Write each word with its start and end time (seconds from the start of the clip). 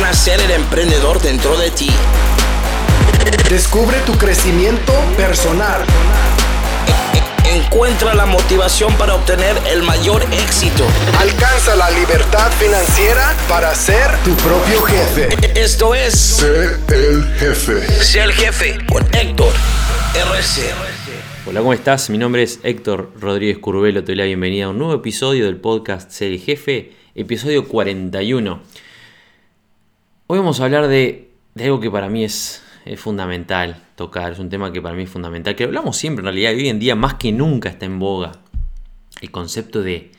Nacer 0.00 0.40
el 0.40 0.50
emprendedor 0.50 1.22
dentro 1.22 1.56
de 1.56 1.70
ti. 1.70 1.88
Descubre 3.48 3.96
tu 4.04 4.18
crecimiento 4.18 4.92
personal. 5.16 5.82
Encuentra 7.44 8.12
la 8.12 8.26
motivación 8.26 8.92
para 8.94 9.14
obtener 9.14 9.56
el 9.70 9.84
mayor 9.84 10.24
éxito. 10.32 10.84
Alcanza 11.20 11.76
la 11.76 11.92
libertad 11.92 12.50
financiera 12.58 13.36
para 13.48 13.72
ser 13.76 14.10
tu 14.24 14.34
propio 14.34 14.82
jefe. 14.82 15.28
Esto 15.54 15.94
es 15.94 16.12
Sé 16.12 16.76
el 16.88 17.24
jefe. 17.38 17.86
Sé 18.02 18.20
el 18.22 18.32
jefe 18.32 18.78
con 18.90 19.04
Héctor 19.14 19.52
RC. 20.12 20.72
Hola, 21.46 21.60
¿cómo 21.60 21.72
estás? 21.72 22.10
Mi 22.10 22.18
nombre 22.18 22.42
es 22.42 22.58
Héctor 22.64 23.12
Rodríguez 23.20 23.58
Curvelo. 23.58 24.02
Te 24.02 24.06
doy 24.06 24.16
la 24.16 24.24
bienvenida 24.24 24.64
a 24.64 24.70
un 24.70 24.78
nuevo 24.78 24.94
episodio 24.94 25.44
del 25.44 25.58
podcast 25.58 26.10
Ser 26.10 26.32
el 26.32 26.40
Jefe, 26.40 26.92
episodio 27.14 27.68
41. 27.68 28.60
Hoy 30.26 30.38
vamos 30.38 30.58
a 30.58 30.64
hablar 30.64 30.88
de, 30.88 31.32
algo 31.58 31.80
que 31.80 31.90
para 31.90 32.08
mí 32.08 32.24
es, 32.24 32.62
fundamental 32.96 33.82
tocar, 33.94 34.32
es 34.32 34.38
un 34.38 34.48
tema 34.48 34.72
que 34.72 34.80
para 34.80 34.94
mí 34.94 35.02
es 35.02 35.10
fundamental, 35.10 35.54
que 35.54 35.64
hablamos 35.64 35.98
siempre 35.98 36.22
en 36.22 36.24
realidad, 36.24 36.54
hoy 36.54 36.68
en 36.68 36.78
día 36.78 36.94
más 36.94 37.14
que 37.14 37.30
nunca 37.30 37.68
está 37.68 37.84
en 37.84 37.98
boga. 37.98 38.32
El 39.20 39.30
concepto 39.30 39.82
de, 39.82 40.12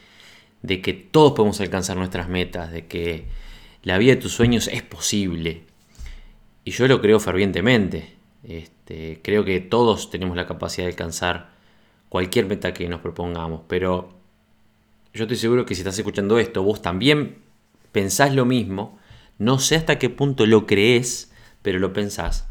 de 0.62 0.80
que 0.80 0.94
todos 0.94 1.31
podemos 1.31 1.59
alcanzar 1.59 1.98
nuestras 1.98 2.30
metas, 2.30 2.72
de 2.72 2.86
que 2.86 3.26
la 3.81 3.98
vida 3.98 4.14
de 4.14 4.22
tus 4.22 4.31
sueños 4.31 4.68
es 4.68 4.84
posible. 4.84 5.64
Y 6.64 6.70
yo 6.70 6.88
lo 6.88 7.02
creo 7.02 7.20
fervientemente. 7.20 8.14
Este, 8.44 9.22
creo 9.23 9.44
que 9.44 9.59
todos 9.59 10.12
tenemos 10.12 10.36
la 10.36 10.45
capacidad 10.45 10.86
de 10.86 10.92
alcanzar 10.92 11.50
cualquier 12.09 12.45
meta 12.45 12.76
que 12.76 12.88
nos 12.88 13.02
propongamos, 13.02 13.62
pero 13.67 14.14
yo 15.16 15.23
estoy 15.23 15.38
seguro 15.38 15.66
que 15.66 15.73
si 15.73 15.81
estás 15.81 15.98
escuchando 15.98 16.38
esto, 16.38 16.62
vos 16.62 16.84
también 16.84 17.38
pensás 17.92 18.36
lo 18.36 18.45
mismo, 18.45 19.00
no 19.38 19.59
sé 19.59 19.75
hasta 19.75 19.99
qué 19.99 20.09
punto 20.09 20.45
lo 20.45 20.66
crees, 20.66 21.31
pero 21.62 21.80
lo 21.80 21.94
pensás. 21.94 22.47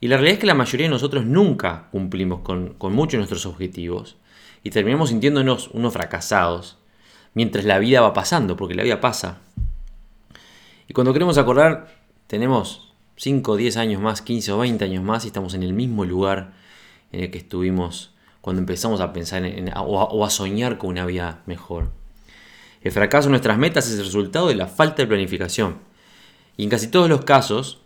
Y 0.00 0.08
la 0.08 0.16
realidad 0.16 0.34
es 0.34 0.40
que 0.40 0.46
la 0.46 0.54
mayoría 0.54 0.86
de 0.86 0.90
nosotros 0.90 1.24
nunca 1.24 1.88
cumplimos 1.92 2.40
con, 2.40 2.74
con 2.74 2.92
muchos 2.92 3.12
de 3.12 3.18
nuestros 3.18 3.46
objetivos 3.46 4.16
y 4.64 4.70
terminamos 4.70 5.10
sintiéndonos 5.10 5.68
unos 5.68 5.92
fracasados 5.92 6.78
mientras 7.34 7.64
la 7.64 7.78
vida 7.78 8.00
va 8.00 8.12
pasando, 8.12 8.56
porque 8.56 8.74
la 8.74 8.82
vida 8.82 9.00
pasa. 9.00 9.38
Y 10.88 10.92
cuando 10.92 11.12
queremos 11.12 11.38
acordar, 11.38 11.88
tenemos 12.26 12.92
5, 13.16 13.56
10 13.56 13.76
años 13.76 14.02
más, 14.02 14.22
15 14.22 14.52
o 14.52 14.58
20 14.58 14.84
años 14.84 15.04
más 15.04 15.24
y 15.24 15.28
estamos 15.28 15.54
en 15.54 15.62
el 15.62 15.72
mismo 15.72 16.04
lugar 16.04 16.52
en 17.12 17.24
el 17.24 17.30
que 17.30 17.38
estuvimos 17.38 18.14
cuando 18.40 18.60
empezamos 18.60 19.00
a 19.00 19.12
pensar 19.12 19.44
en, 19.44 19.68
o, 19.76 20.00
a, 20.00 20.04
o, 20.04 20.24
a, 20.24 20.30
soñar 20.30 20.78
con 20.78 20.90
una 20.90 21.06
vida 21.06 21.42
mejor. 21.46 21.92
El 22.82 22.90
fracaso 22.90 23.28
de 23.28 23.30
nuestras 23.30 23.58
metas 23.58 23.86
es 23.86 23.98
el 23.98 24.04
resultado 24.04 24.48
de 24.48 24.56
la 24.56 24.66
falta 24.66 25.02
de 25.02 25.06
planificación. 25.06 25.78
Y 26.56 26.64
en 26.64 26.70
casi 26.70 26.88
todos 26.88 27.08
los 27.08 27.24
casos 27.24 27.80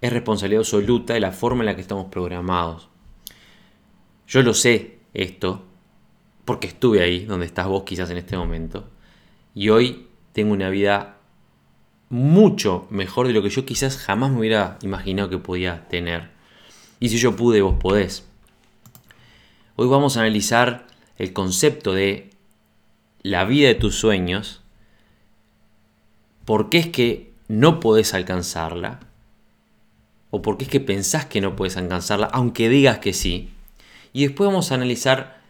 es 0.00 0.12
responsabilidad 0.12 0.60
absoluta 0.60 1.14
de 1.14 1.20
la 1.20 1.32
forma 1.32 1.62
en 1.62 1.66
la 1.66 1.74
que 1.74 1.82
estamos 1.82 2.06
programados. 2.06 2.88
Yo 4.26 4.42
lo 4.42 4.54
sé 4.54 4.98
esto 5.14 5.64
porque 6.44 6.66
estuve 6.68 7.02
ahí 7.02 7.24
donde 7.24 7.46
estás 7.46 7.66
vos 7.66 7.84
quizás 7.84 8.10
en 8.10 8.18
este 8.18 8.36
momento. 8.36 8.88
Y 9.54 9.68
hoy 9.68 10.06
tengo 10.32 10.52
una 10.52 10.70
vida 10.70 11.16
mucho 12.08 12.86
mejor 12.90 13.26
de 13.26 13.32
lo 13.32 13.42
que 13.42 13.50
yo 13.50 13.66
quizás 13.66 13.98
jamás 13.98 14.30
me 14.30 14.38
hubiera 14.38 14.78
imaginado 14.82 15.28
que 15.28 15.38
podía 15.38 15.88
tener. 15.88 16.30
Y 17.00 17.08
si 17.08 17.18
yo 17.18 17.36
pude, 17.36 17.62
vos 17.62 17.76
podés. 17.80 18.26
Hoy 19.76 19.88
vamos 19.88 20.16
a 20.16 20.20
analizar 20.20 20.86
el 21.18 21.32
concepto 21.32 21.92
de 21.92 22.30
la 23.22 23.44
vida 23.44 23.68
de 23.68 23.74
tus 23.74 23.96
sueños, 23.96 24.62
por 26.44 26.70
qué 26.70 26.78
es 26.78 26.86
que 26.86 27.32
no 27.48 27.80
podés 27.80 28.14
alcanzarla, 28.14 29.00
o 30.30 30.42
por 30.42 30.58
qué 30.58 30.64
es 30.64 30.70
que 30.70 30.80
pensás 30.80 31.26
que 31.26 31.40
no 31.40 31.56
puedes 31.56 31.76
alcanzarla, 31.76 32.26
aunque 32.26 32.68
digas 32.68 32.98
que 32.98 33.12
sí. 33.12 33.50
Y 34.12 34.26
después 34.26 34.48
vamos 34.48 34.70
a 34.70 34.74
analizar 34.74 35.40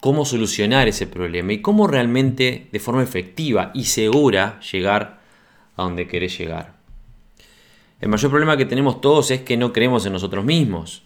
cómo 0.00 0.24
solucionar 0.24 0.88
ese 0.88 1.06
problema 1.06 1.52
y 1.52 1.62
cómo 1.62 1.86
realmente 1.86 2.68
de 2.72 2.80
forma 2.80 3.02
efectiva 3.02 3.70
y 3.74 3.84
segura 3.84 4.60
llegar 4.60 5.20
a 5.76 5.82
donde 5.82 6.08
querés 6.08 6.36
llegar. 6.38 6.74
El 8.00 8.08
mayor 8.08 8.30
problema 8.30 8.56
que 8.56 8.66
tenemos 8.66 9.00
todos 9.00 9.30
es 9.30 9.42
que 9.42 9.56
no 9.56 9.72
creemos 9.72 10.04
en 10.06 10.12
nosotros 10.12 10.44
mismos. 10.44 11.02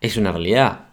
Es 0.00 0.16
una 0.16 0.30
realidad. 0.30 0.86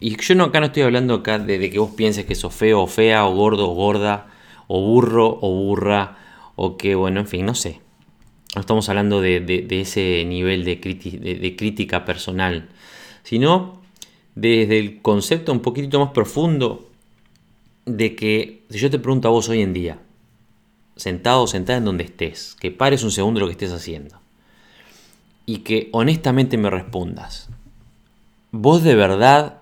Y 0.00 0.16
yo 0.16 0.34
no, 0.34 0.44
acá 0.44 0.60
no 0.60 0.66
estoy 0.66 0.82
hablando 0.82 1.14
acá 1.14 1.38
de, 1.38 1.58
de, 1.58 1.70
que 1.70 1.78
vos 1.78 1.90
pienses 1.90 2.24
que 2.24 2.34
sos 2.34 2.54
feo 2.54 2.80
o 2.82 2.86
fea, 2.86 3.26
o 3.26 3.34
gordo 3.34 3.70
o 3.70 3.74
gorda, 3.74 4.28
o 4.66 4.80
burro 4.80 5.38
o 5.42 5.50
burra, 5.50 6.16
o 6.56 6.76
que, 6.76 6.94
bueno, 6.94 7.20
en 7.20 7.26
fin, 7.26 7.46
no 7.46 7.54
sé. 7.54 7.80
No 8.54 8.60
estamos 8.60 8.88
hablando 8.88 9.20
de, 9.20 9.66
ese 9.70 10.24
nivel 10.24 10.64
de, 10.64 10.76
de, 10.76 11.56
crítica 11.56 12.04
personal, 12.06 12.70
sino 13.22 13.82
desde 14.34 14.78
el 14.78 15.02
concepto 15.02 15.52
un 15.52 15.60
poquitito 15.60 16.00
más 16.00 16.10
profundo 16.10 16.90
de 17.84 18.16
que 18.16 18.64
si 18.70 18.78
yo 18.78 18.90
te 18.90 18.98
pregunto 18.98 19.28
a 19.28 19.30
vos 19.30 19.48
hoy 19.50 19.60
en 19.60 19.74
día, 19.74 19.98
sentado 20.96 21.46
sentada 21.46 21.78
en 21.78 21.84
donde 21.84 22.04
estés, 22.04 22.56
que 22.58 22.70
pares 22.70 23.02
un 23.02 23.10
segundo 23.10 23.40
lo 23.40 23.46
que 23.46 23.52
estés 23.52 23.72
haciendo 23.72 24.18
y 25.44 25.58
que 25.58 25.90
honestamente 25.92 26.56
me 26.56 26.70
respondas, 26.70 27.48
¿vos 28.50 28.82
de 28.82 28.94
verdad 28.94 29.60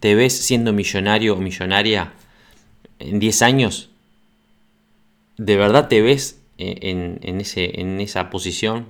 te 0.00 0.14
ves 0.14 0.36
siendo 0.36 0.72
millonario 0.72 1.34
o 1.34 1.38
millonaria 1.38 2.12
en 2.98 3.20
10 3.20 3.42
años? 3.42 3.90
¿De 5.36 5.56
verdad 5.56 5.88
te 5.88 6.00
ves 6.00 6.40
en, 6.58 7.18
en, 7.22 8.00
esa 8.00 8.30
posición? 8.30 8.86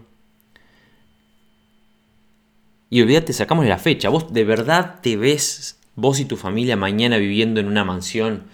Y 2.90 3.00
olvídate, 3.00 3.32
sacamos 3.32 3.66
la 3.66 3.78
fecha. 3.78 4.08
¿Vos 4.08 4.32
de 4.32 4.44
verdad 4.44 5.00
te 5.00 5.16
ves, 5.16 5.80
vos 5.96 6.20
y 6.20 6.26
tu 6.26 6.36
familia, 6.36 6.76
mañana 6.76 7.16
viviendo 7.16 7.60
en 7.60 7.66
una 7.66 7.84
mansión 7.84 8.44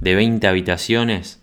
de 0.00 0.14
20 0.14 0.46
habitaciones? 0.46 1.42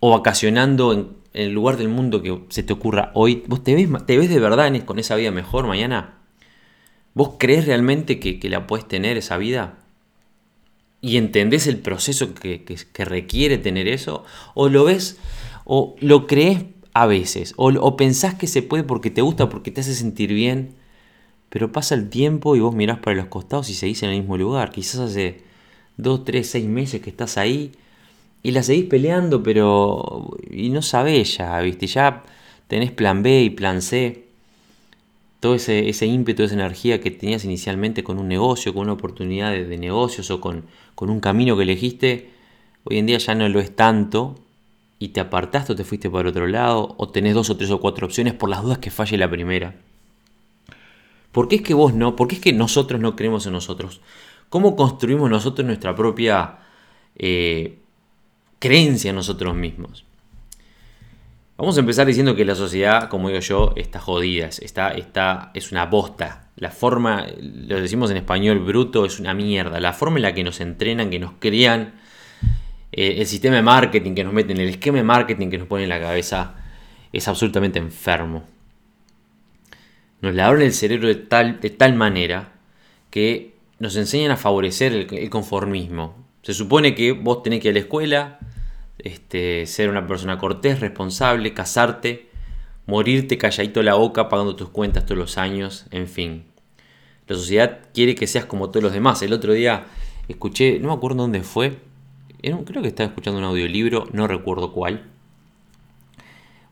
¿O 0.00 0.10
vacacionando 0.10 0.92
en, 0.94 1.08
en 1.34 1.48
el 1.48 1.52
lugar 1.52 1.76
del 1.76 1.88
mundo 1.88 2.22
que 2.22 2.42
se 2.48 2.62
te 2.62 2.72
ocurra 2.72 3.10
hoy? 3.14 3.44
¿Vos 3.46 3.62
te 3.62 3.74
ves, 3.74 3.88
te 4.06 4.16
ves 4.16 4.30
de 4.30 4.40
verdad 4.40 4.72
con 4.84 4.98
esa 4.98 5.16
vida 5.16 5.30
mejor 5.30 5.66
mañana? 5.66 6.14
¿Vos 7.12 7.34
crees 7.38 7.66
realmente 7.66 8.18
que, 8.18 8.38
que 8.38 8.48
la 8.48 8.66
puedes 8.66 8.88
tener 8.88 9.18
esa 9.18 9.36
vida? 9.36 9.79
¿Y 11.00 11.16
entendés 11.16 11.66
el 11.66 11.78
proceso 11.78 12.34
que, 12.34 12.62
que, 12.64 12.76
que, 12.76 13.04
requiere 13.04 13.58
tener 13.58 13.88
eso? 13.88 14.24
¿O 14.54 14.68
lo 14.68 14.84
ves 14.84 15.18
o 15.64 15.96
lo 16.00 16.26
crees 16.26 16.64
a 16.92 17.06
veces? 17.06 17.54
O, 17.56 17.68
¿O 17.68 17.96
pensás 17.96 18.34
que 18.34 18.46
se 18.46 18.62
puede 18.62 18.84
porque 18.84 19.10
te 19.10 19.22
gusta, 19.22 19.48
porque 19.48 19.70
te 19.70 19.80
hace 19.80 19.94
sentir 19.94 20.32
bien? 20.32 20.74
Pero 21.48 21.72
pasa 21.72 21.94
el 21.94 22.10
tiempo 22.10 22.54
y 22.56 22.60
vos 22.60 22.74
mirás 22.74 22.98
para 22.98 23.16
los 23.16 23.26
costados 23.26 23.70
y 23.70 23.74
seguís 23.74 24.02
en 24.02 24.10
el 24.10 24.20
mismo 24.20 24.36
lugar. 24.36 24.70
Quizás 24.72 25.00
hace 25.00 25.42
2, 25.96 26.24
3, 26.24 26.48
6 26.48 26.66
meses 26.66 27.00
que 27.00 27.10
estás 27.10 27.38
ahí 27.38 27.72
y 28.42 28.52
la 28.52 28.62
seguís 28.62 28.86
peleando, 28.86 29.42
pero. 29.42 30.30
y 30.50 30.70
no 30.70 30.82
sabés 30.82 31.38
ya, 31.38 31.60
¿viste? 31.60 31.86
Ya 31.86 32.22
tenés 32.68 32.92
plan 32.92 33.22
B 33.22 33.42
y 33.42 33.50
plan 33.50 33.82
C 33.82 34.29
todo 35.40 35.54
ese, 35.54 35.88
ese, 35.88 36.06
ímpetu, 36.06 36.42
esa 36.42 36.54
energía 36.54 37.00
que 37.00 37.10
tenías 37.10 37.44
inicialmente 37.44 38.04
con 38.04 38.18
un 38.18 38.28
negocio, 38.28 38.74
con 38.74 38.82
una 38.82 38.92
oportunidad 38.92 39.52
de, 39.52 39.78
negocios 39.78 40.30
o 40.30 40.40
con, 40.40 40.64
con, 40.94 41.08
un 41.10 41.20
camino 41.20 41.56
que 41.56 41.62
elegiste, 41.62 42.30
hoy 42.84 42.98
en 42.98 43.06
día 43.06 43.18
ya 43.18 43.34
no 43.34 43.48
lo 43.48 43.58
es 43.58 43.74
tanto 43.74 44.36
y 44.98 45.08
te 45.08 45.20
apartaste 45.20 45.72
o 45.72 45.76
te 45.76 45.84
fuiste 45.84 46.10
para 46.10 46.28
otro 46.28 46.46
lado 46.46 46.94
o 46.98 47.08
tenés 47.08 47.34
dos 47.34 47.48
o 47.48 47.56
tres 47.56 47.70
o 47.70 47.80
cuatro 47.80 48.06
opciones 48.06 48.34
por 48.34 48.50
las 48.50 48.62
dudas 48.62 48.78
que 48.78 48.90
falle 48.90 49.16
la 49.16 49.30
primera. 49.30 49.74
¿Por 51.32 51.48
qué 51.48 51.56
es 51.56 51.62
que 51.62 51.74
vos 51.74 51.94
no? 51.94 52.16
¿Por 52.16 52.28
qué 52.28 52.34
es 52.34 52.40
que 52.40 52.52
nosotros 52.52 53.00
no 53.00 53.16
creemos 53.16 53.46
en 53.46 53.52
nosotros? 53.52 54.00
¿Cómo 54.50 54.76
construimos 54.76 55.30
nosotros 55.30 55.66
nuestra 55.66 55.94
propia 55.94 56.58
eh, 57.16 57.78
creencia 58.58 59.10
en 59.10 59.16
nosotros 59.16 59.54
mismos? 59.54 60.04
Vamos 61.60 61.76
a 61.76 61.80
empezar 61.80 62.06
diciendo 62.06 62.34
que 62.34 62.46
la 62.46 62.54
sociedad, 62.54 63.10
como 63.10 63.28
digo 63.28 63.40
yo, 63.40 63.74
está 63.76 64.00
jodida, 64.00 64.46
está, 64.46 64.92
está, 64.92 65.50
es 65.52 65.72
una 65.72 65.84
bosta. 65.84 66.48
La 66.56 66.70
forma, 66.70 67.26
lo 67.38 67.78
decimos 67.78 68.10
en 68.10 68.16
español 68.16 68.60
bruto, 68.60 69.04
es 69.04 69.20
una 69.20 69.34
mierda. 69.34 69.78
La 69.78 69.92
forma 69.92 70.16
en 70.16 70.22
la 70.22 70.32
que 70.32 70.42
nos 70.42 70.58
entrenan, 70.62 71.10
que 71.10 71.18
nos 71.18 71.32
crean, 71.38 72.00
eh, 72.92 73.16
el 73.18 73.26
sistema 73.26 73.56
de 73.56 73.62
marketing 73.62 74.14
que 74.14 74.24
nos 74.24 74.32
meten, 74.32 74.56
el 74.56 74.70
esquema 74.70 74.96
de 74.96 75.04
marketing 75.04 75.50
que 75.50 75.58
nos 75.58 75.66
pone 75.66 75.82
en 75.82 75.90
la 75.90 76.00
cabeza, 76.00 76.54
es 77.12 77.28
absolutamente 77.28 77.78
enfermo. 77.78 78.44
Nos 80.22 80.34
la 80.34 80.46
abren 80.46 80.64
el 80.64 80.72
cerebro 80.72 81.08
de 81.08 81.16
tal, 81.16 81.60
de 81.60 81.68
tal 81.68 81.92
manera 81.92 82.52
que 83.10 83.52
nos 83.78 83.96
enseñan 83.96 84.30
a 84.30 84.38
favorecer 84.38 84.94
el, 84.94 85.14
el 85.14 85.28
conformismo. 85.28 86.24
Se 86.40 86.54
supone 86.54 86.94
que 86.94 87.12
vos 87.12 87.42
tenés 87.42 87.60
que 87.60 87.68
ir 87.68 87.72
a 87.72 87.74
la 87.74 87.80
escuela, 87.80 88.38
este, 89.04 89.66
ser 89.66 89.90
una 89.90 90.06
persona 90.06 90.38
cortés, 90.38 90.80
responsable, 90.80 91.54
casarte, 91.54 92.28
morirte 92.86 93.38
calladito 93.38 93.82
la 93.82 93.94
boca 93.94 94.28
pagando 94.28 94.56
tus 94.56 94.68
cuentas 94.68 95.06
todos 95.06 95.18
los 95.18 95.38
años, 95.38 95.86
en 95.90 96.08
fin. 96.08 96.44
La 97.26 97.36
sociedad 97.36 97.80
quiere 97.94 98.14
que 98.14 98.26
seas 98.26 98.44
como 98.44 98.70
todos 98.70 98.82
los 98.82 98.92
demás. 98.92 99.22
El 99.22 99.32
otro 99.32 99.52
día 99.52 99.86
escuché, 100.28 100.78
no 100.80 100.88
me 100.88 100.94
acuerdo 100.94 101.18
dónde 101.18 101.42
fue, 101.42 101.78
creo 102.40 102.82
que 102.82 102.88
estaba 102.88 103.08
escuchando 103.08 103.38
un 103.38 103.44
audiolibro, 103.44 104.08
no 104.12 104.26
recuerdo 104.26 104.72
cuál. 104.72 105.04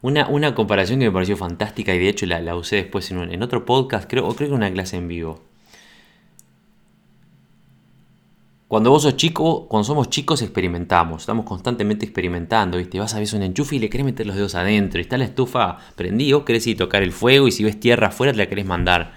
Una, 0.01 0.55
comparación 0.55 1.01
que 1.01 1.07
me 1.07 1.13
pareció 1.13 1.37
fantástica 1.37 1.95
y 1.95 1.99
de 1.99 2.09
hecho 2.09 2.25
la, 2.27 2.41
la 2.41 2.55
usé 2.55 2.77
después 2.77 3.11
en, 3.11 3.43
otro 3.43 3.65
podcast, 3.65 4.09
creo, 4.09 4.29
o 4.29 4.35
creo 4.35 4.51
que 4.51 4.55
una 4.55 4.73
clase 4.73 4.97
en 4.97 5.09
vivo. 5.09 5.43
Cuando 8.69 8.91
vos 8.91 9.03
sos 9.03 9.17
chico, 9.17 9.67
cuando 9.67 9.85
somos 9.85 10.11
chicos 10.11 10.43
experimentamos, 10.43 11.23
estamos 11.23 11.47
constantemente 11.47 12.05
experimentando, 12.05 12.77
¿viste? 12.77 13.01
Vas 13.01 13.15
a 13.15 13.19
ver 13.19 13.27
un 13.35 13.43
enchufe 13.43 13.77
y 13.77 13.79
le 13.79 13.89
querés 13.89 14.05
meter 14.05 14.27
los 14.27 14.37
dedos 14.37 14.55
adentro, 14.55 15.01
y 15.01 15.03
está 15.03 15.17
la 15.17 15.25
estufa 15.25 15.79
prendida, 15.97 16.45
querés 16.45 16.67
ir 16.67 16.77
tocar 16.77 17.03
el 17.03 17.13
fuego 17.13 17.49
y 17.49 17.51
si 17.51 17.65
ves 17.65 17.81
tierra 17.81 18.09
afuera 18.09 18.33
te 18.33 18.39
la 18.39 18.47
querés 18.47 18.67
mandar 18.67 19.15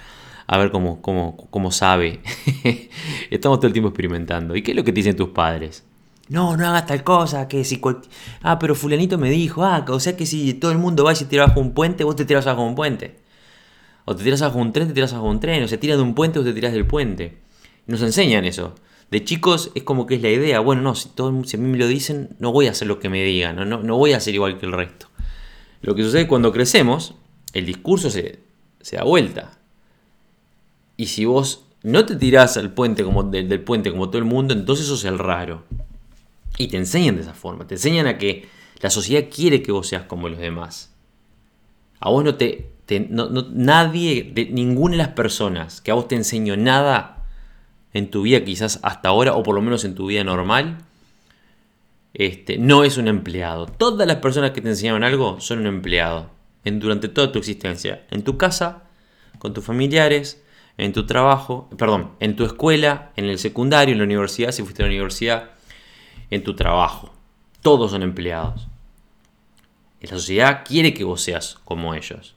a 0.48 0.58
ver 0.58 0.72
cómo, 0.72 1.02
cómo, 1.02 1.36
cómo 1.50 1.72
sabe. 1.72 2.22
estamos 3.30 3.60
todo 3.60 3.68
el 3.68 3.74
tiempo 3.74 3.90
experimentando. 3.90 4.56
¿Y 4.56 4.62
qué 4.62 4.72
es 4.72 4.78
lo 4.78 4.86
que 4.86 4.94
te 4.94 4.98
dicen 4.98 5.18
tus 5.18 5.30
padres? 5.30 5.84
No, 6.30 6.56
no 6.56 6.66
hagas 6.66 6.86
tal 6.86 7.04
cosa, 7.04 7.50
que 7.50 7.66
si 7.66 7.82
Ah, 8.42 8.58
pero 8.58 8.74
fulanito 8.74 9.18
me 9.18 9.30
dijo, 9.30 9.66
ah, 9.66 9.86
o 9.90 10.00
sea 10.00 10.16
que 10.16 10.26
si 10.26 10.54
todo 10.54 10.72
el 10.72 10.78
mundo 10.78 11.04
va 11.04 11.12
y 11.12 11.18
se 11.18 11.26
tira 11.26 11.48
bajo 11.48 11.60
un 11.60 11.74
puente, 11.74 12.06
vos 12.06 12.16
te 12.16 12.24
tiras 12.24 12.46
bajo 12.46 12.64
un 12.64 12.76
puente. 12.76 13.18
O 14.06 14.16
te 14.16 14.24
tiras 14.24 14.40
bajo 14.40 14.60
un 14.60 14.72
tren, 14.72 14.88
te 14.88 14.94
tiras 14.94 15.12
bajo 15.12 15.26
un 15.26 15.42
tren, 15.42 15.62
o 15.64 15.68
se 15.68 15.78
tira 15.78 15.98
de 15.98 16.02
un 16.02 16.16
puente 16.16 16.40
o 16.40 16.44
te 16.44 16.54
tiras 16.54 16.72
del 16.72 16.88
puente. 16.88 17.38
Nos 17.88 18.02
enseñan 18.02 18.46
eso. 18.46 18.76
De 19.12 19.26
chicos 19.26 19.72
es 19.76 19.84
como 19.84 20.08
que 20.08 20.16
es 20.16 20.22
la 20.22 20.30
idea, 20.30 20.62
bueno, 20.62 20.82
no, 20.82 20.96
si, 20.96 21.10
todo, 21.10 21.44
si 21.44 21.58
a 21.58 21.60
mí 21.60 21.68
me 21.68 21.78
lo 21.78 21.86
dicen, 21.86 22.30
no 22.40 22.54
voy 22.54 22.68
a 22.68 22.72
hacer 22.72 22.88
lo 22.88 23.00
que 23.00 23.10
me 23.10 23.22
digan, 23.22 23.58
no, 23.58 23.66
no, 23.66 23.84
no 23.84 23.98
voy 23.98 24.14
a 24.14 24.22
ser 24.22 24.34
igual 24.34 24.58
que 24.58 24.66
el 24.66 24.72
resto. 24.72 25.08
Lo 25.82 25.96
que 25.96 26.04
sucede 26.04 26.28
cuando 26.28 26.54
crecemos, 26.54 27.16
el 27.52 27.66
discurso 27.66 28.10
se, 28.10 28.40
da 28.92 29.04
vuelta. 29.04 29.58
Y 30.96 31.08
si 31.08 31.26
vos 31.26 31.66
no 31.84 32.06
te 32.06 32.16
tirás 32.16 32.56
al 32.56 32.74
puente 32.74 33.04
como, 33.04 33.24
del, 33.24 33.62
puente 33.62 33.92
como 33.92 34.10
todo 34.10 34.20
el 34.20 34.26
mundo, 34.26 34.54
entonces 34.54 34.86
sos 34.86 35.04
el 35.04 35.20
raro. 35.20 35.64
Y 36.58 36.68
te 36.68 36.78
enseñan 36.78 37.16
de 37.16 37.24
esa 37.24 37.34
forma, 37.34 37.68
te 37.68 37.76
enseñan 37.76 38.08
a 38.08 38.18
que 38.18 38.48
la 38.80 38.90
sociedad 38.90 39.28
quiere 39.34 39.62
que 39.62 39.74
vos 39.74 39.88
seas 39.88 40.04
como 40.04 40.30
los 40.30 40.40
demás. 40.40 40.94
A 42.00 42.10
vos 42.10 42.24
no 42.24 42.36
te... 42.36 42.72
nadie, 43.52 44.32
de, 44.34 44.46
ninguna 44.46 44.92
de 44.92 44.98
las 45.00 45.10
personas 45.10 45.82
que 45.82 45.92
a 45.92 45.96
vos 45.96 46.08
te 46.08 46.16
enseñó 46.16 46.56
nada 46.56 47.21
en 47.94 48.10
tu 48.10 48.24
vida 48.24 48.44
quizás 48.44 48.80
hasta 48.84 49.10
ahora, 49.10 49.34
o 49.34 49.44
por 49.44 49.56
lo 49.56 49.62
menos 49.62 49.84
en 49.86 49.96
tu 49.96 50.08
vida 50.08 50.24
normal, 50.24 50.80
este, 52.14 52.58
no 52.58 52.84
es 52.84 52.98
un 52.98 53.08
empleado. 53.08 53.68
Todas 53.68 54.08
las 54.08 54.18
personas 54.18 54.52
que 54.52 54.62
te 54.62 54.70
enseñaron 54.70 55.04
algo 55.04 55.40
son 55.40 55.60
un 55.60 55.68
empleado 55.68 56.30
en, 56.64 56.80
durante 56.80 57.08
toda 57.08 57.32
tu 57.32 57.40
existencia. 57.40 58.06
En 58.12 58.24
tu 58.24 58.38
casa, 58.38 58.84
con 59.40 59.54
tus 59.54 59.64
familiares, 59.64 60.42
en 60.78 60.94
tu 60.94 61.06
trabajo, 61.06 61.70
perdón, 61.78 62.12
en 62.20 62.36
tu 62.36 62.44
escuela, 62.44 63.12
en 63.16 63.26
el 63.26 63.40
secundario, 63.40 63.94
en 63.94 64.00
la 64.00 64.06
universidad, 64.06 64.52
si 64.52 64.64
fuiste 64.64 64.84
a 64.84 64.86
la 64.86 64.92
universidad, 64.92 65.52
en 66.30 66.44
tu 66.44 66.56
trabajo. 66.56 67.14
Todos 67.62 67.92
son 67.92 68.04
empleados. 68.04 68.68
Y 70.02 70.08
la 70.08 70.14
sociedad 70.14 70.64
quiere 70.66 70.94
que 70.94 71.04
vos 71.04 71.22
seas 71.22 71.60
como 71.66 71.94
ellos. 71.94 72.36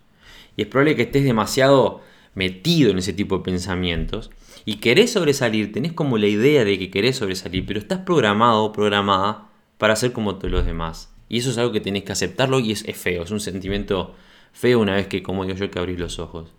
Y 0.57 0.63
es 0.63 0.69
probable 0.69 0.97
que 0.97 1.03
estés 1.03 1.25
demasiado 1.25 2.03
metido 2.35 2.91
en 2.91 2.99
ese 2.99 3.13
tipo 3.13 3.39
de 3.39 3.45
pensamientos 3.45 4.31
y 4.65 4.77
querés 4.77 5.13
sobresalir, 5.13 5.73
tenés 5.73 5.93
como 5.93 6.17
la 6.17 6.27
idea 6.27 6.65
de 6.65 6.79
que 6.79 6.91
querés 6.91 7.17
sobresalir, 7.17 7.67
pero 7.67 7.79
estás 7.79 8.01
programado 8.01 8.65
o 8.65 8.73
programada 8.73 9.49
para 9.79 9.97
ser 9.97 10.13
como 10.13 10.37
todos 10.37 10.51
los 10.51 10.65
demás. 10.65 11.11
Y 11.29 11.39
eso 11.39 11.51
es 11.51 11.59
algo 11.59 11.73
que 11.73 11.81
tenés 11.81 12.05
que 12.05 12.13
aceptarlo 12.13 12.61
y 12.61 12.73
es, 12.73 12.85
feo, 12.97 13.23
es 13.23 13.31
un 13.31 13.41
sentimiento 13.41 14.15
feo 14.53 14.81
una 14.81 14.95
vez 14.95 15.07
que, 15.07 15.23
como 15.23 15.45
digo 15.45 15.57
yo, 15.57 15.71
que 15.71 15.79
abrís 15.79 15.99
los 15.99 16.19
ojos. 16.19 16.53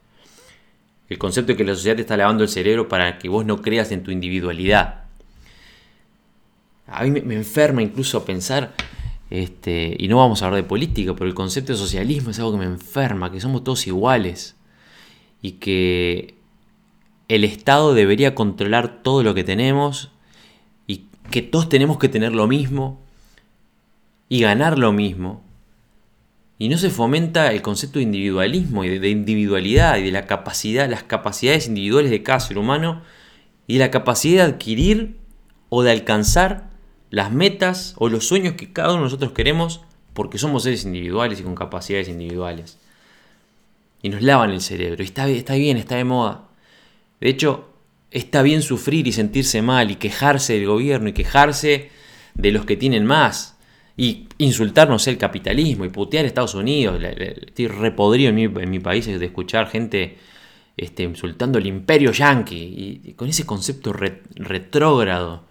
El 1.09 1.17
concepto 1.17 1.53
de 1.53 1.57
que 1.57 1.63
la 1.63 1.73
sociedad 1.73 1.95
te 1.95 2.01
está 2.01 2.17
lavando 2.17 2.43
el 2.43 2.49
cerebro 2.49 2.87
para 2.87 3.17
que 3.17 3.29
vos 3.29 3.45
no 3.45 3.61
creas 3.61 3.91
en 3.91 4.03
tu 4.03 4.11
individualidad. 4.11 5.05
A 6.87 7.03
mí 7.03 7.21
me, 7.21 7.35
enferma 7.35 7.81
incluso 7.81 8.25
pensar, 8.25 8.75
este, 9.29 9.95
y 9.97 10.07
no 10.07 10.17
vamos 10.17 10.41
a 10.41 10.45
hablar 10.45 10.61
de 10.61 10.67
política, 10.67 11.13
pero 11.13 11.25
el 11.25 11.33
concepto 11.33 11.73
de 11.73 11.79
socialismo 11.79 12.29
es 12.29 12.39
algo 12.39 12.53
que 12.53 12.59
me 12.59 12.65
enferma, 12.65 13.31
que 13.31 13.41
somos 13.41 13.63
todos 13.63 13.87
iguales 13.87 14.55
y 15.41 15.53
que 15.53 16.34
el 17.27 17.43
Estado 17.43 17.93
debería 17.93 18.35
controlar 18.35 19.01
todo 19.01 19.23
lo 19.23 19.33
que 19.33 19.43
tenemos 19.43 20.11
y 20.87 21.05
que 21.31 21.41
todos 21.41 21.69
tenemos 21.69 21.97
que 21.97 22.09
tener 22.09 22.33
lo 22.33 22.47
mismo 22.47 22.99
y 24.29 24.41
ganar 24.41 24.77
lo 24.77 24.91
mismo. 24.91 25.43
Y 26.57 26.69
no 26.69 26.77
se 26.77 26.89
fomenta 26.89 27.51
el 27.51 27.61
concepto 27.61 27.99
de 27.99 28.03
individualismo 28.03 28.83
y 28.83 28.99
de 28.99 29.09
individualidad 29.09 29.97
y 29.97 30.03
de 30.03 30.11
la 30.11 30.25
capacidad, 30.25 30.89
las 30.89 31.03
capacidades 31.03 31.67
individuales 31.67 32.11
de 32.11 32.23
cada 32.23 32.39
ser 32.39 32.57
humano 32.57 33.01
y 33.67 33.77
la 33.77 33.91
capacidad 33.91 34.45
de 34.45 34.53
adquirir 34.53 35.17
o 35.69 35.83
de 35.83 35.91
alcanzar 35.91 36.69
las 37.09 37.31
metas 37.31 37.95
o 37.97 38.07
los 38.07 38.27
sueños 38.27 38.53
que 38.53 38.71
cada 38.71 38.89
uno 38.89 38.99
de 38.99 39.03
nosotros 39.05 39.31
queremos 39.33 39.81
porque 40.13 40.37
somos 40.37 40.63
seres 40.63 40.85
individuales 40.85 41.39
y 41.41 41.43
con 41.43 41.55
capacidades 41.55 42.07
individuales. 42.07 42.77
Y 44.01 44.09
nos 44.09 44.21
lavan 44.21 44.51
el 44.51 44.61
cerebro. 44.61 45.03
Y 45.03 45.05
está, 45.05 45.27
está 45.27 45.55
bien, 45.55 45.77
está 45.77 45.95
de 45.95 46.05
moda. 46.05 46.44
De 47.19 47.29
hecho, 47.29 47.69
está 48.11 48.41
bien 48.41 48.61
sufrir 48.61 49.07
y 49.07 49.11
sentirse 49.11 49.61
mal 49.61 49.91
y 49.91 49.95
quejarse 49.95 50.53
del 50.53 50.67
gobierno 50.67 51.09
y 51.09 51.13
quejarse 51.13 51.89
de 52.33 52.51
los 52.51 52.65
que 52.65 52.77
tienen 52.77 53.05
más 53.05 53.57
y 53.97 54.27
insultarnos 54.37 55.07
el 55.07 55.17
capitalismo 55.17 55.85
y 55.85 55.89
putear 55.89 56.25
a 56.25 56.27
Estados 56.27 56.55
Unidos. 56.55 57.01
Estoy 57.01 57.67
repodrido 57.67 58.29
en 58.29 58.35
mi, 58.35 58.43
en 58.43 58.69
mi 58.69 58.79
país 58.79 59.05
de 59.05 59.25
escuchar 59.25 59.67
gente 59.67 60.17
este, 60.77 61.03
insultando 61.03 61.57
el 61.57 61.67
imperio 61.67 62.11
yanqui 62.11 63.01
y, 63.03 63.13
con 63.13 63.29
ese 63.29 63.45
concepto 63.45 63.93
retrógrado. 63.93 65.45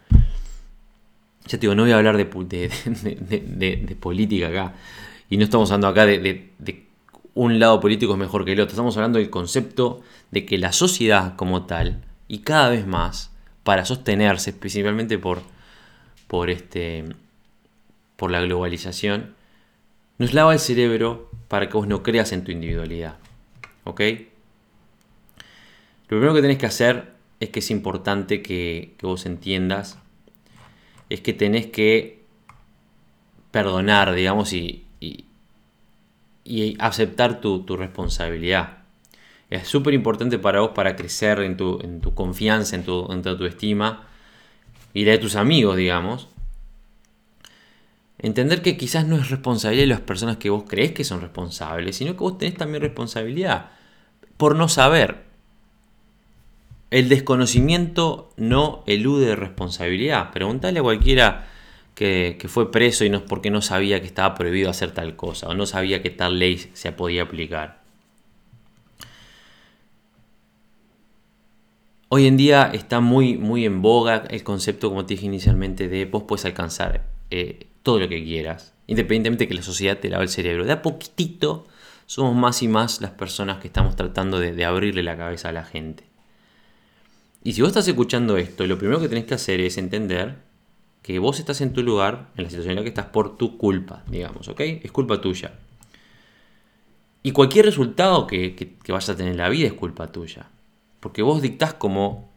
Ya 1.46 1.58
te 1.58 1.58
digo, 1.58 1.74
no 1.74 1.82
voy 1.82 1.92
a 1.92 1.96
hablar 1.96 2.16
de, 2.16 2.24
de, 2.24 3.96
política 3.98 4.48
acá. 4.48 4.74
Y 5.30 5.36
no 5.38 5.44
estamos 5.44 5.70
hablando 5.70 5.88
acá 5.88 6.06
de, 6.06 6.83
un 7.34 7.58
lado 7.58 7.80
político 7.80 8.12
es 8.12 8.18
mejor 8.18 8.44
que 8.44 8.52
el 8.52 8.60
otro. 8.60 8.72
Estamos 8.72 8.96
hablando 8.96 9.18
del 9.18 9.30
concepto 9.30 10.02
de 10.30 10.46
que 10.46 10.58
la 10.58 10.72
sociedad 10.72 11.36
como 11.36 11.66
tal, 11.66 12.04
y 12.28 12.38
cada 12.38 12.68
vez 12.68 12.86
más, 12.86 13.32
para 13.62 13.84
sostenerse, 13.84 14.52
principalmente 14.52 15.18
por, 15.18 15.42
por, 16.26 16.50
este, 16.50 17.04
por 18.16 18.30
la 18.30 18.40
globalización, 18.40 19.34
nos 20.18 20.32
lava 20.32 20.52
el 20.52 20.60
cerebro 20.60 21.30
para 21.48 21.68
que 21.68 21.76
vos 21.76 21.88
no 21.88 22.02
creas 22.02 22.32
en 22.32 22.44
tu 22.44 22.52
individualidad. 22.52 23.16
¿Ok? 23.84 24.00
Lo 26.08 26.18
primero 26.18 26.34
que 26.34 26.42
tenés 26.42 26.58
que 26.58 26.66
hacer 26.66 27.14
es 27.40 27.48
que 27.50 27.58
es 27.58 27.70
importante 27.70 28.42
que, 28.42 28.94
vos 29.02 29.26
entiendas, 29.26 29.98
es 31.10 31.20
que 31.20 31.32
tenés 31.32 31.66
que 31.66 32.22
perdonar, 33.50 34.14
digamos, 34.14 34.52
y, 34.52 34.83
y 36.44 36.76
aceptar 36.78 37.40
tu, 37.40 37.64
responsabilidad. 37.76 38.78
Es 39.50 39.66
súper 39.68 39.94
importante 39.94 40.38
para 40.38 40.60
vos 40.60 40.70
para 40.74 40.96
crecer 40.96 41.40
en 41.40 41.56
tu, 41.56 41.80
en 41.82 42.00
tu 42.00 42.14
confianza, 42.14 42.76
en 42.76 42.84
tu, 42.84 43.10
en 43.10 43.22
tu 43.22 43.44
estima 43.46 44.06
y 44.92 45.04
la 45.04 45.12
de 45.12 45.18
tus 45.18 45.36
amigos, 45.36 45.76
digamos. 45.76 46.28
Entender 48.18 48.62
que 48.62 48.76
quizás 48.76 49.06
no 49.06 49.16
es 49.16 49.30
responsabilidad 49.30 49.82
de 49.82 49.88
las 49.88 50.00
personas 50.00 50.36
que 50.36 50.50
vos 50.50 50.64
crees 50.66 50.92
que 50.92 51.04
son 51.04 51.20
responsables, 51.20 51.96
sino 51.96 52.12
que 52.12 52.20
vos 52.20 52.38
tenés 52.38 52.56
también 52.56 52.82
responsabilidad 52.82 53.70
por 54.36 54.56
no 54.56 54.68
saber. 54.68 55.24
El 56.90 57.08
desconocimiento 57.08 58.30
no 58.36 58.84
elude 58.86 59.34
responsabilidad. 59.36 60.30
Preguntale 60.30 60.78
a 60.78 60.82
cualquiera 60.82 61.48
que, 61.94 62.44
fue 62.48 62.70
preso 62.70 63.04
y 63.04 63.10
no 63.10 63.18
es 63.18 63.22
porque 63.22 63.50
no 63.50 63.62
sabía 63.62 64.00
que 64.00 64.06
estaba 64.06 64.34
prohibido 64.34 64.70
hacer 64.70 64.90
tal 64.92 65.16
cosa 65.16 65.48
o 65.48 65.54
no 65.54 65.66
sabía 65.66 66.02
que 66.02 66.10
tal 66.10 66.38
ley 66.38 66.70
se 66.72 66.92
podía 66.92 67.22
aplicar. 67.22 67.82
Hoy 72.08 72.26
en 72.26 72.36
día 72.36 72.70
está 72.72 73.00
muy, 73.00 73.36
muy 73.36 73.64
en 73.64 73.82
boga 73.82 74.24
el 74.30 74.44
concepto, 74.44 74.88
como 74.88 75.04
te 75.06 75.14
dije 75.14 75.26
inicialmente, 75.26 75.88
de 75.88 76.04
vos 76.04 76.24
puedes 76.24 76.44
alcanzar 76.44 77.04
eh, 77.30 77.66
todo 77.82 77.98
lo 77.98 78.08
que 78.08 78.22
quieras, 78.22 78.72
independientemente 78.86 79.44
de 79.44 79.48
que 79.48 79.54
la 79.54 79.62
sociedad 79.62 79.98
te 79.98 80.10
lave 80.10 80.24
el 80.24 80.28
cerebro. 80.28 80.64
De 80.64 80.72
a 80.72 80.82
poquitito 80.82 81.66
somos 82.06 82.36
más 82.36 82.62
y 82.62 82.68
más 82.68 83.00
las 83.00 83.12
personas 83.12 83.58
que 83.58 83.68
estamos 83.68 83.96
tratando 83.96 84.38
de, 84.38 84.52
de 84.52 84.64
abrirle 84.64 85.02
la 85.02 85.16
cabeza 85.16 85.48
a 85.48 85.52
la 85.52 85.64
gente. 85.64 86.04
Y 87.42 87.54
si 87.54 87.62
vos 87.62 87.68
estás 87.68 87.88
escuchando 87.88 88.36
esto, 88.36 88.66
lo 88.66 88.78
primero 88.78 89.00
que 89.00 89.08
tenés 89.08 89.24
que 89.24 89.34
hacer 89.34 89.60
es 89.60 89.76
entender 89.76 90.36
que 91.04 91.18
vos 91.18 91.38
estás 91.38 91.60
en 91.60 91.74
tu 91.74 91.82
lugar, 91.82 92.30
en 92.34 92.44
la 92.44 92.50
situación 92.50 92.70
en 92.70 92.76
la 92.76 92.82
que 92.82 92.88
estás 92.88 93.04
por 93.04 93.36
tu 93.36 93.58
culpa, 93.58 94.02
digamos, 94.08 94.48
¿ok? 94.48 94.60
Es 94.60 94.90
culpa 94.90 95.20
tuya. 95.20 95.52
Y 97.22 97.32
cualquier 97.32 97.66
resultado 97.66 98.26
que, 98.26 98.78
vayas 98.88 99.10
a 99.10 99.14
tener 99.14 99.32
en 99.32 99.36
la 99.36 99.50
vida 99.50 99.66
es 99.66 99.74
culpa 99.74 100.10
tuya. 100.10 100.48
Porque 101.00 101.20
vos 101.20 101.42
dictás 101.42 101.74
cómo 101.74 102.30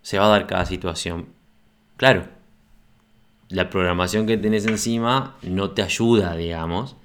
se 0.00 0.18
va 0.18 0.24
a 0.24 0.28
dar 0.28 0.46
cada 0.46 0.64
situación. 0.64 1.26
Claro, 1.98 2.28
la 3.50 3.68
programación 3.68 4.26
que 4.26 4.38
tenés 4.38 4.64
encima 4.64 5.36
no 5.42 5.72
te 5.72 5.82
ayuda, 5.82 6.34
digamos, 6.34 6.96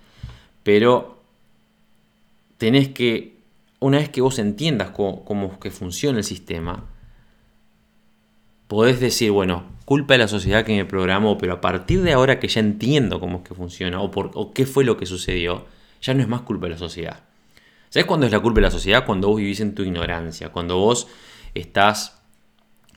pero 0.64 1.22
tenés 2.58 2.88
que, 2.88 3.42
una 3.82 3.98
vez 3.98 4.08
que 4.08 4.22
vos 4.22 4.40
entiendas 4.40 4.92
cómo, 4.92 5.26
cómo 5.26 5.60
que 5.60 5.70
funciona 5.70 6.20
el 6.20 6.24
sistema, 6.24 6.86
podés 8.70 9.02
decir, 9.02 9.32
bueno, 9.32 9.76
culpa 9.88 10.16
de 10.16 10.18
la 10.18 10.28
sociedad 10.28 10.66
que 10.66 10.76
me 10.76 10.84
programó, 10.84 11.38
pero 11.38 11.54
a 11.54 11.62
partir 11.62 12.02
de 12.02 12.12
ahora 12.12 12.42
que 12.42 12.50
ya 12.50 12.60
entiendo 12.60 13.22
cómo 13.22 13.38
es 13.38 13.48
que 13.48 13.56
funciona 13.56 14.02
o, 14.02 14.12
por, 14.12 14.52
qué 14.52 14.66
fue 14.66 14.84
lo 14.84 14.98
que 14.98 15.06
sucedió, 15.06 15.66
Ya 16.02 16.14
no 16.14 16.22
es 16.22 16.28
más 16.28 16.42
culpa 16.42 16.66
de 16.66 16.74
la 16.74 16.78
sociedad. 16.78 17.24
¿Sabes 17.88 18.06
cuándo 18.06 18.26
es 18.26 18.34
la 18.34 18.42
culpa 18.42 18.58
de 18.58 18.64
la 18.64 18.72
sociedad? 18.72 19.06
Cuando 19.06 19.30
vos 19.30 19.38
vivís 19.38 19.62
en 19.62 19.76
tu 19.76 19.84
ignorancia, 19.84 20.50
cuando 20.50 20.76
vos 20.76 21.08
estás, 21.54 22.22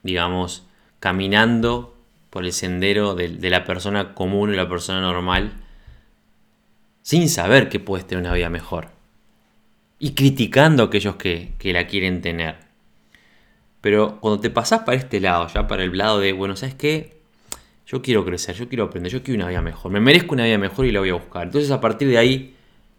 digamos, 0.02 0.64
caminando 0.98 1.96
por 2.28 2.44
el 2.44 2.52
sendero 2.52 3.14
de, 3.14 3.28
la 3.50 3.62
persona 3.62 4.12
común 4.12 4.52
y 4.52 4.56
la 4.56 4.68
persona 4.68 5.00
normal 5.00 5.52
sin 7.02 7.28
saber 7.28 7.68
que 7.68 7.78
puedes 7.78 8.04
tener 8.04 8.24
una 8.24 8.34
vida 8.34 8.50
mejor. 8.50 8.88
Y 10.00 10.14
criticando 10.14 10.82
a 10.82 10.86
aquellos 10.86 11.14
que, 11.14 11.54
la 11.62 11.86
quieren 11.86 12.20
tener. 12.20 12.69
Pero 13.80 14.18
cuando 14.20 14.40
te 14.40 14.50
pasás 14.50 14.80
para 14.80 14.98
este 14.98 15.20
lado, 15.20 15.48
ya 15.48 15.66
para 15.66 15.84
el 15.84 15.96
lado 15.96 16.20
de, 16.20 16.32
bueno, 16.32 16.56
¿sabes 16.56 16.74
qué? 16.74 17.20
Yo 17.86 18.02
quiero 18.02 18.24
crecer, 18.24 18.54
yo 18.54 18.68
quiero 18.68 18.84
aprender, 18.84 19.10
yo 19.10 19.22
quiero 19.22 19.38
una 19.38 19.48
vida 19.48 19.62
mejor. 19.62 19.90
Me 19.90 20.00
merezco 20.00 20.34
una 20.34 20.44
vida 20.44 20.58
mejor 20.58 20.86
y 20.86 20.92
la 20.92 21.00
voy 21.00 21.10
a 21.10 21.14
buscar. 21.14 21.44
Entonces 21.44 21.70
a 21.70 21.80
partir 21.80 22.08
de 22.08 22.18
ahí 22.18 22.54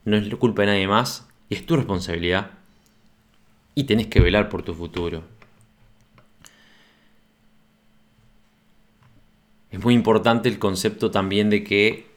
no 0.06 0.18
es 0.18 0.34
culpa 0.36 0.64
de 0.64 0.70
nadie 0.70 0.88
más 0.88 1.28
y 1.50 1.56
es 1.56 1.66
tu 1.66 1.76
responsabilidad. 1.76 2.52
Y 3.76 3.86
tenés 3.86 4.08
que 4.08 4.20
velar 4.20 4.50
por 4.50 4.64
tu 4.64 4.74
futuro. 4.74 5.24
Es 9.70 9.82
muy 9.82 9.94
importante 9.94 10.50
el 10.50 10.60
concepto 10.60 11.12
también 11.12 11.50
de 11.50 11.64
que 11.64 12.08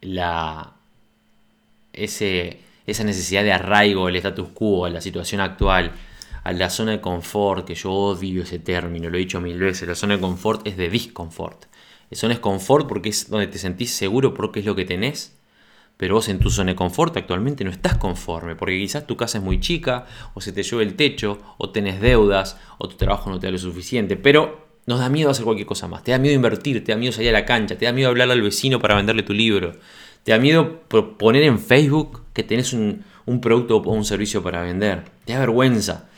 la, 0.00 0.72
ese, 1.92 2.60
esa 2.86 3.04
necesidad 3.04 3.42
de 3.42 3.52
arraigo 3.52 4.06
al 4.06 4.16
status 4.16 4.48
quo, 4.54 4.88
la 4.88 5.02
situación 5.02 5.42
actual, 5.42 5.92
a 6.46 6.52
la 6.52 6.70
zona 6.70 6.92
de 6.92 7.00
confort, 7.00 7.66
que 7.66 7.74
yo 7.74 7.90
odio 7.90 8.44
ese 8.44 8.60
término, 8.60 9.10
lo 9.10 9.16
he 9.16 9.20
dicho 9.20 9.40
mil 9.40 9.58
veces, 9.58 9.88
la 9.88 9.96
zona 9.96 10.14
de 10.14 10.20
confort 10.20 10.64
es 10.64 10.76
de 10.76 10.88
disconfort. 10.88 11.64
La 12.08 12.16
zona 12.16 12.34
de 12.34 12.40
confort 12.40 12.86
porque 12.86 13.08
es 13.08 13.28
donde 13.28 13.48
te 13.48 13.58
sentís 13.58 13.90
seguro 13.90 14.32
porque 14.32 14.60
es 14.60 14.66
lo 14.66 14.76
que 14.76 14.84
tenés, 14.84 15.36
pero 15.96 16.14
vos 16.14 16.28
en 16.28 16.38
tu 16.38 16.48
zona 16.50 16.70
de 16.70 16.76
confort 16.76 17.16
actualmente 17.16 17.64
no 17.64 17.70
estás 17.72 17.96
conforme, 17.96 18.54
porque 18.54 18.78
quizás 18.78 19.08
tu 19.08 19.16
casa 19.16 19.38
es 19.38 19.44
muy 19.44 19.58
chica, 19.58 20.06
o 20.34 20.40
se 20.40 20.52
te 20.52 20.62
llueve 20.62 20.84
el 20.84 20.94
techo, 20.94 21.40
o 21.58 21.70
tenés 21.70 22.00
deudas, 22.00 22.60
o 22.78 22.86
tu 22.88 22.96
trabajo 22.96 23.28
no 23.28 23.40
te 23.40 23.48
da 23.48 23.50
lo 23.50 23.58
suficiente, 23.58 24.16
pero 24.16 24.68
nos 24.86 25.00
da 25.00 25.08
miedo 25.08 25.30
hacer 25.30 25.44
cualquier 25.44 25.66
cosa 25.66 25.88
más. 25.88 26.04
Te 26.04 26.12
da 26.12 26.18
miedo 26.18 26.36
invertir, 26.36 26.84
te 26.84 26.92
da 26.92 26.98
miedo 26.98 27.12
salir 27.12 27.30
a 27.30 27.40
la 27.40 27.44
cancha, 27.44 27.76
te 27.76 27.86
da 27.86 27.92
miedo 27.92 28.08
hablarle 28.08 28.34
al 28.34 28.42
vecino 28.42 28.78
para 28.78 28.94
venderle 28.94 29.24
tu 29.24 29.32
libro. 29.32 29.72
Te 30.22 30.30
da 30.30 30.38
miedo 30.38 30.82
poner 31.18 31.42
en 31.42 31.58
Facebook 31.58 32.22
que 32.32 32.44
tenés 32.44 32.72
un, 32.72 33.04
producto 33.42 33.78
o 33.78 33.92
un 33.92 34.04
servicio 34.04 34.44
para 34.44 34.62
vender. 34.62 35.06
Te 35.24 35.32
da 35.32 35.40
vergüenza. 35.40 36.08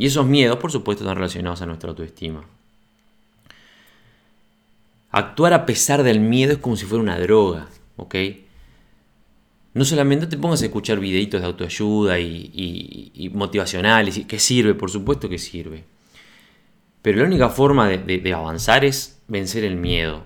Y 0.00 0.06
esos 0.06 0.24
miedos, 0.24 0.56
por 0.56 0.72
supuesto, 0.72 1.04
están 1.04 1.16
relacionados 1.16 1.60
a 1.60 1.66
nuestra 1.66 1.90
autoestima. 1.90 2.42
Actuar 5.10 5.52
a 5.52 5.66
pesar 5.66 6.02
del 6.02 6.20
miedo 6.20 6.52
es 6.52 6.58
como 6.58 6.74
si 6.74 6.86
fuera 6.86 7.02
una 7.02 7.18
droga, 7.18 7.68
¿ok? 7.98 8.14
No 9.74 9.84
solamente 9.84 10.26
te 10.26 10.38
pongas 10.38 10.62
a 10.62 10.64
escuchar 10.64 11.00
videitos 11.00 11.42
de 11.42 11.46
autoayuda 11.46 12.18
y, 12.18 13.30
motivacionales, 13.34 14.16
y 14.16 14.24
que 14.24 14.38
sirve, 14.38 14.72
por 14.72 14.90
supuesto 14.90 15.28
que 15.28 15.38
sirve. 15.38 15.84
Pero 17.02 17.18
la 17.18 17.26
única 17.26 17.50
forma 17.50 17.86
de, 17.86 18.32
avanzar 18.32 18.86
es 18.86 19.20
vencer 19.28 19.64
el 19.64 19.76
miedo, 19.76 20.24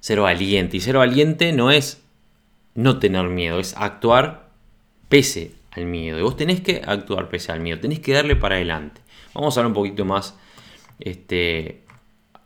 ser 0.00 0.20
valiente. 0.20 0.76
Y 0.76 0.80
ser 0.80 0.98
valiente 0.98 1.54
no 1.54 1.70
es 1.70 2.02
no 2.74 2.98
tener 2.98 3.30
miedo, 3.30 3.60
es 3.60 3.74
actuar 3.78 4.50
pese 5.08 5.52
al 5.70 5.86
miedo. 5.86 6.18
Y 6.18 6.22
vos 6.22 6.36
tenés 6.36 6.60
que 6.60 6.82
actuar 6.84 7.28
pese 7.28 7.52
al 7.52 7.60
miedo, 7.60 7.80
tenés 7.80 8.00
que 8.00 8.12
darle 8.12 8.36
para 8.36 8.56
adelante. 8.56 9.00
Vamos 9.34 9.56
a 9.56 9.60
hablar 9.60 9.68
un 9.68 9.74
poquito 9.74 10.04
más 10.04 10.36
este, 10.98 11.84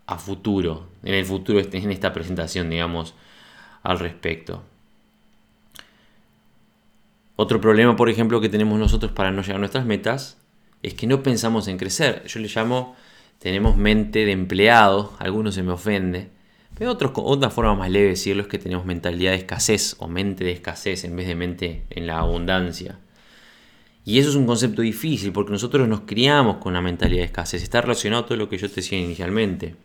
a 0.06 0.18
futuro, 0.18 0.88
en 1.02 1.14
el 1.14 1.24
futuro, 1.24 1.58
este, 1.58 1.78
en 1.78 1.90
esta 1.90 2.12
presentación, 2.12 2.70
digamos, 2.70 3.14
al 3.82 3.98
respecto. 3.98 4.62
Otro 7.36 7.60
problema, 7.60 7.96
por 7.96 8.08
ejemplo, 8.08 8.40
que 8.40 8.48
tenemos 8.48 8.78
nosotros 8.78 9.12
para 9.12 9.30
no 9.30 9.42
llegar 9.42 9.56
a 9.56 9.58
nuestras 9.58 9.86
metas 9.86 10.38
es 10.82 10.94
que 10.94 11.06
no 11.06 11.22
pensamos 11.22 11.66
en 11.66 11.78
crecer. 11.78 12.24
Yo 12.26 12.38
le 12.40 12.48
llamo 12.48 12.94
tenemos 13.38 13.76
mente 13.76 14.24
de 14.24 14.32
empleado, 14.32 15.12
algunos 15.18 15.54
se 15.54 15.62
me 15.62 15.72
ofende, 15.72 16.30
pero 16.78 16.92
otros, 16.92 17.12
otra 17.14 17.50
forma 17.50 17.74
más 17.74 17.90
leve 17.90 18.04
de 18.04 18.10
decirlo 18.12 18.42
es 18.42 18.48
que 18.48 18.58
tenemos 18.58 18.86
mentalidad 18.86 19.32
de 19.32 19.36
escasez 19.36 19.96
o 19.98 20.08
mente 20.08 20.44
de 20.44 20.52
escasez 20.52 21.04
en 21.04 21.14
vez 21.14 21.26
de 21.26 21.34
mente 21.34 21.84
en 21.90 22.06
la 22.06 22.20
abundancia. 22.20 22.98
Y 24.04 24.18
eso 24.18 24.28
es 24.28 24.34
un 24.34 24.46
concepto 24.46 24.82
difícil 24.82 25.32
porque 25.32 25.52
nosotros 25.52 25.88
nos 25.88 26.00
criamos 26.00 26.58
con 26.58 26.74
la 26.74 26.82
mentalidad 26.82 27.20
de 27.20 27.26
escasez. 27.26 27.62
Está 27.62 27.80
relacionado 27.80 28.24
a 28.24 28.26
todo 28.26 28.36
lo 28.36 28.48
que 28.48 28.58
yo 28.58 28.68
te 28.68 28.76
decía 28.76 28.98
inicialmente. 28.98 29.76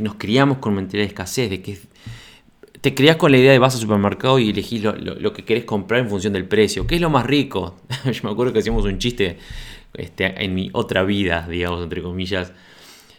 nos 0.00 0.14
criamos 0.14 0.58
con 0.58 0.74
mentalidad 0.74 1.04
de 1.04 1.08
escasez, 1.08 1.48
de 1.48 1.62
que 1.62 1.78
te 2.82 2.94
criás 2.94 3.16
con 3.16 3.30
la 3.30 3.38
idea 3.38 3.52
de 3.52 3.58
vas 3.58 3.74
al 3.74 3.80
supermercado 3.80 4.38
y 4.38 4.50
elegís 4.50 4.82
lo, 4.82 5.32
que 5.32 5.44
querés 5.44 5.64
comprar 5.64 6.00
en 6.00 6.10
función 6.10 6.32
del 6.32 6.44
precio. 6.44 6.86
¿Qué 6.86 6.96
es 6.96 7.00
lo 7.00 7.10
más 7.10 7.24
rico? 7.24 7.76
yo 8.04 8.20
me 8.24 8.30
acuerdo 8.30 8.52
que 8.52 8.58
hacíamos 8.58 8.84
un 8.84 8.98
chiste 8.98 9.38
este, 9.94 10.44
en 10.44 10.54
mi 10.54 10.68
otra 10.72 11.02
vida, 11.04 11.46
digamos, 11.48 11.82
entre 11.82 12.02
comillas. 12.02 12.52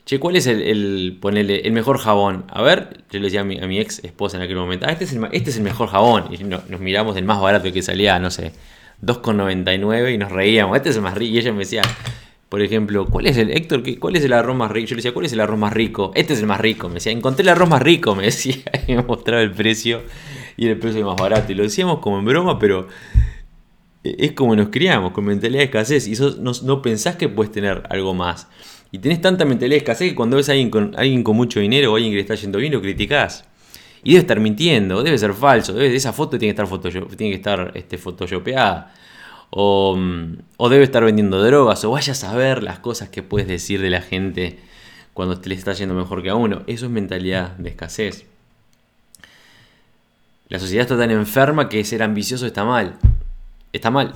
Che, 0.06 0.20
¿cuál 0.20 0.36
es 0.36 0.48
el, 0.48 0.62
el, 0.62 1.50
el 1.50 1.72
mejor 1.72 1.98
jabón? 1.98 2.44
A 2.50 2.62
ver, 2.62 3.04
yo 3.10 3.20
le 3.20 3.26
decía 3.26 3.40
a 3.40 3.46
mi, 3.46 3.80
ex 3.80 4.04
esposa 4.04 4.36
en 4.36 4.44
aquel 4.44 4.58
momento, 4.58 4.86
ah, 4.86 4.92
este, 4.92 5.06
es 5.06 5.14
el, 5.14 5.24
este 5.32 5.50
es 5.50 5.58
el 5.58 5.64
mejor 5.64 5.88
jabón. 5.88 6.26
Y 6.34 6.44
nos 6.44 6.80
miramos 6.82 7.16
del 7.16 7.24
más 7.24 7.40
barato 7.40 7.72
que 7.72 7.82
salía, 7.82 8.20
no 8.20 8.30
sé, 8.30 8.52
2,99 9.06 10.14
y 10.14 10.18
nos 10.18 10.32
reíamos, 10.32 10.78
este 10.78 10.90
es 10.90 10.96
el 10.96 11.02
más 11.02 11.16
rico. 11.16 11.36
Y 11.36 11.40
ella 11.40 11.52
me 11.52 11.60
decía, 11.60 11.82
por 12.50 12.62
ejemplo, 12.62 13.06
¿cuál 13.08 13.28
es 13.28 13.38
el, 13.38 13.52
Héctor, 13.52 13.82
cuál 14.00 14.16
es 14.16 14.24
el 14.24 14.34
arroz 14.34 14.56
más 14.56 14.72
rico? 14.72 14.90
Yo 14.90 14.96
le 14.96 15.00
decía, 15.00 15.14
¿cuál 15.14 15.26
es 15.26 15.34
el 15.34 15.40
arroz 15.40 15.58
más 15.58 15.74
rico? 15.74 16.12
Este 16.16 16.34
es 16.34 16.40
el 16.40 16.46
más 16.46 16.62
rico. 16.62 16.88
Me 16.88 16.96
decía, 16.96 17.12
encontré 17.12 17.44
el 17.44 17.50
arroz 17.50 17.68
más 17.68 17.82
rico, 17.82 18.16
me 18.16 18.26
decía, 18.26 18.58
y 18.88 18.94
me 18.94 19.04
mostraba 19.04 19.42
el 19.42 19.52
precio 19.52 20.02
y 20.56 20.68
el 20.68 20.78
precio 20.78 21.06
más 21.06 21.18
barato. 21.18 21.52
Y 21.52 21.56
lo 21.56 21.64
decíamos 21.64 22.00
como 22.00 22.20
en 22.20 22.26
broma, 22.26 22.60
pero 22.60 22.88
es 24.04 24.34
como 24.34 24.56
nos 24.56 24.70
criamos, 24.70 25.12
con 25.14 25.26
mentalidad 25.26 25.60
de 25.60 25.66
escasez, 25.66 26.08
y 26.08 26.14
no, 26.42 26.82
pensás 26.82 27.16
que 27.16 27.30
puedes 27.30 27.52
tener 27.52 27.84
algo 27.90 28.14
más. 28.14 28.48
Y 28.92 29.00
tenés 29.00 29.22
tanta 29.22 29.46
mentalidad 29.46 29.76
de 29.76 29.78
escasez 29.78 30.10
que 30.10 30.16
cuando 30.16 30.38
ves 30.38 30.50
a 30.50 30.52
alguien 30.52 30.70
con, 30.70 30.94
alguien 30.98 31.24
con 31.24 31.36
mucho 31.36 31.60
dinero 31.60 31.92
o 31.92 31.96
alguien 31.96 32.12
que 32.12 32.18
le 32.18 32.22
está 32.22 32.36
yendo 32.36 32.60
bien, 32.60 32.74
lo 32.74 32.82
criticás. 32.82 33.46
Y 34.04 34.12
debe 34.12 34.22
estar 34.22 34.40
mintiendo, 34.40 35.02
debe 35.04 35.18
ser 35.18 35.34
falso, 35.34 35.74
debe, 35.74 35.96
esa 35.96 36.14
foto 36.14 36.38
tiene 36.38 36.54
que 36.54 36.62
estar, 36.62 36.68
photoshop, 36.68 37.22
estar 37.22 37.72
este, 37.76 37.98
photoshopeada. 37.98 38.94
O, 39.50 39.98
o, 40.58 40.70
debe 40.70 40.84
estar 40.84 41.04
vendiendo 41.04 41.42
drogas, 41.44 41.86
o 41.86 41.92
vaya 41.92 42.14
a 42.14 42.16
saber 42.16 42.64
las 42.64 42.80
cosas 42.80 43.10
que 43.10 43.22
puedes 43.22 43.48
decir 43.48 43.82
de 43.82 43.90
la 43.90 44.02
gente 44.02 44.60
cuando 45.14 45.40
te 45.40 45.50
le 45.50 45.56
está 45.56 45.74
yendo 45.74 45.94
mejor 45.94 46.24
que 46.24 46.30
a 46.30 46.36
uno. 46.36 46.64
Eso 46.68 46.86
es 46.86 46.92
mentalidad 46.92 47.56
de 47.58 47.70
escasez. 47.70 48.26
La 50.50 50.60
sociedad 50.60 50.82
está 50.82 50.98
tan 50.98 51.12
enferma 51.12 51.70
que 51.70 51.84
ser 51.84 52.04
ambicioso 52.04 52.46
está 52.46 52.66
mal 52.66 52.98
está 53.74 53.90
mal. 53.90 54.14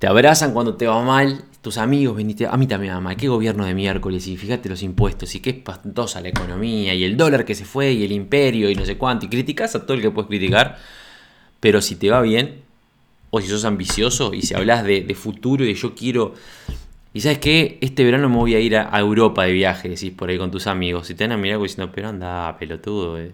Te 0.00 0.06
abrazan 0.06 0.54
cuando 0.54 0.76
te 0.76 0.86
va 0.86 1.02
mal, 1.04 1.44
tus 1.60 1.76
amigos 1.76 2.16
veniste, 2.16 2.46
a 2.46 2.56
mí 2.56 2.66
también 2.66 2.94
va 2.94 3.00
mal, 3.02 3.16
qué 3.18 3.28
gobierno 3.28 3.66
de 3.66 3.74
miércoles 3.74 4.26
y 4.28 4.38
fíjate 4.38 4.70
los 4.70 4.82
impuestos 4.82 5.34
y 5.34 5.40
qué 5.40 5.50
espantosa 5.50 6.22
la 6.22 6.30
economía 6.30 6.94
y 6.94 7.04
el 7.04 7.18
dólar 7.18 7.44
que 7.44 7.54
se 7.54 7.66
fue 7.66 7.92
y 7.92 8.02
el 8.02 8.12
imperio 8.12 8.70
y 8.70 8.74
no 8.74 8.86
sé 8.86 8.96
cuánto 8.96 9.26
y 9.26 9.28
criticas 9.28 9.74
a 9.74 9.84
todo 9.84 9.92
el 9.92 10.00
que 10.00 10.10
puedes 10.10 10.28
criticar, 10.28 10.78
pero 11.60 11.82
si 11.82 11.96
te 11.96 12.08
va 12.08 12.22
bien 12.22 12.62
o 13.28 13.42
si 13.42 13.48
sos 13.48 13.66
ambicioso 13.66 14.32
y 14.32 14.40
si 14.40 14.54
hablas 14.54 14.84
de, 14.84 15.14
futuro 15.14 15.66
y 15.66 15.74
yo 15.74 15.94
quiero 15.94 16.32
y 17.12 17.20
sabes 17.20 17.36
qué, 17.36 17.76
este 17.82 18.02
verano 18.02 18.30
me 18.30 18.36
voy 18.36 18.54
a 18.54 18.60
ir 18.60 18.78
a, 18.78 18.98
Europa 18.98 19.44
de 19.44 19.52
viaje, 19.52 19.90
decís 19.90 20.12
por 20.12 20.30
ahí 20.30 20.38
con 20.38 20.50
tus 20.50 20.66
amigos 20.66 21.10
y 21.10 21.14
te 21.14 21.24
van 21.24 21.32
a 21.32 21.36
mirar 21.36 21.60
diciendo, 21.60 21.92
pero 21.94 22.08
anda 22.08 22.56
pelotudo, 22.58 23.18
eh 23.18 23.32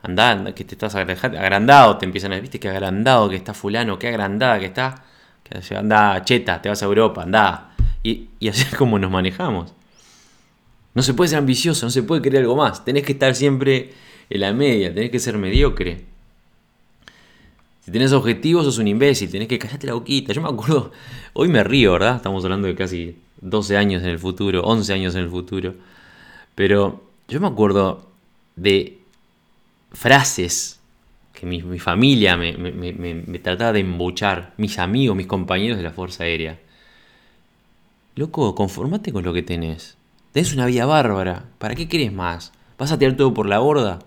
anda, 0.00 0.54
que 0.54 0.64
te 0.64 0.74
estás 0.74 0.94
agrandado, 0.94 1.98
te 1.98 2.06
empiezan 2.06 2.32
a 2.32 2.36
decir, 2.36 2.44
viste 2.44 2.60
que 2.60 2.70
agrandado 2.70 3.28
que 3.28 3.36
está 3.36 3.52
fulano, 3.52 3.98
que 3.98 4.08
agrandada 4.08 4.58
que 4.58 4.64
está, 4.64 5.04
que 5.42 5.76
anda 5.76 6.24
cheta, 6.24 6.62
te 6.62 6.68
vas 6.68 6.82
a 6.82 6.86
Europa, 6.86 7.22
anda. 7.22 7.74
Y, 8.02 8.28
así 8.48 8.62
es 8.62 8.74
como 8.74 8.98
nos 8.98 9.10
manejamos. 9.10 9.72
No 10.94 11.02
se 11.02 11.14
puede 11.14 11.28
ser 11.28 11.38
ambicioso, 11.38 11.86
no 11.86 11.90
se 11.90 12.02
puede 12.02 12.20
querer 12.20 12.40
algo 12.40 12.56
más, 12.56 12.84
tenés 12.84 13.04
que 13.04 13.12
estar 13.12 13.34
siempre 13.34 13.92
en 14.28 14.40
la 14.40 14.52
media, 14.52 14.92
tenés 14.92 15.10
que 15.10 15.18
ser 15.18 15.38
mediocre. 15.38 16.04
Si 17.84 17.90
tenés 17.90 18.12
objetivos, 18.12 18.64
sos 18.64 18.78
un 18.78 18.88
imbécil, 18.88 19.30
tenés 19.30 19.48
que 19.48 19.58
callarte 19.58 19.86
la 19.86 19.94
boquita. 19.94 20.32
Yo 20.32 20.40
me 20.40 20.48
acuerdo, 20.48 20.92
hoy 21.32 21.48
me 21.48 21.64
río, 21.64 21.92
¿verdad? 21.92 22.16
Estamos 22.16 22.44
hablando 22.44 22.68
de 22.68 22.76
casi 22.76 23.16
12 23.40 23.76
años 23.76 24.02
en 24.02 24.10
el 24.10 24.18
futuro, 24.18 24.62
11 24.62 24.92
años 24.92 25.14
en 25.14 25.22
el 25.22 25.28
futuro. 25.28 25.74
Pero 26.54 27.02
yo 27.28 27.40
me 27.40 27.48
acuerdo 27.48 28.06
de 28.54 28.98
frases 29.92 30.78
que 31.42 31.46
mi, 31.46 31.80
familia 31.80 32.36
me, 32.36 33.38
trataba 33.40 33.72
de 33.72 33.80
embuchar, 33.80 34.54
mis 34.58 34.78
amigos, 34.78 35.16
mis 35.16 35.26
compañeros 35.26 35.76
de 35.76 35.82
la 35.82 35.90
Fuerza 35.90 36.22
Aérea. 36.22 36.60
Loco, 38.14 38.54
conformate 38.54 39.12
con 39.12 39.24
lo 39.24 39.32
que 39.32 39.42
tenés. 39.42 39.96
Tenés 40.30 40.54
una 40.54 40.66
vida 40.66 40.86
bárbara. 40.86 41.46
¿Para 41.58 41.74
qué 41.74 41.88
querés 41.88 42.12
más? 42.12 42.52
¿Vas 42.78 42.92
a 42.92 42.98
tirar 43.00 43.16
todo 43.16 43.34
por 43.34 43.48
la 43.48 43.58
borda? 43.58 43.98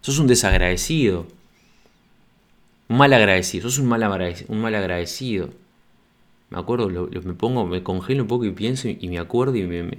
Sos 0.00 0.18
un 0.18 0.26
desagradecido. 0.26 1.28
Un 2.88 2.96
mal 2.96 3.12
agradecido. 3.12 3.70
Sos 3.70 3.78
un 3.78 3.86
mal. 3.86 4.02
Un 4.48 4.60
mal 4.60 4.74
agradecido. 4.74 5.50
Me 6.52 6.58
acuerdo, 6.58 6.88
me 6.88 7.32
pongo, 7.32 7.66
me 7.66 7.82
congelo 7.82 8.22
un 8.22 8.28
poco 8.28 8.44
y 8.44 8.50
pienso 8.50 8.86
y, 8.86 9.08
me 9.08 9.18
acuerdo 9.18 9.56
y 9.56 9.62
me, 9.66 9.90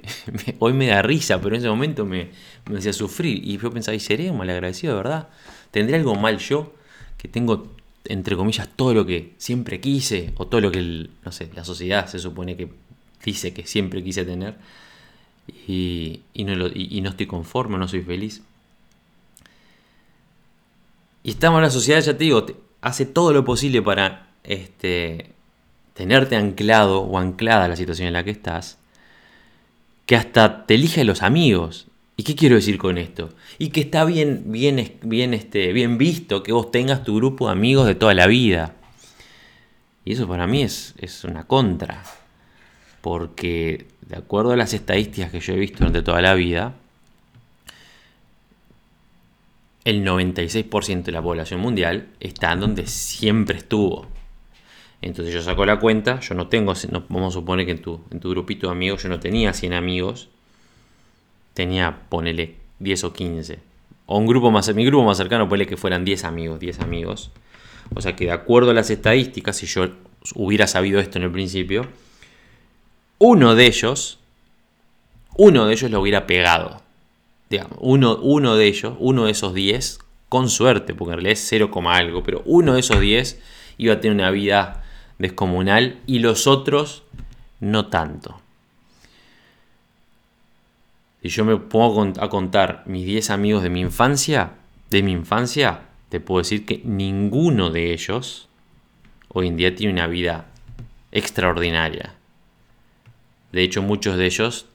hoy 0.59 0.73
me 0.73 0.87
da 0.87 1.01
risa, 1.01 1.41
pero 1.41 1.55
en 1.55 1.61
ese 1.61 1.69
momento 1.69 2.05
me, 2.05 2.29
hacía 2.75 2.93
sufrir. 2.93 3.41
Y 3.43 3.57
yo 3.57 3.71
pensaba, 3.71 3.95
¿y 3.95 3.99
seré 3.99 4.31
malagradecido, 4.31 4.93
de 4.93 4.97
verdad? 4.97 5.29
¿Tendré 5.71 5.95
algo 5.95 6.13
mal 6.13 6.37
yo? 6.37 6.75
Que 7.17 7.27
tengo, 7.27 7.73
entre 8.05 8.35
comillas, 8.35 8.69
todo 8.75 8.93
lo 8.93 9.03
que 9.05 9.33
siempre 9.37 9.79
quise, 9.79 10.31
o 10.37 10.45
todo 10.45 10.61
lo 10.61 10.71
que, 10.71 11.09
no 11.25 11.31
sé, 11.31 11.49
la 11.55 11.65
sociedad 11.65 12.05
se 12.05 12.19
supone 12.19 12.55
que 12.55 12.69
dice 13.25 13.51
que 13.51 13.65
siempre 13.65 14.03
quise 14.03 14.23
tener, 14.23 14.55
y, 15.67 16.21
no, 16.35 16.67
y 16.67 17.01
no 17.01 17.09
estoy 17.09 17.25
conforme, 17.25 17.79
no 17.79 17.87
soy 17.87 18.03
feliz. 18.03 18.43
Y 21.23 21.31
estamos 21.31 21.57
en 21.57 21.63
la 21.63 21.69
sociedad, 21.71 21.99
ya 22.01 22.15
te 22.15 22.25
digo, 22.25 22.45
hace 22.81 23.07
todo 23.07 23.33
lo 23.33 23.43
posible 23.43 23.81
para 23.81 24.29
este, 24.43 25.32
tenerte 25.93 26.35
anclado 26.35 27.01
o 27.01 27.17
anclada 27.17 27.65
a 27.65 27.67
la 27.67 27.75
situación 27.75 28.07
en 28.07 28.13
la 28.13 28.23
que 28.23 28.31
estás, 28.31 28.77
que 30.05 30.15
hasta 30.15 30.65
te 30.65 30.75
elige 30.75 31.03
los 31.03 31.21
amigos. 31.21 31.87
¿Y 32.15 32.23
qué 32.23 32.35
quiero 32.35 32.55
decir 32.55 32.77
con 32.77 32.97
esto? 32.97 33.29
Y 33.57 33.69
que 33.69 33.81
está 33.81 34.05
bien, 34.05 34.43
bien, 34.47 34.97
bien, 35.01 35.33
este, 35.33 35.73
bien 35.73 35.97
visto 35.97 36.43
que 36.43 36.51
vos 36.51 36.69
tengas 36.69 37.03
tu 37.03 37.15
grupo 37.15 37.47
de 37.47 37.53
amigos 37.53 37.87
de 37.87 37.95
toda 37.95 38.13
la 38.13 38.27
vida. 38.27 38.75
Y 40.05 40.13
eso 40.13 40.27
para 40.27 40.45
mí 40.45 40.61
es, 40.61 40.93
es 40.97 41.23
una 41.23 41.45
contra. 41.45 42.03
Porque 43.01 43.87
de 44.01 44.17
acuerdo 44.17 44.51
a 44.51 44.57
las 44.57 44.73
estadísticas 44.73 45.31
que 45.31 45.39
yo 45.39 45.53
he 45.53 45.57
visto 45.57 45.79
durante 45.79 46.03
toda 46.03 46.21
la 46.21 46.35
vida, 46.35 46.75
el 49.85 50.05
96% 50.05 51.03
de 51.03 51.11
la 51.11 51.21
población 51.21 51.59
mundial 51.59 52.07
está 52.19 52.53
en 52.53 52.59
donde 52.59 52.87
siempre 52.87 53.57
estuvo. 53.57 54.07
Entonces 55.03 55.33
yo 55.33 55.41
saco 55.41 55.65
la 55.65 55.79
cuenta, 55.79 56.19
yo 56.19 56.35
no 56.35 56.47
tengo, 56.47 56.73
vamos 57.09 57.33
a 57.33 57.39
suponer 57.39 57.65
que 57.65 57.71
en 57.73 57.81
tu, 57.81 58.01
en 58.11 58.19
tu 58.19 58.29
grupito 58.29 58.67
de 58.67 58.71
amigos 58.71 59.03
yo 59.03 59.09
no 59.09 59.19
tenía 59.19 59.53
100 59.53 59.73
amigos, 59.73 60.29
tenía, 61.53 62.01
ponele, 62.09 62.55
10 62.79 63.03
o 63.03 63.13
15. 63.13 63.59
O 64.05 64.17
un 64.17 64.27
grupo 64.27 64.51
más, 64.51 64.73
mi 64.73 64.85
grupo 64.85 65.05
más 65.05 65.17
cercano, 65.17 65.47
ponele 65.47 65.67
que 65.67 65.77
fueran 65.77 66.05
10 66.05 66.23
amigos, 66.23 66.59
10 66.59 66.79
amigos. 66.79 67.31
O 67.95 68.01
sea 68.01 68.15
que 68.15 68.25
de 68.25 68.31
acuerdo 68.31 68.71
a 68.71 68.73
las 68.73 68.89
estadísticas, 68.89 69.57
si 69.57 69.65
yo 69.65 69.87
hubiera 70.35 70.67
sabido 70.67 70.99
esto 70.99 71.17
en 71.17 71.25
el 71.25 71.31
principio, 71.31 71.87
uno 73.19 73.55
de 73.55 73.65
ellos, 73.67 74.19
uno 75.35 75.65
de 75.65 75.73
ellos 75.73 75.91
lo 75.91 76.01
hubiera 76.01 76.25
pegado 76.25 76.83
uno, 77.79 78.17
uno 78.17 78.55
de 78.55 78.67
ellos, 78.67 78.93
uno 78.99 79.25
de 79.25 79.31
esos 79.31 79.53
10, 79.53 79.99
con 80.29 80.49
suerte, 80.49 80.93
porque 80.93 81.11
en 81.11 81.17
realidad 81.17 81.33
es 81.33 81.45
0, 81.47 81.69
algo, 81.87 82.23
pero 82.23 82.41
uno 82.45 82.73
de 82.73 82.79
esos 82.79 82.99
10 82.99 83.41
iba 83.77 83.93
a 83.93 83.99
tener 83.99 84.15
una 84.15 84.31
vida 84.31 84.82
descomunal 85.19 85.99
y 86.05 86.19
los 86.19 86.47
otros 86.47 87.03
no 87.59 87.87
tanto. 87.87 88.39
Si 91.21 91.29
yo 91.29 91.45
me 91.45 91.55
pongo 91.55 92.11
a 92.19 92.29
contar 92.29 92.83
mis 92.85 93.05
10 93.05 93.29
amigos 93.29 93.63
de 93.63 93.69
mi 93.69 93.79
infancia, 93.79 94.55
de 94.89 95.01
mi 95.03 95.13
infancia, 95.13 95.81
te 96.09 96.19
puedo 96.19 96.39
decir 96.39 96.65
que 96.65 96.81
ninguno 96.83 97.69
de 97.69 97.93
ellos 97.93 98.49
hoy 99.29 99.47
en 99.47 99.55
día 99.55 99.73
tiene 99.73 99.93
una 99.93 100.07
vida 100.07 100.47
extraordinaria. 101.11 102.15
De 103.53 103.63
hecho, 103.63 103.81
muchos 103.81 104.17
de 104.17 104.25
ellos 104.25 104.65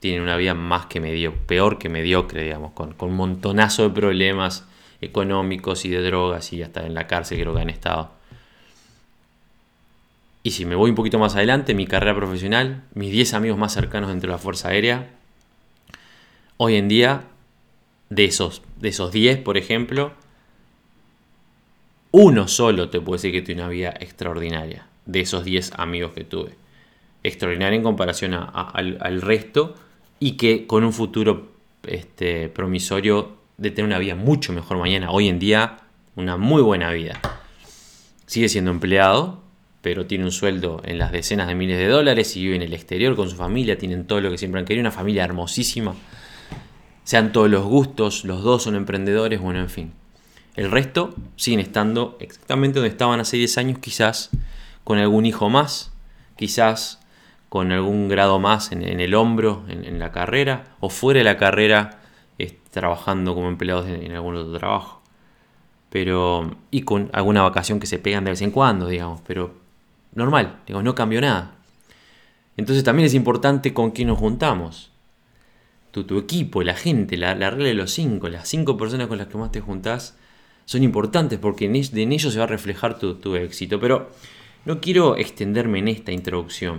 tienen 0.00 0.22
una 0.22 0.36
vida 0.36 0.54
más 0.54 0.86
que 0.86 1.00
medio, 1.00 1.34
peor 1.34 1.78
que 1.78 1.88
mediocre, 1.88 2.42
digamos, 2.42 2.72
con, 2.72 2.94
con 2.94 3.10
un 3.10 3.16
montonazo 3.16 3.82
de 3.82 3.90
problemas 3.90 4.66
económicos 5.00 5.84
y 5.84 5.90
de 5.90 6.02
drogas 6.02 6.52
y 6.52 6.62
hasta 6.62 6.86
en 6.86 6.94
la 6.94 7.06
cárcel 7.06 7.38
creo 7.40 7.54
que 7.54 7.60
han 7.60 7.70
estado. 7.70 8.17
Y 10.42 10.52
si 10.52 10.64
me 10.64 10.74
voy 10.74 10.90
un 10.90 10.96
poquito 10.96 11.18
más 11.18 11.34
adelante, 11.34 11.74
mi 11.74 11.86
carrera 11.86 12.14
profesional, 12.14 12.84
mis 12.94 13.10
10 13.10 13.34
amigos 13.34 13.58
más 13.58 13.72
cercanos 13.72 14.08
dentro 14.10 14.28
de 14.28 14.32
la 14.32 14.38
Fuerza 14.38 14.68
Aérea, 14.68 15.10
hoy 16.56 16.76
en 16.76 16.88
día, 16.88 17.24
de 18.10 18.24
esos, 18.24 18.62
de 18.78 18.88
esos 18.88 19.12
10, 19.12 19.38
por 19.38 19.56
ejemplo, 19.56 20.12
uno 22.10 22.48
solo 22.48 22.88
te 22.88 23.00
puede 23.00 23.18
decir 23.18 23.32
que 23.32 23.42
tiene 23.42 23.62
una 23.62 23.70
vida 23.70 23.94
extraordinaria, 23.98 24.86
de 25.06 25.20
esos 25.20 25.44
10 25.44 25.72
amigos 25.76 26.12
que 26.12 26.24
tuve. 26.24 26.54
Extraordinaria 27.22 27.76
en 27.76 27.82
comparación 27.82 28.34
al, 28.34 29.22
resto, 29.22 29.74
y 30.20 30.32
que 30.32 30.66
con 30.66 30.84
un 30.84 30.92
futuro 30.92 31.52
este, 31.84 32.48
promisorio 32.48 33.36
de 33.56 33.70
tener 33.70 33.86
una 33.86 33.98
vida 33.98 34.14
mucho 34.14 34.52
mejor 34.52 34.78
mañana, 34.78 35.10
hoy 35.10 35.28
en 35.28 35.38
día 35.38 35.78
una 36.16 36.36
muy 36.36 36.62
buena 36.62 36.90
vida. 36.90 37.20
Sigue 38.26 38.48
siendo 38.48 38.70
empleado, 38.70 39.42
pero 39.88 40.04
tiene 40.04 40.24
un 40.24 40.32
sueldo 40.32 40.82
en 40.84 40.98
las 40.98 41.12
decenas 41.12 41.48
de 41.48 41.54
miles 41.54 41.78
de 41.78 41.86
dólares 41.86 42.36
y 42.36 42.42
vive 42.42 42.56
en 42.56 42.60
el 42.60 42.74
exterior 42.74 43.16
con 43.16 43.30
su 43.30 43.36
familia, 43.36 43.78
tienen 43.78 44.06
todo 44.06 44.20
lo 44.20 44.30
que 44.30 44.36
siempre 44.36 44.60
han 44.60 44.66
querido, 44.66 44.82
una 44.82 44.90
familia 44.90 45.24
hermosísima, 45.24 45.94
sean 47.04 47.32
todos 47.32 47.48
los 47.48 47.64
gustos, 47.64 48.26
los 48.26 48.42
dos 48.42 48.64
son 48.64 48.74
emprendedores, 48.74 49.40
bueno, 49.40 49.60
en 49.60 49.70
fin. 49.70 49.92
El 50.56 50.70
resto 50.70 51.14
siguen 51.36 51.60
estando 51.60 52.18
exactamente 52.20 52.80
donde 52.80 52.90
estaban 52.90 53.18
hace 53.18 53.38
10 53.38 53.56
años, 53.56 53.78
quizás 53.78 54.28
con 54.84 54.98
algún 54.98 55.24
hijo 55.24 55.48
más, 55.48 55.90
quizás 56.36 57.00
con 57.48 57.72
algún 57.72 58.10
grado 58.10 58.38
más 58.38 58.72
en, 58.72 58.82
el 58.82 59.14
hombro, 59.14 59.64
en, 59.68 59.98
la 59.98 60.12
carrera, 60.12 60.64
o 60.80 60.90
fuera 60.90 61.16
de 61.16 61.24
la 61.24 61.38
carrera, 61.38 61.98
trabajando 62.70 63.34
como 63.34 63.48
empleados 63.48 63.86
en, 63.86 64.12
algún 64.12 64.36
otro 64.36 64.58
trabajo. 64.58 65.00
Pero, 65.88 66.58
y 66.70 66.82
con 66.82 67.08
alguna 67.14 67.40
vacación 67.40 67.80
que 67.80 67.86
se 67.86 67.98
pegan 67.98 68.24
de 68.24 68.32
vez 68.32 68.42
en 68.42 68.50
cuando, 68.50 68.86
digamos, 68.86 69.22
pero 69.26 69.57
normal, 70.18 70.60
digo, 70.66 70.82
no 70.82 70.94
cambió 70.94 71.20
nada. 71.20 71.54
Entonces 72.58 72.84
también 72.84 73.06
es 73.06 73.14
importante 73.14 73.72
con 73.72 73.92
quién 73.92 74.08
nos 74.08 74.18
juntamos. 74.18 74.90
Tu, 75.92 76.18
equipo, 76.18 76.62
la 76.62 76.74
gente, 76.74 77.16
la, 77.16 77.34
regla 77.34 77.66
de 77.66 77.74
los 77.74 77.90
cinco, 77.90 78.28
las 78.28 78.48
cinco 78.48 78.76
personas 78.76 79.08
con 79.08 79.18
las 79.18 79.26
que 79.26 79.36
más 79.36 79.50
te 79.50 79.60
juntás, 79.60 80.16
son 80.64 80.84
importantes 80.84 81.40
porque 81.40 81.64
en, 81.64 81.74
en 81.74 82.12
ellos 82.12 82.32
se 82.32 82.38
va 82.38 82.44
a 82.44 82.48
reflejar 82.48 82.98
tu, 82.98 83.34
éxito. 83.34 83.80
Pero 83.80 84.10
no 84.64 84.80
quiero 84.80 85.16
extenderme 85.16 85.80
en 85.80 85.88
esta 85.88 86.12
introducción 86.12 86.76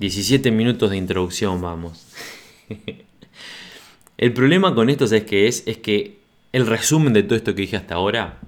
17 0.00 0.50
minutos 0.50 0.90
de 0.90 0.96
introducción, 0.96 1.60
vamos. 1.60 2.06
el 4.18 4.32
problema 4.32 4.74
con 4.74 4.90
esto, 4.90 5.06
¿sabes 5.06 5.24
qué 5.24 5.46
es? 5.46 5.62
Es 5.66 5.76
que 5.76 6.18
el 6.52 6.66
resumen 6.66 7.12
de 7.12 7.22
todo 7.22 7.36
esto 7.36 7.54
que 7.54 7.62
dije 7.62 7.76
hasta 7.76 7.96
ahora 7.96 8.38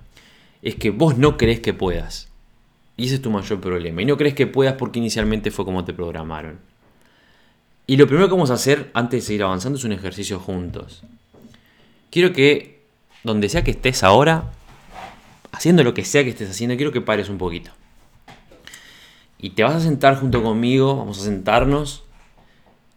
es 0.63 0.77
que 0.77 0.91
vos 0.91 1.19
no 1.19 1.37
crees 1.37 1.61
que 1.61 1.75
puedas. 1.75 2.32
Y 3.03 3.07
ese 3.07 3.17
es 3.17 3.23
tu 3.23 3.31
mayor 3.31 3.61
problema. 3.61 4.01
Y 4.01 4.05
no 4.05 4.17
crees 4.17 4.35
que 4.35 4.47
puedas 4.47 4.75
porque 4.75 5.01
inicialmente 5.01 5.51
fue 5.51 5.65
como 5.65 5.85
te 5.85 5.93
programaron. 5.93 6.61
Y 7.87 7.97
lo 7.97 8.07
primero 8.07 8.29
que 8.29 8.35
vamos 8.35 8.53
a 8.53 8.55
hacer 8.55 8.93
antes 8.95 9.23
de 9.23 9.27
seguir 9.27 9.43
avanzando 9.43 9.77
es 9.77 9.85
un 9.85 9.91
ejercicio 9.91 10.39
juntos. 10.39 11.03
Quiero 12.11 12.33
que, 12.33 12.85
donde 13.25 13.49
sea 13.49 13.65
que 13.65 13.73
estés 13.73 14.05
ahora, 14.05 14.53
haciendo 15.51 15.83
lo 15.83 15.95
que 15.95 16.05
sea 16.05 16.23
que 16.23 16.31
estés 16.31 16.51
haciendo, 16.51 16.77
quiero 16.77 16.93
que 16.93 17.01
pares 17.01 17.29
un 17.29 17.39
poquito 17.39 17.73
y 19.43 19.51
te 19.51 19.65
vas 19.65 19.75
a 19.75 19.81
sentar 19.81 20.19
junto 20.19 20.41
conmigo, 20.41 20.97
vamos 20.97 21.21
a 21.21 21.25
sentarnos 21.25 22.05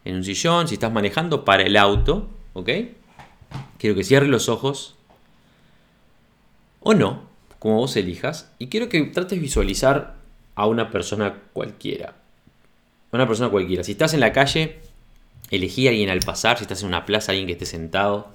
en 0.05 0.17
un 0.17 0.23
sillón, 0.23 0.67
si 0.67 0.75
estás 0.75 0.91
manejando, 0.91 1.43
para 1.43 1.63
el 1.63 1.75
auto, 1.75 2.29
¿ok? 2.53 2.69
Quiero 3.79 3.95
que 3.95 4.03
cierres 4.03 4.29
los 4.29 4.47
ojos, 4.47 4.95
o 6.81 6.93
no, 6.93 7.23
como 7.59 7.77
vos 7.77 7.95
elijas, 7.95 8.51
y 8.59 8.67
quiero 8.67 8.89
que 8.89 9.01
trates 9.03 9.37
de 9.37 9.39
visualizar 9.39 10.15
a 10.55 10.67
una 10.67 10.91
persona 10.91 11.35
cualquiera. 11.53 12.15
Una 13.11 13.27
persona 13.27 13.49
cualquiera. 13.49 13.83
Si 13.83 13.93
estás 13.93 14.13
en 14.13 14.19
la 14.19 14.33
calle, 14.33 14.79
elegí 15.51 15.87
a 15.87 15.91
alguien 15.91 16.09
al 16.09 16.19
pasar, 16.19 16.57
si 16.57 16.63
estás 16.63 16.81
en 16.81 16.87
una 16.87 17.05
plaza, 17.05 17.31
alguien 17.31 17.47
que 17.47 17.53
esté 17.53 17.65
sentado, 17.65 18.27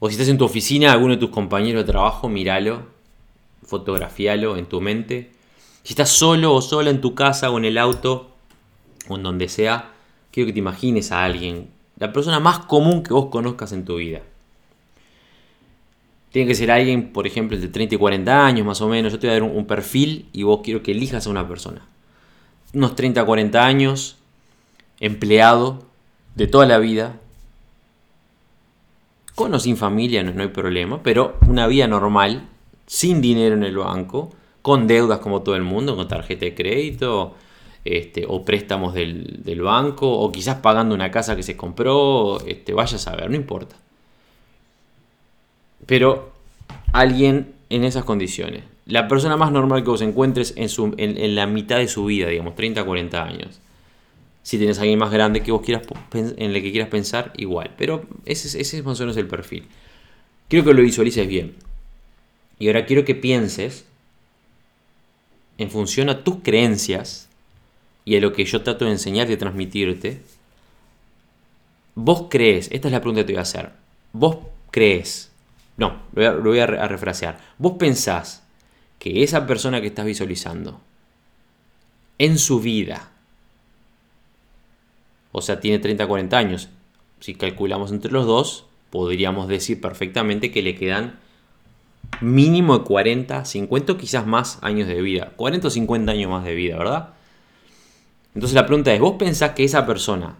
o 0.00 0.08
si 0.08 0.14
estás 0.14 0.28
en 0.28 0.38
tu 0.38 0.44
oficina, 0.44 0.92
alguno 0.92 1.14
de 1.14 1.20
tus 1.20 1.30
compañeros 1.30 1.84
de 1.84 1.92
trabajo, 1.92 2.28
míralo, 2.28 2.86
fotografialo 3.64 4.56
en 4.56 4.66
tu 4.66 4.80
mente 4.80 5.38
si 5.88 5.94
estás 5.94 6.10
solo 6.10 6.52
o 6.52 6.60
sola 6.60 6.90
en 6.90 7.00
tu 7.00 7.14
casa 7.14 7.50
o 7.50 7.56
en 7.56 7.64
el 7.64 7.78
auto 7.78 8.28
o 9.08 9.16
en 9.16 9.22
donde 9.22 9.48
sea, 9.48 9.92
quiero 10.30 10.48
que 10.48 10.52
te 10.52 10.58
imagines 10.58 11.12
a 11.12 11.24
alguien, 11.24 11.70
la 11.96 12.12
persona 12.12 12.40
más 12.40 12.58
común 12.58 13.02
que 13.02 13.14
vos 13.14 13.30
conozcas 13.30 13.72
en 13.72 13.86
tu 13.86 13.96
vida. 13.96 14.20
Tiene 16.30 16.48
que 16.48 16.54
ser 16.54 16.70
alguien, 16.70 17.12
por 17.12 17.26
ejemplo, 17.26 17.58
de 17.58 17.68
30 17.68 17.94
y 17.94 17.98
40 17.98 18.46
años 18.46 18.66
más 18.66 18.80
o 18.80 18.88
menos. 18.88 19.12
Yo 19.12 19.18
te 19.18 19.26
voy 19.26 19.36
a 19.36 19.40
dar 19.40 19.50
un, 19.50 19.66
perfil 19.66 20.28
y 20.32 20.42
vos 20.42 20.60
quiero 20.62 20.82
que 20.82 20.92
elijas 20.92 21.26
a 21.26 21.30
una 21.30 21.48
persona. 21.48 21.86
Unos 22.74 22.94
30 22.94 23.22
a 23.22 23.24
40 23.24 23.64
años, 23.64 24.16
empleado 25.00 25.84
de 26.34 26.46
toda 26.46 26.66
la 26.66 26.78
vida, 26.78 27.18
con 29.34 29.54
o 29.54 29.58
sin 29.58 29.76
familia, 29.76 30.22
no, 30.22 30.32
no 30.32 30.42
hay 30.42 30.48
problema, 30.48 31.02
pero 31.02 31.38
una 31.46 31.66
vida 31.66 31.86
normal, 31.86 32.48
sin 32.86 33.20
dinero 33.20 33.54
en 33.54 33.62
el 33.62 33.76
banco, 33.76 34.30
con 34.62 34.86
deudas 34.86 35.20
como 35.20 35.42
todo 35.42 35.56
el 35.56 35.62
mundo, 35.62 35.96
con 35.96 36.08
tarjeta 36.08 36.44
de 36.44 36.54
crédito, 36.54 37.34
este, 37.84 38.26
o 38.28 38.44
préstamos 38.44 38.92
del, 38.92 39.60
banco, 39.62 40.10
o 40.10 40.30
quizás 40.30 40.56
pagando 40.56 40.94
una 40.94 41.10
casa 41.10 41.36
que 41.36 41.42
se 41.42 41.56
compró, 41.56 42.38
este, 42.46 42.74
vaya 42.74 42.96
a 42.96 42.98
saber, 42.98 43.30
no 43.30 43.36
importa. 43.36 43.76
Pero 45.88 46.30
alguien 46.92 47.54
en 47.70 47.84
esas 47.84 48.04
condiciones. 48.04 48.62
la 48.84 49.08
persona 49.08 49.36
más 49.36 49.52
normal 49.52 49.82
que 49.82 49.90
vos 49.90 50.02
encuentres 50.02 50.54
en, 50.56 51.34
la 51.34 51.46
mitad 51.46 51.78
de 51.78 51.88
su 51.88 52.04
vida, 52.04 52.28
digamos, 52.28 52.54
30, 52.54 52.84
40 52.84 53.22
años. 53.24 53.60
Si 54.42 54.58
tienes 54.58 54.78
a 54.78 54.82
alguien 54.82 54.98
más 54.98 55.10
grande 55.10 55.42
que 55.42 55.50
vos 55.50 55.62
quieras 55.62 55.86
en 56.12 56.54
el 56.54 56.62
que 56.62 56.70
quieras 56.70 56.90
pensar, 56.90 57.32
igual. 57.36 57.74
Pero 57.76 58.06
ese, 58.26 58.46
ese 58.60 58.78
es 58.78 58.84
más 58.84 59.00
o 59.00 59.02
menos 59.02 59.16
el 59.16 59.26
perfil. 59.26 59.64
Quiero 60.48 60.64
que 60.64 60.74
lo 60.74 60.82
visualices 60.82 61.26
bien. 61.26 61.54
Y 62.58 62.66
ahora 62.68 62.84
quiero 62.84 63.04
que 63.04 63.14
pienses 63.14 63.86
en 65.58 65.70
función 65.70 66.10
a 66.10 66.22
tus 66.22 66.36
creencias 66.42 67.28
y 68.04 68.16
a 68.16 68.20
lo 68.20 68.32
que 68.32 68.44
yo 68.44 68.62
trato 68.62 68.84
de 68.84 68.92
enseñarte 68.92 69.32
y 69.32 69.36
transmitirte. 69.36 70.20
Vos 71.94 72.26
crees, 72.28 72.68
esta 72.72 72.88
es 72.88 72.92
la 72.92 73.00
pregunta 73.00 73.22
que 73.22 73.26
te 73.26 73.32
voy 73.32 73.40
a 73.40 73.42
hacer. 73.42 73.70
Vos 74.12 74.38
crees, 74.70 75.27
no, 75.78 76.02
lo 76.12 76.42
voy 76.42 76.58
a, 76.58 76.66
refrasear. 76.66 77.38
Vos 77.56 77.74
pensás 77.78 78.42
que 78.98 79.22
esa 79.22 79.46
persona 79.46 79.80
que 79.80 79.86
estás 79.86 80.04
visualizando 80.04 80.80
en 82.18 82.36
su 82.36 82.60
vida, 82.60 83.12
o 85.30 85.40
sea, 85.40 85.60
tiene 85.60 85.78
30, 85.78 86.06
40 86.06 86.36
años, 86.36 86.68
si 87.20 87.34
calculamos 87.36 87.92
entre 87.92 88.10
los 88.10 88.26
dos, 88.26 88.66
podríamos 88.90 89.46
decir 89.46 89.80
perfectamente 89.80 90.50
que 90.50 90.62
le 90.62 90.74
quedan 90.74 91.20
mínimo 92.20 92.78
de 92.78 92.84
40, 92.84 93.44
50 93.44 93.92
o 93.92 93.98
quizás 93.98 94.26
más 94.26 94.58
años 94.62 94.88
de 94.88 95.00
vida. 95.00 95.32
40 95.36 95.68
o 95.68 95.70
50 95.70 96.10
años 96.10 96.28
más 96.28 96.44
de 96.44 96.56
vida, 96.56 96.76
¿verdad? 96.76 97.10
Entonces 98.34 98.56
la 98.56 98.66
pregunta 98.66 98.92
es, 98.92 98.98
¿vos 98.98 99.14
pensás 99.16 99.52
que 99.52 99.62
esa 99.62 99.86
persona, 99.86 100.34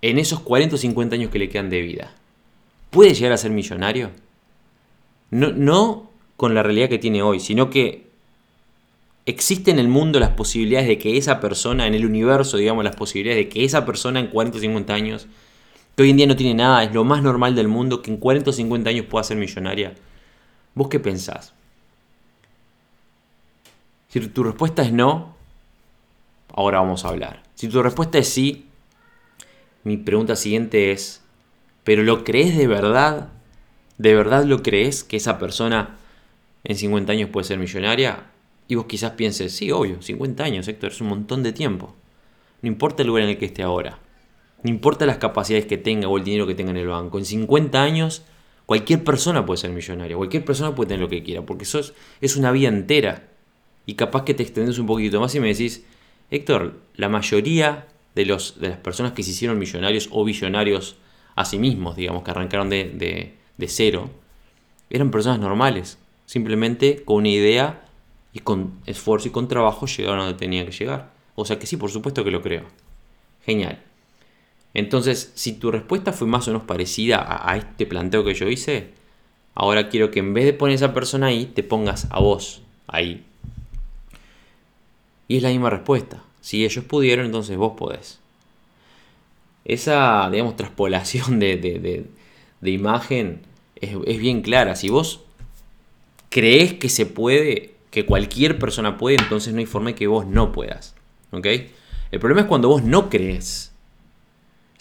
en 0.00 0.18
esos 0.18 0.40
40 0.40 0.74
o 0.74 0.78
50 0.78 1.14
años 1.14 1.30
que 1.30 1.38
le 1.38 1.48
quedan 1.48 1.70
de 1.70 1.80
vida, 1.80 2.12
puede 2.92 3.14
llegar 3.14 3.32
a 3.32 3.38
ser 3.38 3.50
millonario? 3.50 4.10
No, 5.30 5.50
no 5.50 6.10
con 6.36 6.54
la 6.54 6.62
realidad 6.62 6.90
que 6.90 6.98
tiene 6.98 7.22
hoy, 7.22 7.40
sino 7.40 7.70
que 7.70 8.06
existe 9.24 9.70
en 9.70 9.78
el 9.78 9.88
mundo 9.88 10.20
las 10.20 10.30
posibilidades 10.30 10.86
de 10.86 10.98
que 10.98 11.16
esa 11.16 11.40
persona, 11.40 11.86
en 11.86 11.94
el 11.94 12.04
universo, 12.04 12.58
digamos, 12.58 12.84
las 12.84 12.94
posibilidades 12.94 13.44
de 13.44 13.48
que 13.48 13.64
esa 13.64 13.86
persona 13.86 14.20
en 14.20 14.26
40 14.26 14.58
o 14.58 14.60
50 14.60 14.92
años, 14.92 15.26
que 15.96 16.02
hoy 16.02 16.10
en 16.10 16.18
día 16.18 16.26
no 16.26 16.36
tiene 16.36 16.54
nada, 16.54 16.84
es 16.84 16.92
lo 16.92 17.02
más 17.04 17.22
normal 17.22 17.54
del 17.54 17.66
mundo, 17.66 18.02
que 18.02 18.10
en 18.10 18.18
40 18.18 18.50
o 18.50 18.52
50 18.52 18.90
años 18.90 19.06
pueda 19.06 19.24
ser 19.24 19.38
millonaria. 19.38 19.94
¿Vos 20.74 20.88
qué 20.88 21.00
pensás? 21.00 21.54
Si 24.08 24.20
tu 24.20 24.44
respuesta 24.44 24.82
es 24.82 24.92
no, 24.92 25.34
ahora 26.54 26.80
vamos 26.80 27.06
a 27.06 27.08
hablar. 27.08 27.42
Si 27.54 27.68
tu 27.68 27.82
respuesta 27.82 28.18
es 28.18 28.28
sí, 28.28 28.66
mi 29.82 29.96
pregunta 29.96 30.36
siguiente 30.36 30.92
es, 30.92 31.21
¿pero 31.84 32.02
lo 32.02 32.24
crees 32.24 32.56
de 32.56 32.66
verdad? 32.66 33.30
¿De 33.98 34.14
verdad 34.14 34.44
lo 34.44 34.62
crees 34.62 35.04
que 35.04 35.16
esa 35.16 35.38
persona 35.38 35.98
en 36.64 36.76
50 36.76 37.12
años 37.12 37.30
puede 37.30 37.46
ser 37.46 37.58
millonaria? 37.58 38.30
Y 38.68 38.74
vos 38.76 38.86
quizás 38.86 39.12
pienses, 39.12 39.52
sí, 39.52 39.70
obvio, 39.70 40.00
50 40.00 40.44
años, 40.44 40.68
Héctor, 40.68 40.92
es 40.92 41.00
un 41.00 41.08
montón 41.08 41.42
de 41.42 41.52
tiempo. 41.52 41.94
No 42.62 42.68
importa 42.68 43.02
el 43.02 43.08
lugar 43.08 43.24
en 43.24 43.30
el 43.30 43.38
que 43.38 43.46
esté 43.46 43.62
ahora. 43.62 43.98
No 44.62 44.70
importa 44.70 45.04
las 45.06 45.18
capacidades 45.18 45.66
que 45.66 45.76
tenga 45.76 46.08
o 46.08 46.16
el 46.16 46.24
dinero 46.24 46.46
que 46.46 46.54
tenga 46.54 46.70
en 46.70 46.76
el 46.76 46.86
banco. 46.86 47.18
En 47.18 47.24
50 47.24 47.82
años, 47.82 48.22
cualquier 48.66 49.02
persona 49.02 49.44
puede 49.44 49.58
ser 49.58 49.70
millonaria. 49.70 50.16
Cualquier 50.16 50.44
persona 50.44 50.74
puede 50.74 50.88
tener 50.88 51.00
lo 51.00 51.08
que 51.08 51.22
quiera. 51.24 51.44
Porque 51.44 51.64
eso 51.64 51.80
es, 52.20 52.36
una 52.36 52.52
vida 52.52 52.68
entera. 52.68 53.28
Y 53.84 53.94
capaz 53.94 54.24
que 54.24 54.34
te 54.34 54.44
extendes 54.44 54.78
un 54.78 54.86
poquito 54.86 55.20
más 55.20 55.34
y 55.34 55.40
me 55.40 55.48
decís, 55.48 55.84
Héctor, 56.30 56.80
la 56.94 57.08
mayoría 57.08 57.88
de, 58.14 58.24
los, 58.24 58.60
de 58.60 58.68
las 58.68 58.78
personas 58.78 59.12
que 59.12 59.24
se 59.24 59.32
hicieron 59.32 59.58
millonarios 59.58 60.08
o 60.12 60.24
billonarios 60.24 60.96
a 61.34 61.44
sí 61.44 61.58
mismos, 61.58 61.96
digamos, 61.96 62.22
que 62.22 62.30
arrancaron 62.30 62.68
de, 62.68 63.34
de 63.56 63.68
cero, 63.68 64.10
eran 64.90 65.10
personas 65.10 65.40
normales 65.40 65.98
Simplemente 66.32 67.02
con 67.04 67.16
una 67.16 67.28
idea 67.28 67.84
y 68.32 68.38
con 68.38 68.80
esfuerzo 68.86 69.28
y 69.28 69.32
con 69.32 69.48
trabajo 69.48 69.84
llegaron 69.84 70.20
a 70.20 70.22
donde 70.24 70.38
tenían 70.38 70.64
que 70.64 70.72
llegar. 70.72 71.12
O 71.34 71.44
sea 71.44 71.58
que 71.58 71.66
sí, 71.66 71.76
por 71.76 71.90
supuesto 71.90 72.24
que 72.24 72.30
lo 72.30 72.40
creo. 72.40 72.64
Genial. 73.44 73.82
Entonces, 74.72 75.30
si 75.34 75.52
tu 75.52 75.70
respuesta 75.70 76.14
fue 76.14 76.26
más 76.26 76.48
o 76.48 76.52
menos 76.52 76.66
parecida 76.66 77.46
a, 77.46 77.54
este 77.58 77.84
planteo 77.84 78.24
que 78.24 78.32
yo 78.32 78.48
hice, 78.48 78.92
ahora 79.54 79.90
quiero 79.90 80.10
que 80.10 80.20
en 80.20 80.32
vez 80.32 80.46
de 80.46 80.54
poner 80.54 80.72
a 80.72 80.76
esa 80.76 80.94
persona 80.94 81.26
ahí, 81.26 81.44
te 81.44 81.62
pongas 81.62 82.06
a 82.10 82.20
vos 82.20 82.62
ahí. 82.86 83.26
Y 85.28 85.36
es 85.36 85.42
la 85.42 85.50
misma 85.50 85.68
respuesta. 85.68 86.22
Si 86.40 86.64
ellos 86.64 86.82
pudieron, 86.86 87.26
entonces 87.26 87.58
vos 87.58 87.74
podés. 87.76 88.20
Esa, 89.64 90.28
digamos, 90.30 90.56
traspolación 90.56 91.38
de, 91.38 92.06
imagen 92.62 93.42
es, 93.76 94.18
bien 94.18 94.42
clara. 94.42 94.76
Si 94.76 94.88
vos 94.88 95.20
crees 96.30 96.74
que 96.74 96.88
se 96.88 97.06
puede, 97.06 97.74
que 97.90 98.06
cualquier 98.06 98.58
persona 98.58 98.98
puede, 98.98 99.16
entonces 99.16 99.52
no 99.52 99.60
hay 99.60 99.66
forma 99.66 99.90
de 99.90 99.94
que 99.94 100.06
vos 100.06 100.26
no 100.26 100.52
puedas. 100.52 100.94
¿Ok? 101.30 101.46
El 102.10 102.20
problema 102.20 102.42
es 102.42 102.46
cuando 102.46 102.68
vos 102.68 102.82
no 102.82 103.08
crees. 103.08 103.72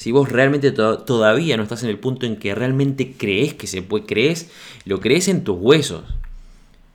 Si 0.02 0.12
vos 0.12 0.30
realmente 0.30 0.72
todavía 0.72 1.58
no 1.58 1.64
estás 1.64 1.84
en 1.84 1.90
el 1.90 2.00
punto 2.00 2.26
en 2.26 2.38
que 2.38 2.56
realmente 2.56 3.14
crees 3.16 3.54
que 3.54 3.68
se 3.68 3.84
puede, 3.84 4.08
crees, 4.08 4.50
lo 4.84 5.00
crees 5.00 5.28
en 5.28 5.44
tus 5.44 5.58
huesos, 5.60 6.04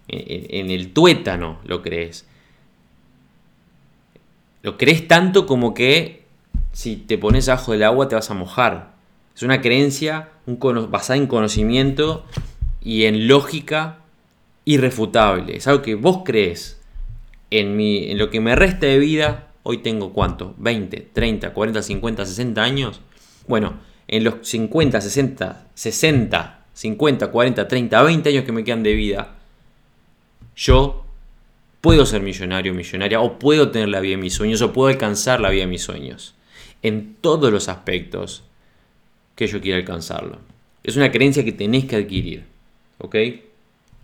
en, 0.09 0.71
el 0.71 0.93
tuétano 0.93 1.61
lo 1.65 1.83
crees. 1.83 2.27
Lo 4.63 4.77
crees 4.77 5.07
tanto 5.07 5.47
como 5.47 5.73
que 5.73 6.26
si 6.77 6.97
te 6.97 7.17
pones 7.17 7.49
abajo 7.49 7.73
del 7.73 7.85
agua 7.85 8.07
te 8.07 8.17
vas 8.17 8.31
a 8.31 8.35
mojar. 8.35 8.93
Es 9.35 9.43
una 9.43 9.63
creencia 9.63 10.29
basada 10.47 11.17
en 11.17 11.27
conocimiento 11.27 12.27
y 12.83 13.05
en 13.05 13.29
lógica 13.29 14.01
irrefutable. 14.67 15.57
Es 15.57 15.67
algo 15.67 15.81
que 15.81 15.95
vos 15.95 16.21
crees. 16.23 16.79
En, 17.51 17.79
mi, 17.79 18.11
en 18.11 18.19
lo 18.19 18.29
que 18.29 18.41
me 18.41 18.55
resta 18.55 18.85
de 18.85 18.99
vida, 18.99 19.49
hoy 19.63 19.79
tengo 19.79 20.13
cuánto? 20.13 20.55
20, 20.59 21.09
30, 21.15 21.55
40, 21.55 21.81
50, 21.81 22.27
60 22.27 22.63
años. 22.63 23.01
Bueno, 23.49 23.79
en 24.07 24.25
los 24.25 24.47
50, 24.47 25.01
60, 25.01 25.69
60, 25.73 26.65
50, 26.75 27.29
40, 27.29 27.69
30, 27.69 28.03
20 28.03 28.29
años 28.29 28.45
que 28.45 28.53
me 28.53 28.65
quedan 28.65 28.83
de 28.83 28.93
vida, 28.93 29.35
yo 30.55 31.07
puedo 31.81 32.05
ser 32.05 32.21
millonario 32.21 32.75
millonaria, 32.75 33.23
o 33.23 33.39
puedo 33.39 33.71
tener 33.71 33.89
la 33.89 34.01
vida 34.01 34.17
de 34.17 34.23
mis 34.23 34.35
sueños, 34.35 34.61
o 34.61 34.75
puedo 34.75 34.89
alcanzar 34.89 35.41
la 35.41 35.49
vida 35.49 35.63
de 35.63 35.69
mis 35.69 35.83
sueños. 35.83 36.36
En 36.87 37.17
todos 37.21 37.51
los 37.53 37.69
aspectos 37.69 38.45
que 39.35 39.49
yo 39.49 39.61
quiera 39.61 39.79
alcanzarlo. 39.79 40.39
Es 40.85 40.97
una 40.97 41.11
creencia 41.11 41.45
que 41.45 41.51
tenés 41.51 41.87
que 41.87 41.97
adquirir. 41.97 42.45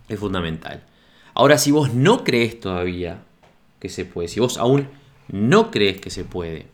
Es 0.09 0.19
fundamental. 0.19 0.83
Ahora, 1.33 1.57
si 1.57 1.71
vos 1.71 1.93
no 1.93 2.25
crees 2.25 2.59
todavía 2.59 3.23
que 3.79 3.87
se 3.87 4.03
puede, 4.03 4.27
si 4.27 4.41
vos 4.41 4.57
aún 4.57 4.89
no 5.29 5.71
crees 5.71 6.01
que 6.01 6.09
se 6.09 6.25
puede, 6.25 6.65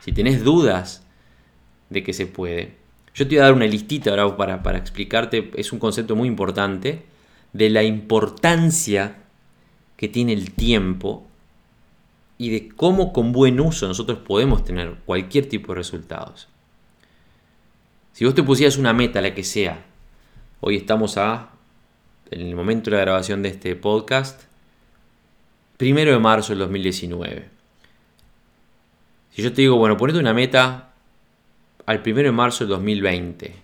si 0.00 0.12
tenés 0.12 0.42
dudas 0.42 1.06
de 1.90 2.02
que 2.02 2.14
se 2.14 2.26
puede, 2.26 2.76
yo 3.14 3.28
te 3.28 3.34
voy 3.34 3.40
a 3.40 3.44
dar 3.44 3.52
una 3.52 3.66
listita 3.66 4.10
ahora 4.10 4.34
para, 4.38 4.62
para 4.62 4.78
explicarte, 4.78 5.50
es 5.56 5.72
un 5.72 5.78
concepto 5.78 6.16
muy 6.16 6.26
importante, 6.26 7.04
de 7.52 7.68
la 7.68 7.82
importancia 7.82 9.18
que 9.98 10.08
tiene 10.08 10.32
el 10.32 10.52
tiempo 10.52 11.26
y 12.42 12.50
de 12.50 12.68
cómo 12.70 13.12
con 13.12 13.30
buen 13.30 13.60
uso 13.60 13.86
nosotros 13.86 14.18
podemos 14.18 14.64
tener 14.64 14.96
cualquier 15.06 15.48
tipo 15.48 15.70
de 15.70 15.76
resultados. 15.76 16.48
Si 18.14 18.24
vos 18.24 18.34
te 18.34 18.42
pusieras 18.42 18.78
una 18.78 18.92
meta, 18.92 19.20
la 19.20 19.32
que 19.32 19.44
sea, 19.44 19.84
hoy 20.58 20.74
estamos 20.74 21.16
a 21.18 21.50
en 22.32 22.40
el 22.40 22.56
momento 22.56 22.90
de 22.90 22.96
la 22.96 23.02
grabación 23.02 23.42
de 23.42 23.50
este 23.50 23.76
podcast, 23.76 24.42
primero 25.76 26.10
de 26.10 26.18
marzo 26.18 26.48
del 26.48 26.58
2019. 26.58 27.48
Si 29.30 29.40
yo 29.40 29.52
te 29.52 29.62
digo, 29.62 29.76
bueno, 29.76 29.96
ponete 29.96 30.18
una 30.18 30.34
meta 30.34 30.94
al 31.86 32.02
primero 32.02 32.26
de 32.26 32.32
marzo 32.32 32.64
del 32.64 32.70
2020 32.70 33.54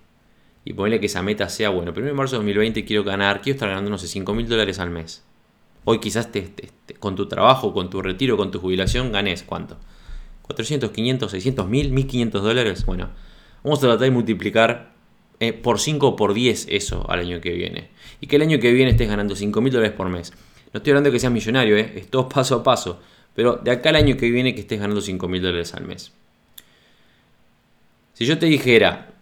y 0.65 0.73
ponle 0.73 1.01
que 1.01 1.07
esa 1.07 1.21
meta 1.21 1.49
sea, 1.49 1.71
bueno, 1.71 1.93
primero 1.93 2.15
de 2.15 2.17
marzo 2.17 2.37
del 2.37 2.43
2020 2.43 2.85
quiero 2.85 3.03
ganar, 3.03 3.41
quiero 3.41 3.57
estar 3.57 3.71
ganando, 3.71 3.91
no 3.91 3.99
sé, 3.99 4.07
5 4.07 4.33
mil 4.35 4.49
dólares 4.49 4.79
al 4.79 4.91
mes. 4.91 5.25
Hoy 5.91 6.01
quizás 6.01 6.31
te, 6.31 6.53
con 6.99 7.17
tu 7.17 7.29
trabajo, 7.29 7.73
con 7.73 7.89
tu 7.89 8.03
retiro, 8.03 8.37
con 8.37 8.51
tu 8.51 8.61
jubilación, 8.61 9.11
ganes 9.11 9.43
cuánto? 9.43 9.79
400, 10.43 10.91
500, 10.91 11.31
600, 11.31 11.67
1000, 11.67 11.93
1500 11.93 12.43
dólares. 12.43 12.85
Bueno, 12.85 13.09
vamos 13.65 13.79
a 13.79 13.87
tratar 13.87 14.01
de 14.01 14.11
multiplicar 14.11 14.93
eh, 15.41 15.55
por 15.55 15.81
5 15.81 16.09
o 16.09 16.15
por 16.15 16.35
10 16.35 16.67
eso 16.69 17.11
al 17.11 17.21
año 17.21 17.41
que 17.41 17.55
viene. 17.55 17.89
Y 18.21 18.27
que 18.27 18.37
el 18.37 18.43
año 18.43 18.61
que 18.61 18.71
viene 18.71 18.91
estés 18.91 19.09
ganando 19.09 19.35
5 19.35 19.63
mil 19.63 19.73
dólares 19.73 19.97
por 19.97 20.11
mes. 20.11 20.35
No 20.75 20.79
estoy 20.79 20.91
hablando 20.91 21.09
de 21.09 21.15
que 21.15 21.21
seas 21.21 21.33
millonario, 21.33 21.79
¿eh? 21.79 21.95
es 21.97 22.11
todo 22.11 22.29
paso 22.29 22.57
a 22.57 22.63
paso. 22.63 23.01
Pero 23.35 23.57
de 23.57 23.71
acá 23.71 23.89
al 23.89 23.97
año 23.97 24.19
que 24.19 24.31
viene 24.31 24.55
que 24.55 24.61
estés 24.61 24.79
ganando 24.79 25.01
5 25.01 25.27
mil 25.27 25.41
dólares 25.41 25.73
al 25.73 25.87
mes. 25.87 26.13
Si 28.13 28.27
yo 28.27 28.39
te 28.39 28.45
dijera, 28.45 29.15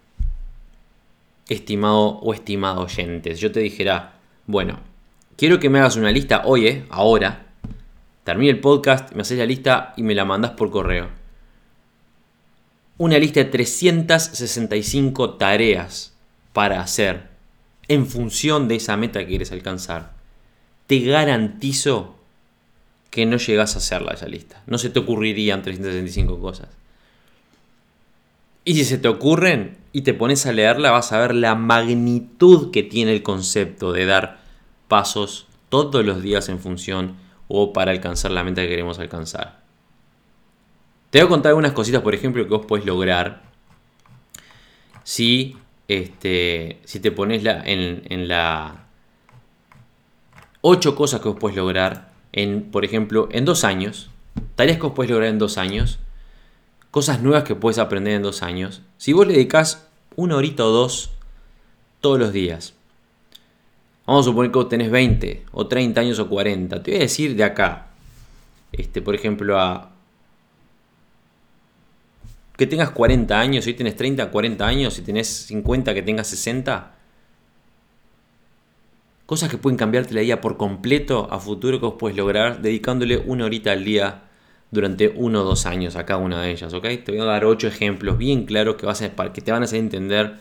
estimado 1.48 2.18
o 2.18 2.34
estimado 2.34 2.80
oyentes, 2.80 3.38
yo 3.38 3.52
te 3.52 3.60
dijera, 3.60 4.18
bueno, 4.48 4.80
quiero 5.36 5.60
que 5.60 5.70
me 5.70 5.78
hagas 5.78 5.96
una 5.96 6.10
lista 6.10 6.42
hoy, 6.44 6.66
¿eh? 6.66 6.86
ahora. 6.90 7.46
Termine 8.24 8.50
el 8.50 8.60
podcast, 8.60 9.12
me 9.12 9.22
haces 9.22 9.38
la 9.38 9.46
lista 9.46 9.94
y 9.96 10.02
me 10.02 10.14
la 10.14 10.24
mandas 10.24 10.52
por 10.52 10.70
correo 10.70 11.08
una 12.98 13.18
lista 13.18 13.40
de 13.40 13.46
365 13.46 15.34
tareas 15.34 16.14
para 16.52 16.80
hacer 16.80 17.28
en 17.88 18.06
función 18.06 18.68
de 18.68 18.76
esa 18.76 18.96
meta 18.96 19.20
que 19.20 19.26
quieres 19.26 19.52
alcanzar. 19.52 20.14
te 20.86 21.00
garantizo 21.00 22.14
que 23.10 23.26
no 23.26 23.38
llegas 23.38 23.74
a 23.74 23.78
hacerla 23.78 24.12
esa 24.12 24.28
lista. 24.28 24.62
No 24.66 24.78
se 24.78 24.90
te 24.90 24.98
ocurrirían 24.98 25.62
365 25.62 26.38
cosas. 26.38 26.68
Y 28.64 28.74
si 28.74 28.84
se 28.84 28.98
te 28.98 29.08
ocurren 29.08 29.78
y 29.92 30.02
te 30.02 30.14
pones 30.14 30.46
a 30.46 30.52
leerla, 30.52 30.90
vas 30.90 31.12
a 31.12 31.18
ver 31.18 31.34
la 31.34 31.54
magnitud 31.54 32.70
que 32.70 32.82
tiene 32.82 33.12
el 33.12 33.22
concepto 33.22 33.92
de 33.92 34.06
dar 34.06 34.38
pasos 34.88 35.46
todos 35.68 36.04
los 36.04 36.22
días 36.22 36.48
en 36.48 36.58
función 36.58 37.16
o 37.48 37.72
para 37.72 37.92
alcanzar 37.92 38.30
la 38.30 38.44
meta 38.44 38.62
que 38.62 38.68
queremos 38.68 38.98
alcanzar. 38.98 39.60
Te 41.10 41.20
voy 41.20 41.26
a 41.26 41.28
contar 41.28 41.50
algunas 41.50 41.72
cositas, 41.72 42.02
por 42.02 42.14
ejemplo, 42.14 42.42
que 42.44 42.50
vos 42.50 42.66
puedes 42.66 42.86
lograr 42.86 43.42
si, 45.04 45.56
este, 45.88 46.80
si 46.84 47.00
te 47.00 47.10
pones 47.12 47.42
la, 47.42 47.62
en, 47.64 48.02
en 48.08 48.28
la... 48.28 48.86
Ocho 50.60 50.96
cosas 50.96 51.20
que 51.20 51.28
vos 51.28 51.38
puedes 51.38 51.56
lograr 51.56 52.12
en, 52.32 52.70
por 52.70 52.84
ejemplo, 52.84 53.28
en 53.30 53.44
dos 53.44 53.62
años. 53.64 54.10
Tareas 54.56 54.78
que 54.78 54.82
vos 54.82 54.92
puedes 54.94 55.10
lograr 55.10 55.30
en 55.30 55.38
dos 55.38 55.58
años 55.58 56.00
cosas 56.96 57.20
nuevas 57.20 57.44
que 57.44 57.54
puedes 57.54 57.78
aprender 57.78 58.14
en 58.14 58.22
dos 58.22 58.42
años. 58.42 58.80
Si 58.96 59.12
vos 59.12 59.26
le 59.26 59.34
dedicas 59.34 59.86
una 60.14 60.36
horita 60.36 60.64
o 60.64 60.70
dos 60.70 61.10
todos 62.00 62.18
los 62.18 62.32
días, 62.32 62.72
vamos 64.06 64.26
a 64.26 64.30
suponer 64.30 64.52
que 64.52 64.58
vos 64.58 64.68
tenés 64.68 64.90
20 64.90 65.44
o 65.52 65.66
30 65.66 66.00
años 66.00 66.18
o 66.18 66.28
40, 66.28 66.82
te 66.82 66.90
voy 66.90 66.98
a 66.98 67.02
decir 67.02 67.34
de 67.36 67.44
acá, 67.44 67.88
este, 68.72 69.02
por 69.02 69.14
ejemplo, 69.14 69.58
a 69.58 69.90
que 72.56 72.66
tengas 72.66 72.90
40 72.90 73.38
años, 73.38 73.64
si 73.64 73.74
tenés 73.74 73.96
30, 73.96 74.30
40 74.30 74.66
años, 74.66 74.94
si 74.94 75.02
tenés 75.02 75.28
50, 75.28 75.92
que 75.92 76.02
tengas 76.02 76.26
60, 76.28 76.94
cosas 79.26 79.50
que 79.50 79.58
pueden 79.58 79.76
cambiarte 79.76 80.14
la 80.14 80.22
vida 80.22 80.40
por 80.40 80.56
completo 80.56 81.28
a 81.30 81.38
futuro 81.38 81.80
que 81.80 81.86
vos 81.86 81.96
puedes 81.98 82.16
lograr 82.16 82.62
dedicándole 82.62 83.18
una 83.18 83.44
horita 83.44 83.72
al 83.72 83.84
día 83.84 84.22
durante 84.70 85.08
uno 85.08 85.42
o 85.42 85.44
dos 85.44 85.66
años 85.66 85.96
a 85.96 86.06
cada 86.06 86.20
una 86.20 86.42
de 86.42 86.50
ellas, 86.50 86.72
¿ok? 86.72 86.84
Te 87.04 87.12
voy 87.12 87.20
a 87.20 87.24
dar 87.24 87.44
ocho 87.44 87.66
ejemplos 87.66 88.18
bien 88.18 88.46
claros 88.46 88.76
que, 88.76 88.86
vas 88.86 89.02
a, 89.02 89.32
que 89.32 89.40
te 89.40 89.52
van 89.52 89.62
a 89.62 89.64
hacer 89.64 89.78
entender 89.78 90.36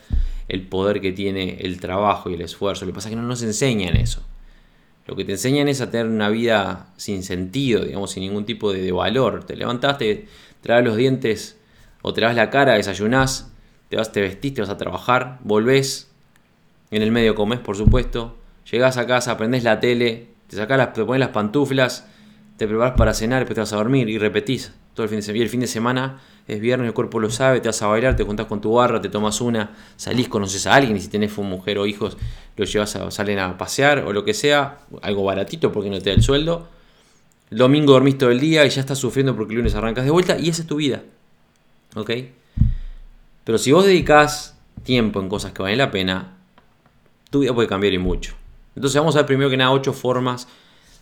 el 0.48 0.68
poder 0.68 1.02
que 1.02 1.12
tiene 1.12 1.58
el 1.62 1.80
trabajo 1.80 2.30
y 2.30 2.36
el 2.36 2.42
esfuerzo. 2.42 2.86
Lo 2.86 2.92
que 2.92 2.96
pasa 2.96 3.10
es 3.10 3.16
que 3.16 3.22
no 3.22 3.28
nos 3.28 3.42
enseñan 3.42 3.96
eso. 3.96 4.24
Lo 5.08 5.16
que 5.16 5.24
te 5.24 5.34
enseñan 5.34 5.68
es 5.68 5.82
a 5.82 5.92
tener 5.92 6.08
una 6.08 6.30
vida 6.30 6.88
sin 6.98 7.24
sentido, 7.24 7.84
digamos, 7.84 8.12
sin 8.12 8.24
ningún 8.24 8.46
tipo 8.46 8.74
de, 8.74 8.92
valor. 8.92 9.44
Te 9.44 9.56
levantaste, 9.56 10.28
te, 10.62 10.82
los 10.82 10.96
dientes 10.96 11.58
o 12.02 12.14
te 12.14 12.22
lavas 12.22 12.36
la 12.36 12.50
cara, 12.50 12.74
desayunás, 12.74 13.52
te 13.90 13.98
vas, 13.98 14.12
te 14.12 14.22
vestís, 14.22 14.54
te 14.54 14.62
vas 14.62 14.70
a 14.70 14.78
trabajar, 14.78 15.40
volvés, 15.44 16.12
en 16.92 17.02
el 17.02 17.12
medio 17.12 17.36
comes, 17.36 17.60
por 17.60 17.76
supuesto, 17.76 18.36
llegás 18.72 18.98
a 18.98 19.06
casa, 19.06 19.38
prendés 19.38 19.64
la 19.64 19.80
tele, 19.80 20.30
te 20.48 20.56
sacás 20.56 20.78
las, 20.78 20.94
te 20.94 21.04
pones 21.04 21.20
las 21.20 21.30
pantuflas, 21.30 22.08
te 22.58 22.68
preparas 22.68 22.94
para 22.96 23.14
cenar, 23.14 23.40
después 23.40 23.56
te 23.56 23.62
vas 23.62 23.74
a 23.74 23.78
dormir 23.78 24.10
y 24.10 24.18
repetís 24.18 24.72
todo 24.96 25.04
el 25.04 25.10
fin 25.10 25.20
de 25.20 25.22
semana. 25.22 25.38
Y 25.38 25.42
el 25.44 25.50
fin 25.50 25.60
de 25.60 25.68
semana 25.68 26.20
es 26.48 26.60
viernes, 26.60 26.88
el 26.88 26.94
cuerpo 26.94 27.20
lo 27.20 27.30
sabe, 27.30 27.60
te 27.60 27.68
vas 27.68 27.82
a 27.82 27.88
bailar, 27.88 28.16
te 28.16 28.24
juntás 28.24 28.48
con 28.48 28.62
tu 28.62 28.74
barra, 28.74 29.02
te 29.02 29.10
tomas 29.10 29.42
una, 29.42 29.76
salís, 29.98 30.28
conoces 30.28 30.66
a 30.66 30.74
alguien 30.74 30.98
y 30.98 31.02
si 31.02 31.10
tenés 31.10 31.38
mujer 31.38 31.78
o 31.78 31.86
hijos, 31.86 32.18
lo 32.56 32.66
llevas 32.66 32.96
a, 32.96 33.12
salen 33.12 33.38
a 33.40 33.58
pasear 33.58 34.00
o 34.00 34.14
lo 34.14 34.24
que 34.24 34.34
sea, 34.34 34.80
algo 35.02 35.24
baratito 35.24 35.72
porque 35.72 35.90
no 35.90 36.00
te 36.00 36.10
da 36.10 36.16
el 36.16 36.24
sueldo. 36.24 36.68
El 37.52 37.60
domingo 37.60 37.94
dormís 37.94 38.18
todo 38.18 38.32
el 38.32 38.40
día 38.40 38.66
y 38.66 38.70
ya 38.70 38.80
estás 38.80 38.98
sufriendo 38.98 39.36
porque 39.36 39.54
el 39.54 39.58
lunes 39.60 39.76
arrancas 39.76 40.06
de 40.06 40.12
vuelta 40.12 40.40
y 40.40 40.50
esa 40.50 40.64
es 40.64 40.68
tu 40.68 40.78
vida. 40.78 41.04
¿Ok? 41.96 42.12
Pero 43.44 43.58
si 43.58 43.72
vos 43.72 43.86
dedicás 43.86 44.58
tiempo 44.84 45.20
en 45.20 45.30
cosas 45.30 45.52
que 45.52 45.62
valen 45.62 45.78
la 45.78 45.92
pena, 45.92 46.38
tu 47.30 47.40
vida 47.42 47.54
puede 47.54 47.68
cambiar 47.68 47.94
y 47.94 48.00
mucho. 48.00 48.34
Entonces 48.76 49.00
vamos 49.00 49.16
a 49.16 49.20
ver 49.20 49.26
primero 49.26 49.50
que 49.50 49.58
nada 49.58 49.72
ocho 49.72 49.94
formas 49.94 50.48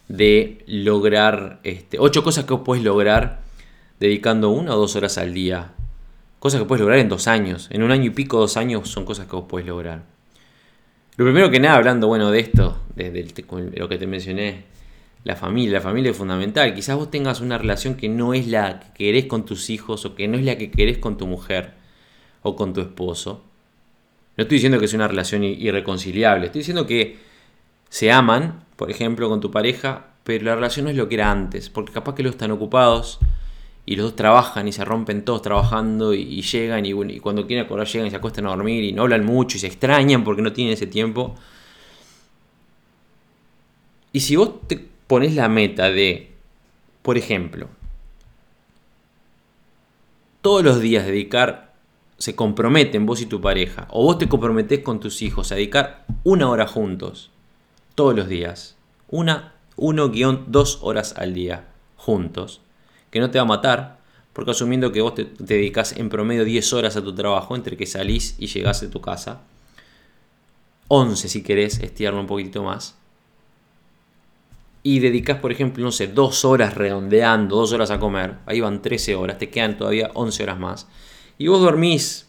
de 0.08 0.64
lograr, 0.68 1.60
este, 1.64 1.98
ocho 2.00 2.24
cosas 2.24 2.46
que 2.46 2.54
vos 2.54 2.64
podés 2.64 2.84
lograr 2.84 3.43
dedicando 4.04 4.50
una 4.50 4.76
o 4.76 4.78
dos 4.78 4.98
horas 4.98 5.18
al 5.18 5.34
día. 5.34 5.72
Cosas 6.40 6.60
que 6.60 6.68
puedes 6.68 6.82
lograr 6.82 7.00
en 7.00 7.08
dos 7.08 7.30
años. 7.30 7.70
En 7.72 7.84
un 7.84 7.92
año 7.92 8.08
y 8.08 8.10
pico, 8.10 8.38
dos 8.38 8.58
años 8.58 8.90
son 8.90 9.06
cosas 9.06 9.28
que 9.28 9.36
vos 9.38 9.46
podés 9.48 9.66
lograr. 9.66 10.04
Lo 11.16 11.24
primero 11.24 11.50
que 11.50 11.62
nada, 11.62 11.78
hablando 11.78 12.08
bueno 12.08 12.30
de 12.30 12.42
esto, 12.42 12.82
de, 12.96 13.26
lo 13.78 13.88
que 13.88 13.98
te 13.98 14.06
mencioné, 14.06 14.66
la 15.24 15.38
familia. 15.38 15.76
La 15.76 15.82
familia 15.82 16.12
es 16.12 16.18
fundamental. 16.18 16.76
Quizás 16.76 16.98
vos 16.98 17.12
tengas 17.12 17.40
una 17.40 17.58
relación 17.58 17.96
que 17.96 18.10
no 18.10 18.34
es 18.34 18.46
la 18.46 18.82
que 18.82 18.88
querés 18.94 19.26
con 19.28 19.46
tus 19.46 19.70
hijos 19.70 20.04
o 20.04 20.16
que 20.16 20.28
no 20.28 20.38
es 20.38 20.44
la 20.44 20.58
que 20.58 20.70
querés 20.70 20.98
con 20.98 21.18
tu 21.18 21.26
mujer 21.26 21.72
o 22.42 22.58
con 22.58 22.74
tu 22.74 22.82
esposo. 22.82 23.42
No 24.36 24.42
estoy 24.42 24.58
diciendo 24.58 24.80
que 24.80 24.86
es 24.86 24.94
una 24.94 25.08
relación 25.08 25.46
irreconciliable. 25.46 26.48
Estoy 26.48 26.60
diciendo 26.60 26.86
que 26.86 27.20
se 27.88 28.12
aman, 28.12 28.66
por 28.76 28.92
ejemplo, 28.92 29.30
con 29.30 29.40
tu 29.40 29.50
pareja, 29.50 30.08
pero 30.26 30.44
la 30.44 30.56
relación 30.56 30.84
no 30.84 30.92
es 30.92 30.98
lo 30.98 31.08
que 31.08 31.16
era 31.16 31.32
antes, 31.32 31.70
porque 31.70 31.94
capaz 31.94 32.16
que 32.16 32.24
los 32.24 32.34
están 32.34 32.52
ocupados 32.52 33.22
y 33.86 33.96
los 33.96 34.06
dos 34.06 34.16
trabajan 34.16 34.68
y 34.68 34.72
se 34.72 34.86
rompen 34.86 35.26
todos 35.26 35.42
trabajando 35.42 36.14
y, 36.14 36.42
llegan 36.42 36.86
y, 36.86 36.94
cuando 37.20 37.46
quieren 37.46 37.66
acordar 37.66 37.88
llegan 37.88 38.08
y 38.08 38.12
se 38.12 38.16
acuestan 38.16 38.46
a 38.46 38.50
dormir 38.50 38.84
y 38.84 38.94
no 38.94 39.04
hablan 39.04 39.26
mucho 39.26 39.58
y 39.58 39.60
se 39.60 39.68
extrañan 39.68 40.24
porque 40.24 40.42
no 40.42 40.54
tienen 40.54 40.74
ese 40.74 40.88
tiempo. 40.88 41.36
Y 44.14 44.22
si 44.22 44.36
vos 44.36 44.68
te 44.68 44.78
pones 45.08 45.36
la 45.36 45.50
meta 45.50 45.90
de, 45.90 46.32
por 47.02 47.18
ejemplo, 47.18 47.68
todos 50.42 50.64
los 50.64 50.80
días 50.80 51.06
dedicar, 51.06 51.74
se 52.18 52.36
comprometen 52.36 53.06
vos 53.06 53.22
y 53.22 53.26
tu 53.26 53.42
pareja, 53.42 53.88
o 53.90 54.04
vos 54.04 54.18
te 54.18 54.30
comprometés 54.30 54.80
con 54.80 55.00
tus 55.00 55.22
hijos 55.22 55.52
a 55.52 55.56
dedicar 55.56 56.06
una 56.24 56.50
hora 56.50 56.68
juntos, 56.68 57.32
todos 57.96 58.16
los 58.16 58.30
días. 58.30 58.78
Una, 59.10 59.54
1-2 59.78 60.80
horas 60.82 61.16
al 61.18 61.34
día, 61.34 61.68
juntos. 61.98 62.63
Que 63.14 63.20
no 63.20 63.30
te 63.30 63.38
va 63.38 63.44
a 63.44 63.48
matar, 63.48 64.00
porque 64.34 64.50
asumiendo 64.50 64.92
que 64.92 65.02
vos 65.02 65.14
te, 65.14 65.28
dedicas 65.38 65.94
en 65.94 66.10
promedio 66.10 66.44
10 66.44 66.74
horas 66.74 66.98
a 66.98 67.04
tu 67.04 67.14
trabajo, 67.14 67.56
entre 67.56 67.78
que 67.78 67.86
salís 67.86 68.36
y 68.40 68.48
llegás 68.48 68.82
a 68.82 68.90
tu 68.90 69.02
casa. 69.02 69.42
11 70.88 71.30
si 71.30 71.44
querés 71.44 71.78
estirarlo 71.80 72.20
un 72.20 72.26
poquitito 72.26 72.64
más. 72.64 72.98
Y 74.82 75.00
dedicas, 75.00 75.38
por 75.38 75.52
ejemplo, 75.52 75.84
no 75.84 75.92
sé, 75.92 76.08
2 76.08 76.46
horas 76.46 76.74
redondeando, 76.74 77.58
2 77.58 77.74
horas 77.74 77.92
a 77.92 78.00
comer. 78.00 78.38
Ahí 78.48 78.60
van 78.60 78.82
13 78.82 79.14
horas, 79.14 79.38
te 79.38 79.52
quedan 79.52 79.78
todavía 79.78 80.10
11 80.16 80.42
horas 80.42 80.60
más. 80.60 80.88
Y 81.38 81.48
vos 81.48 81.62
dormís 81.62 82.26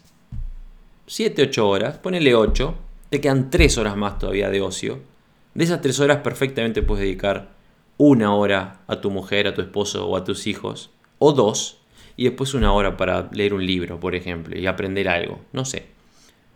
7, 1.07 1.41
8 1.49 1.67
horas, 1.67 1.97
ponele 1.97 2.35
8, 2.35 2.75
te 3.09 3.19
quedan 3.19 3.49
3 3.49 3.77
horas 3.79 3.97
más 3.97 4.19
todavía 4.19 4.49
de 4.51 4.61
ocio 4.61 5.15
de 5.55 5.63
esas 5.63 5.81
tres 5.81 5.99
horas 5.99 6.17
perfectamente 6.17 6.83
puedes 6.83 7.03
dedicar 7.03 7.54
una 7.97 8.33
hora 8.33 8.81
a 8.87 9.01
tu 9.01 9.09
mujer, 9.11 9.47
a 9.47 9.53
tu 9.53 9.61
esposo 9.61 10.07
o 10.07 10.17
a 10.17 10.23
tus 10.23 10.47
hijos, 10.47 10.91
o 11.19 11.31
dos, 11.31 11.79
y 12.17 12.25
después 12.25 12.53
una 12.53 12.73
hora 12.73 12.97
para 12.97 13.29
leer 13.31 13.53
un 13.53 13.65
libro, 13.65 13.99
por 13.99 14.15
ejemplo, 14.15 14.57
y 14.57 14.67
aprender 14.67 15.07
algo. 15.09 15.39
No 15.53 15.65
sé, 15.65 15.87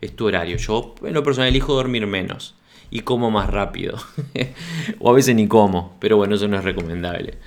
es 0.02 0.16
tu 0.16 0.28
horario. 0.28 0.58
Yo 0.58 0.96
en 1.04 1.14
lo 1.14 1.24
personal 1.24 1.50
elijo 1.50 1.74
dormir 1.74 2.08
menos 2.08 2.56
y 2.92 3.02
como 3.02 3.32
más 3.32 3.50
rápido. 3.50 3.98
o 5.00 5.10
a 5.10 5.14
veces 5.14 5.36
ni 5.36 5.48
como, 5.48 5.98
pero 6.00 6.18
bueno, 6.18 6.36
eso 6.36 6.48
no 6.48 6.58
es 6.58 6.64
recomendable. 6.64 7.38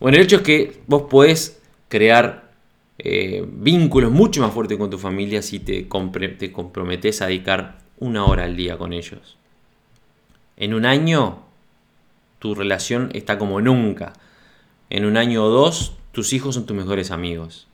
Bueno, 0.00 0.18
el 0.18 0.24
hecho 0.24 0.36
es 0.36 0.42
que 0.42 0.82
vos 0.86 1.02
podés 1.08 1.60
crear 1.88 2.52
eh, 2.98 3.44
vínculos 3.46 4.10
mucho 4.10 4.40
más 4.42 4.52
fuertes 4.52 4.78
con 4.78 4.90
tu 4.90 4.98
familia 4.98 5.42
si 5.42 5.60
te, 5.60 5.86
te 6.38 6.52
comprometes 6.52 7.22
a 7.22 7.26
dedicar 7.26 7.78
una 7.98 8.24
hora 8.24 8.44
al 8.44 8.56
día 8.56 8.76
con 8.76 8.92
ellos. 8.92 9.36
En 10.56 10.74
un 10.74 10.84
año 10.84 11.45
tu 12.46 12.54
relación 12.54 13.10
está 13.12 13.38
como 13.38 13.60
nunca. 13.60 14.12
En 14.88 15.04
un 15.04 15.16
año 15.16 15.44
o 15.44 15.48
dos 15.48 15.94
tus 16.12 16.32
hijos 16.32 16.54
son 16.54 16.64
tus 16.64 16.76
mejores 16.76 17.10
amigos. 17.10 17.66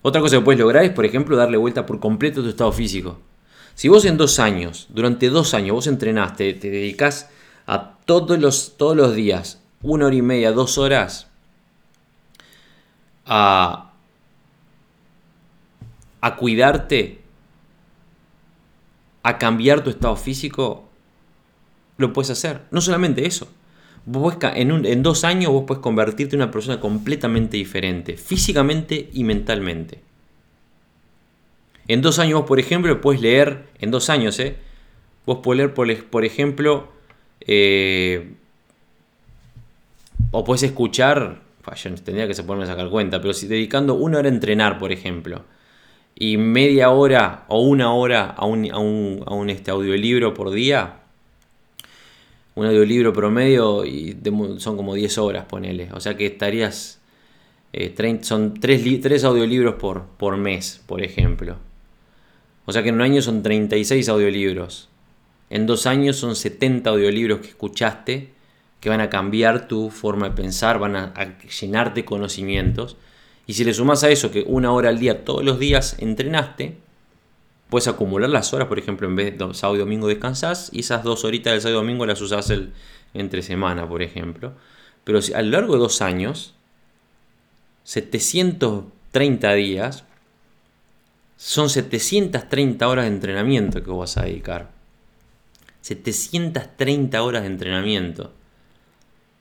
Otra 0.00 0.20
cosa 0.20 0.38
que 0.38 0.42
puedes 0.42 0.60
lograr 0.60 0.84
es, 0.84 0.92
por 0.92 1.04
ejemplo, 1.04 1.36
darle 1.36 1.56
vuelta 1.58 1.84
por 1.84 2.00
completo 2.00 2.40
a 2.40 2.44
tu 2.44 2.48
estado 2.48 2.72
físico. 2.72 3.18
Si 3.74 3.88
vos 3.88 4.04
en 4.06 4.16
dos 4.16 4.38
años, 4.38 4.86
durante 4.90 5.28
dos 5.28 5.52
años, 5.52 5.74
vos 5.74 5.86
entrenaste, 5.86 6.54
te 6.54 6.70
dedicas 6.70 7.30
a 7.66 7.98
todos 8.06 8.38
los, 8.38 8.76
todos 8.76 8.96
los 8.96 9.14
días, 9.14 9.60
una 9.82 10.06
hora 10.06 10.16
y 10.16 10.22
media, 10.22 10.52
dos 10.52 10.78
horas, 10.78 11.28
a, 13.26 13.92
a 16.20 16.36
cuidarte, 16.36 17.20
a 19.22 19.38
cambiar 19.38 19.82
tu 19.82 19.90
estado 19.90 20.16
físico, 20.16 20.83
lo 21.96 22.12
puedes 22.12 22.30
hacer. 22.30 22.62
No 22.70 22.80
solamente 22.80 23.26
eso. 23.26 23.48
en, 24.06 24.86
en 24.86 25.02
dos 25.02 25.24
años 25.24 25.52
vos 25.52 25.64
puedes 25.66 25.82
convertirte 25.82 26.36
en 26.36 26.42
una 26.42 26.50
persona 26.50 26.80
completamente 26.80 27.56
diferente, 27.56 28.16
físicamente 28.16 29.10
y 29.12 29.24
mentalmente. 29.24 30.00
En 31.86 32.00
dos 32.00 32.18
años 32.18 32.40
vos, 32.40 32.48
por 32.48 32.58
ejemplo, 32.58 33.00
puedes 33.00 33.20
leer, 33.20 33.66
en 33.78 33.90
dos 33.90 34.08
años, 34.08 34.38
¿eh? 34.40 34.56
Vos 35.26 35.38
puedes 35.42 35.58
leer, 35.58 35.74
por, 35.74 36.04
por 36.04 36.24
ejemplo, 36.24 36.88
eh, 37.40 38.34
o 40.30 40.44
puedes 40.44 40.62
escuchar, 40.62 41.42
yo 41.76 41.94
tendría 41.96 42.26
que 42.26 42.34
ponerme 42.42 42.64
a 42.64 42.74
sacar 42.74 42.90
cuenta, 42.90 43.20
pero 43.20 43.34
si 43.34 43.46
dedicando 43.46 43.94
una 43.94 44.18
hora 44.18 44.28
a 44.28 44.32
entrenar, 44.32 44.78
por 44.78 44.92
ejemplo, 44.92 45.44
y 46.14 46.36
media 46.36 46.90
hora 46.90 47.44
o 47.48 47.60
una 47.60 47.92
hora 47.92 48.30
a 48.30 48.46
un, 48.46 48.70
a 48.70 48.78
un, 48.78 49.22
a 49.26 49.34
un 49.34 49.50
este 49.50 49.70
audiolibro 49.70 50.32
por 50.32 50.50
día, 50.50 51.03
un 52.54 52.66
audiolibro 52.66 53.12
promedio 53.12 53.84
y 53.84 54.16
son 54.58 54.76
como 54.76 54.94
10 54.94 55.18
horas, 55.18 55.44
ponele. 55.46 55.88
O 55.92 56.00
sea 56.00 56.16
que 56.16 56.26
estarías... 56.26 57.00
Eh, 57.72 57.94
son 58.22 58.54
3, 58.54 59.24
audiolibros 59.24 59.74
por, 59.74 60.04
por 60.16 60.36
mes, 60.36 60.80
por 60.86 61.02
ejemplo. 61.02 61.56
O 62.66 62.72
sea 62.72 62.82
que 62.82 62.90
en 62.90 62.94
un 62.96 63.02
año 63.02 63.20
son 63.20 63.42
36 63.42 64.08
audiolibros. 64.08 64.88
En 65.50 65.66
dos 65.66 65.86
años 65.86 66.16
son 66.16 66.36
70 66.36 66.88
audiolibros 66.90 67.40
que 67.40 67.48
escuchaste 67.48 68.34
que 68.84 68.90
van 68.90 69.00
a 69.00 69.08
cambiar 69.08 69.66
tu 69.66 69.88
forma 69.88 70.28
de 70.28 70.34
pensar, 70.36 70.78
van 70.78 70.94
a, 70.94 71.14
llenarte 71.60 72.00
de 72.00 72.04
conocimientos. 72.04 72.98
Y 73.46 73.54
si 73.54 73.64
le 73.64 73.72
sumas 73.72 74.04
a 74.04 74.10
eso 74.10 74.30
que 74.30 74.44
una 74.46 74.72
hora 74.72 74.90
al 74.90 74.98
día 74.98 75.24
todos 75.24 75.42
los 75.42 75.58
días 75.58 75.96
entrenaste, 76.00 76.76
puedes 77.68 77.88
acumular 77.88 78.30
las 78.30 78.52
horas, 78.52 78.68
por 78.68 78.78
ejemplo, 78.78 79.08
en 79.08 79.16
vez 79.16 79.36
de 79.36 79.54
sábado 79.54 79.76
y 79.76 79.80
domingo 79.80 80.06
descansás 80.08 80.70
y 80.72 80.80
esas 80.80 81.02
dos 81.02 81.24
horitas 81.24 81.52
del 81.52 81.60
sábado 81.60 81.80
y 81.80 81.82
domingo 81.82 82.06
las 82.06 82.20
usás 82.20 82.50
el, 82.50 82.72
entre 83.14 83.42
semana, 83.42 83.88
por 83.88 84.02
ejemplo. 84.02 84.52
Pero 85.04 85.22
si 85.22 85.32
a 85.32 85.42
lo 85.42 85.50
largo 85.50 85.74
de 85.74 85.80
dos 85.80 86.02
años, 86.02 86.54
730 87.84 89.52
días, 89.54 90.04
son 91.36 91.68
730 91.68 92.88
horas 92.88 93.04
de 93.04 93.10
entrenamiento 93.10 93.82
que 93.82 93.90
vas 93.90 94.16
a 94.16 94.22
dedicar. 94.22 94.70
730 95.82 97.22
horas 97.22 97.42
de 97.42 97.48
entrenamiento. 97.48 98.32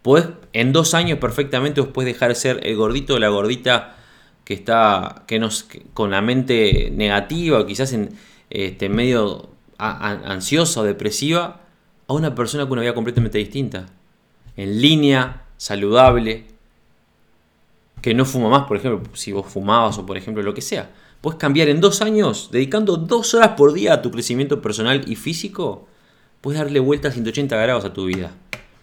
Pues 0.02 0.28
en 0.52 0.74
dos 0.74 0.94
años 0.94 1.20
perfectamente 1.20 1.80
vos 1.80 1.92
puedes 1.94 2.14
dejar 2.14 2.30
de 2.30 2.36
ser 2.36 2.60
el 2.68 2.76
gordito 2.76 3.16
o 3.16 3.20
la 3.20 3.30
gordita 3.30 3.96
que 4.44 4.54
está 4.54 5.24
que 5.28 5.40
nos, 5.40 5.68
con 5.94 6.12
la 6.12 6.22
mente 6.22 6.92
negativa, 6.92 7.66
quizás 7.66 7.94
en 7.94 8.10
este, 8.50 8.90
medio 8.90 9.50
ansiosa 9.78 10.82
o 10.82 10.84
depresiva, 10.84 11.62
a 12.08 12.14
una 12.14 12.36
persona 12.36 12.64
con 12.64 12.74
una 12.74 12.82
vida 12.82 12.94
completamente 12.94 13.38
distinta. 13.38 13.88
En 14.56 14.82
línea, 14.82 15.46
saludable, 15.58 16.46
que 18.02 18.14
no 18.14 18.26
fuma 18.26 18.50
más, 18.50 18.68
por 18.68 18.78
ejemplo, 18.78 19.10
si 19.14 19.32
vos 19.32 19.48
fumabas 19.48 19.98
o 19.98 20.06
por 20.06 20.18
ejemplo 20.18 20.44
lo 20.44 20.54
que 20.54 20.62
sea. 20.62 20.92
Puedes 21.22 21.40
cambiar 21.40 21.70
en 21.70 21.80
dos 21.80 22.02
años, 22.02 22.50
dedicando 22.52 22.98
dos 22.98 23.34
horas 23.34 23.52
por 23.56 23.72
día 23.72 23.94
a 23.94 24.02
tu 24.02 24.12
crecimiento 24.12 24.62
personal 24.62 25.04
y 25.08 25.16
físico, 25.16 25.88
puedes 26.42 26.60
darle 26.60 26.82
vuelta 26.82 27.08
a 27.08 27.12
180 27.12 27.56
grados 27.56 27.86
a 27.86 27.94
tu 27.94 28.06
vida, 28.06 28.36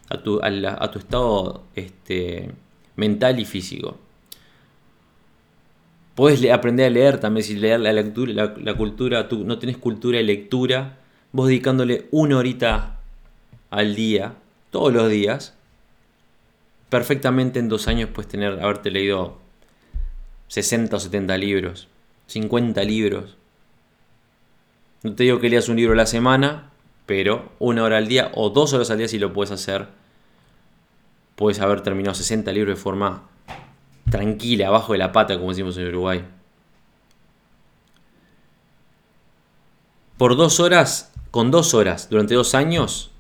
a 0.09 0.23
tu, 0.23 0.40
a 0.42 0.90
tu 0.90 0.99
estado 0.99 1.64
este, 1.75 2.51
mental 2.96 3.38
y 3.38 3.44
físico. 3.44 3.99
Puedes 6.14 6.51
aprender 6.51 6.87
a 6.87 6.90
leer 6.90 7.18
también, 7.18 7.44
si 7.44 7.57
leer 7.57 7.81
la, 7.81 7.92
lectura, 7.92 8.55
la, 8.57 8.75
cultura, 8.75 9.29
tú 9.29 9.44
no 9.44 9.59
tenés 9.59 9.77
cultura 9.77 10.18
de 10.18 10.25
lectura, 10.25 10.99
vos 11.33 11.49
dedicándole 11.49 12.09
una 12.11 12.37
horita 12.37 12.99
al 13.70 13.94
día, 13.94 14.35
todos 14.70 14.92
los 14.92 15.09
días, 15.09 15.55
perfectamente 16.88 17.59
en 17.59 17.68
dos 17.68 17.88
años 17.88 18.11
puedes 18.12 18.29
tener, 18.29 18.61
haberte 18.61 18.90
leído 18.90 19.38
60 20.49 20.96
o 20.96 21.01
70 21.01 21.38
libros. 21.38 21.88
50 22.27 22.83
libros. 22.85 23.37
No 25.03 25.14
te 25.14 25.25
digo 25.25 25.40
que 25.40 25.49
leas 25.49 25.68
un 25.68 25.77
libro 25.77 25.94
a 25.94 25.96
la 25.96 26.07
semana, 26.07 26.70
pero 27.07 27.51
una 27.59 27.83
hora 27.83 27.96
al 27.96 28.09
día 28.09 28.31
o 28.35 28.51
dos 28.51 28.73
horas 28.73 28.90
al 28.90 28.99
día 28.99 29.09
si 29.09 29.18
lo 29.18 29.33
puedes 29.33 29.51
hacer. 29.51 29.88
Puedes 31.35 31.61
haber 31.61 31.81
terminado 31.81 32.14
60 32.14 32.53
libros 32.53 32.77
de 32.77 32.83
forma 32.83 33.29
tranquila, 34.09 34.69
abajo 34.69 34.93
de 34.93 34.99
la 34.99 35.13
pata, 35.13 35.37
como 35.37 35.51
decimos 35.51 35.77
en 35.77 35.89
Uruguay. 35.89 36.25
Por 40.17 40.37
dos 40.37 40.61
horas, 40.61 41.13
con 41.31 41.51
dos 41.51 41.75
horas, 41.75 42.09
durante 42.11 42.35
dos 42.35 42.55
años, 42.55 43.11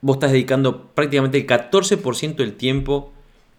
vos 0.00 0.16
estás 0.16 0.32
dedicando 0.32 0.88
prácticamente 0.94 1.38
el 1.38 1.46
14% 1.46 2.36
del 2.36 2.54
tiempo 2.54 3.12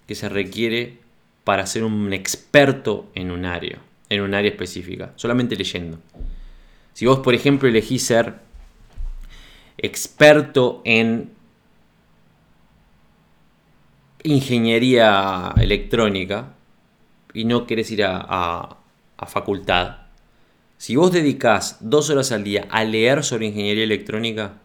que 0.08 0.15
se 0.15 0.30
requiere 0.30 1.00
para 1.43 1.65
ser 1.65 1.84
un 1.84 2.13
experto 2.13 3.10
en 3.15 3.32
un 3.32 3.46
área, 3.46 3.80
en 4.10 4.22
un 4.22 4.34
área 4.34 4.52
específica, 4.52 5.13
solamente 5.15 5.56
leyendo. 5.56 6.00
Si 6.93 7.06
vos, 7.06 7.19
por 7.19 7.34
ejemplo, 7.34 7.67
elegís 7.67 8.06
ser 8.06 8.36
experto 9.78 10.82
en 10.86 11.32
ingeniería 14.23 15.53
electrónica 15.57 16.53
y 17.33 17.45
no 17.45 17.67
querés 17.67 17.91
ir 17.91 18.03
a, 18.05 18.77
facultad, 19.25 19.99
si 20.77 20.97
vos 20.97 21.13
dedicás 21.13 21.77
dos 21.79 22.09
horas 22.09 22.33
al 22.33 22.43
día 22.43 22.67
a 22.69 22.83
leer 22.83 23.23
sobre 23.23 23.45
ingeniería 23.45 23.86
electrónica, 23.86 24.55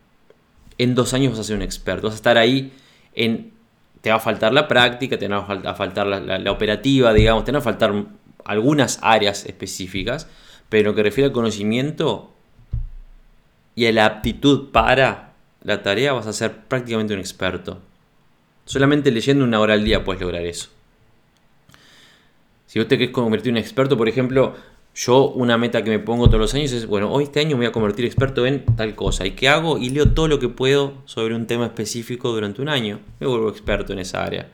en 0.78 0.96
dos 0.96 1.14
años 1.14 1.30
vas 1.30 1.40
a 1.40 1.44
ser 1.44 1.54
un 1.54 1.62
experto, 1.62 2.08
vas 2.08 2.14
a 2.14 2.16
estar 2.16 2.38
ahí 2.38 2.72
en 3.14 3.52
te 4.00 4.10
va 4.10 4.16
a 4.16 4.20
faltar 4.20 4.52
la 4.52 4.66
práctica, 4.66 5.18
te 5.18 5.28
va 5.28 5.38
a 5.38 5.74
faltar 5.74 6.06
la, 6.06 6.52
operativa, 6.52 7.12
digamos, 7.12 7.44
te 7.44 7.52
van 7.52 7.60
a 7.60 7.64
faltar 7.64 7.92
algunas 8.44 8.98
áreas 9.02 9.44
específicas, 9.46 10.28
pero 10.68 10.80
en 10.80 10.86
lo 10.86 10.94
que 10.94 11.02
refiere 11.02 11.26
al 11.26 11.32
conocimiento 11.32 12.32
y 13.74 13.86
a 13.86 13.92
la 13.92 14.06
aptitud 14.06 14.70
para 14.70 15.34
la 15.62 15.82
tarea 15.82 16.12
vas 16.12 16.26
a 16.26 16.32
ser 16.32 16.52
prácticamente 16.66 17.14
un 17.14 17.20
experto. 17.20 17.80
Solamente 18.68 19.11
leyendo 19.11 19.44
una 19.44 19.61
hora 19.61 19.72
al 19.72 19.83
día 19.83 20.04
puedes 20.04 20.20
lograr 20.20 20.44
eso. 20.44 20.68
Si 22.66 22.78
vos 22.78 22.87
te 22.87 22.98
querés 22.98 23.14
convertir 23.14 23.48
en 23.48 23.54
un 23.54 23.62
experto, 23.62 23.96
por 23.96 24.11
ejemplo, 24.11 24.57
yo 24.94 25.31
una 25.31 25.57
meta 25.57 25.83
que 25.83 25.88
me 25.88 25.98
pongo 25.98 26.26
todos 26.26 26.38
los 26.38 26.52
años 26.52 26.72
es, 26.72 26.85
bueno, 26.85 27.11
hoy 27.11 27.24
este 27.24 27.40
año 27.40 27.57
me 27.57 27.61
voy 27.61 27.66
a 27.68 27.72
convertir 27.72 28.04
experto 28.04 28.44
en 28.44 28.66
tal 28.76 28.94
cosa. 28.94 29.24
¿Y 29.24 29.31
qué 29.31 29.48
hago? 29.48 29.78
Y 29.78 29.88
leo 29.88 30.11
todo 30.11 30.28
lo 30.28 30.38
que 30.38 30.50
puedo 30.50 30.92
sobre 31.07 31.35
un 31.35 31.46
tema 31.46 31.64
específico 31.64 32.31
durante 32.31 32.61
un 32.61 32.68
año. 32.68 33.00
Me 33.20 33.26
vuelvo 33.26 33.48
experto 33.48 33.94
en 33.94 34.00
esa 34.00 34.22
área. 34.22 34.50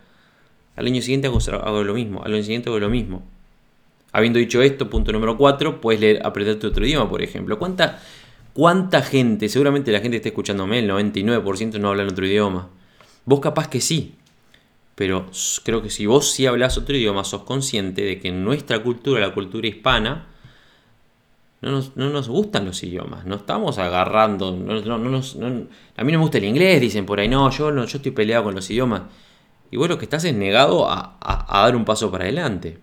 Al 0.77 0.87
año 0.87 1.03
siguiente 1.03 1.27
hago, 1.27 1.83
lo 1.83 1.95
mismo. 1.95 2.23
Al 2.23 2.35
año 2.35 2.43
siguiente 2.45 2.69
hago 2.69 2.79
lo 2.79 2.91
mismo. 2.91 3.25
Habiendo 4.13 4.39
dicho 4.39 4.63
esto, 4.63 4.89
punto 4.89 5.11
número 5.11 5.37
4, 5.37 5.81
puedes 5.81 6.01
leer, 6.01 6.25
aprenderte 6.25 6.69
otro 6.69 6.87
idioma, 6.87 7.11
por 7.11 7.21
ejemplo. 7.21 7.59
¿Cuánta, 7.59 8.01
¿Cuánta 8.53 9.03
gente, 9.03 9.49
seguramente 9.49 9.91
la 9.91 9.99
gente 9.99 10.13
que 10.13 10.19
está 10.19 10.29
escuchándome, 10.29 10.79
el 10.79 10.89
99% 10.89 11.81
no 11.81 11.89
habla 11.89 12.05
en 12.05 12.11
otro 12.11 12.25
idioma? 12.25 12.71
Vos 13.27 13.41
capaz 13.41 13.69
que 13.69 13.81
sí, 13.81 14.15
pero 14.95 15.31
creo 15.65 15.83
que 15.83 15.91
si 15.91 16.07
vos 16.07 16.31
sí 16.31 16.47
hablas 16.47 16.79
otro 16.79 16.97
idioma, 16.97 17.25
sos 17.25 17.43
consciente 17.43 18.03
de 18.03 18.21
que 18.21 18.29
en 18.29 18.45
nuestra 18.45 18.83
cultura, 18.83 19.21
la 19.21 19.35
cultura 19.35 19.67
hispana, 19.67 20.27
no 21.63 22.11
nos, 22.11 22.29
gustan 22.29 22.67
los 22.67 22.83
idiomas, 22.83 23.25
no 23.25 23.37
estamos 23.37 23.79
agarrando, 23.79 24.49
a 24.49 24.51
mí 26.05 26.13
no 26.13 26.19
me 26.19 26.25
gusta 26.25 26.37
el 26.37 26.45
inglés, 26.45 26.81
dicen 26.81 27.07
por 27.07 27.21
ahí, 27.21 27.29
no, 27.29 27.51
yo, 27.51 27.71
no, 27.71 27.87
yo 27.87 27.97
estoy 27.97 28.13
peleado 28.13 28.45
con 28.45 28.55
los 28.55 28.69
idiomas. 28.71 29.03
Y 29.71 29.77
vos 29.77 29.89
lo 29.89 29.99
que 29.99 30.05
estás 30.05 30.25
es 30.25 30.35
negado 30.35 30.89
a, 30.91 31.17
dar 31.49 31.75
un 31.75 31.85
paso 31.85 32.11
para 32.11 32.25
adelante. 32.25 32.79